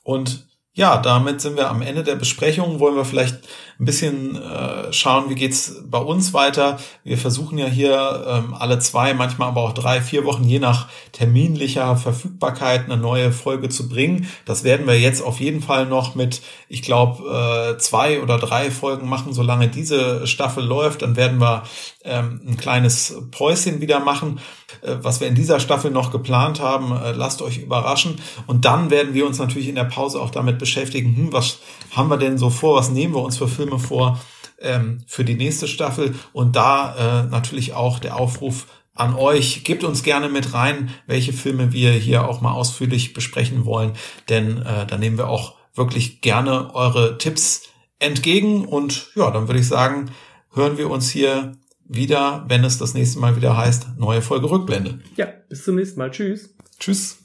[0.02, 2.80] Und ja, damit sind wir am Ende der Besprechung.
[2.80, 3.40] Wollen wir vielleicht
[3.82, 6.78] ein bisschen äh, schauen, wie geht's bei uns weiter.
[7.02, 10.86] Wir versuchen ja hier ähm, alle zwei, manchmal aber auch drei, vier Wochen, je nach
[11.10, 14.28] terminlicher Verfügbarkeit, eine neue Folge zu bringen.
[14.44, 18.70] Das werden wir jetzt auf jeden Fall noch mit, ich glaube, äh, zwei oder drei
[18.70, 21.02] Folgen machen, solange diese Staffel läuft.
[21.02, 21.64] Dann werden wir
[22.04, 24.38] ähm, ein kleines Päuschen wieder machen.
[24.82, 28.20] Äh, was wir in dieser Staffel noch geplant haben, lasst euch überraschen.
[28.46, 31.59] Und dann werden wir uns natürlich in der Pause auch damit beschäftigen, hm, was
[31.90, 34.20] haben wir denn so vor, was nehmen wir uns für Filme vor
[34.60, 39.84] ähm, für die nächste Staffel und da äh, natürlich auch der Aufruf an euch, gebt
[39.84, 43.92] uns gerne mit rein, welche Filme wir hier auch mal ausführlich besprechen wollen,
[44.28, 47.62] denn äh, da nehmen wir auch wirklich gerne eure Tipps
[47.98, 50.10] entgegen und ja, dann würde ich sagen,
[50.52, 51.52] hören wir uns hier
[51.84, 55.00] wieder, wenn es das nächste Mal wieder heißt, neue Folge Rückblende.
[55.16, 56.10] Ja, bis zum nächsten Mal.
[56.10, 56.54] Tschüss.
[56.78, 57.18] Tschüss.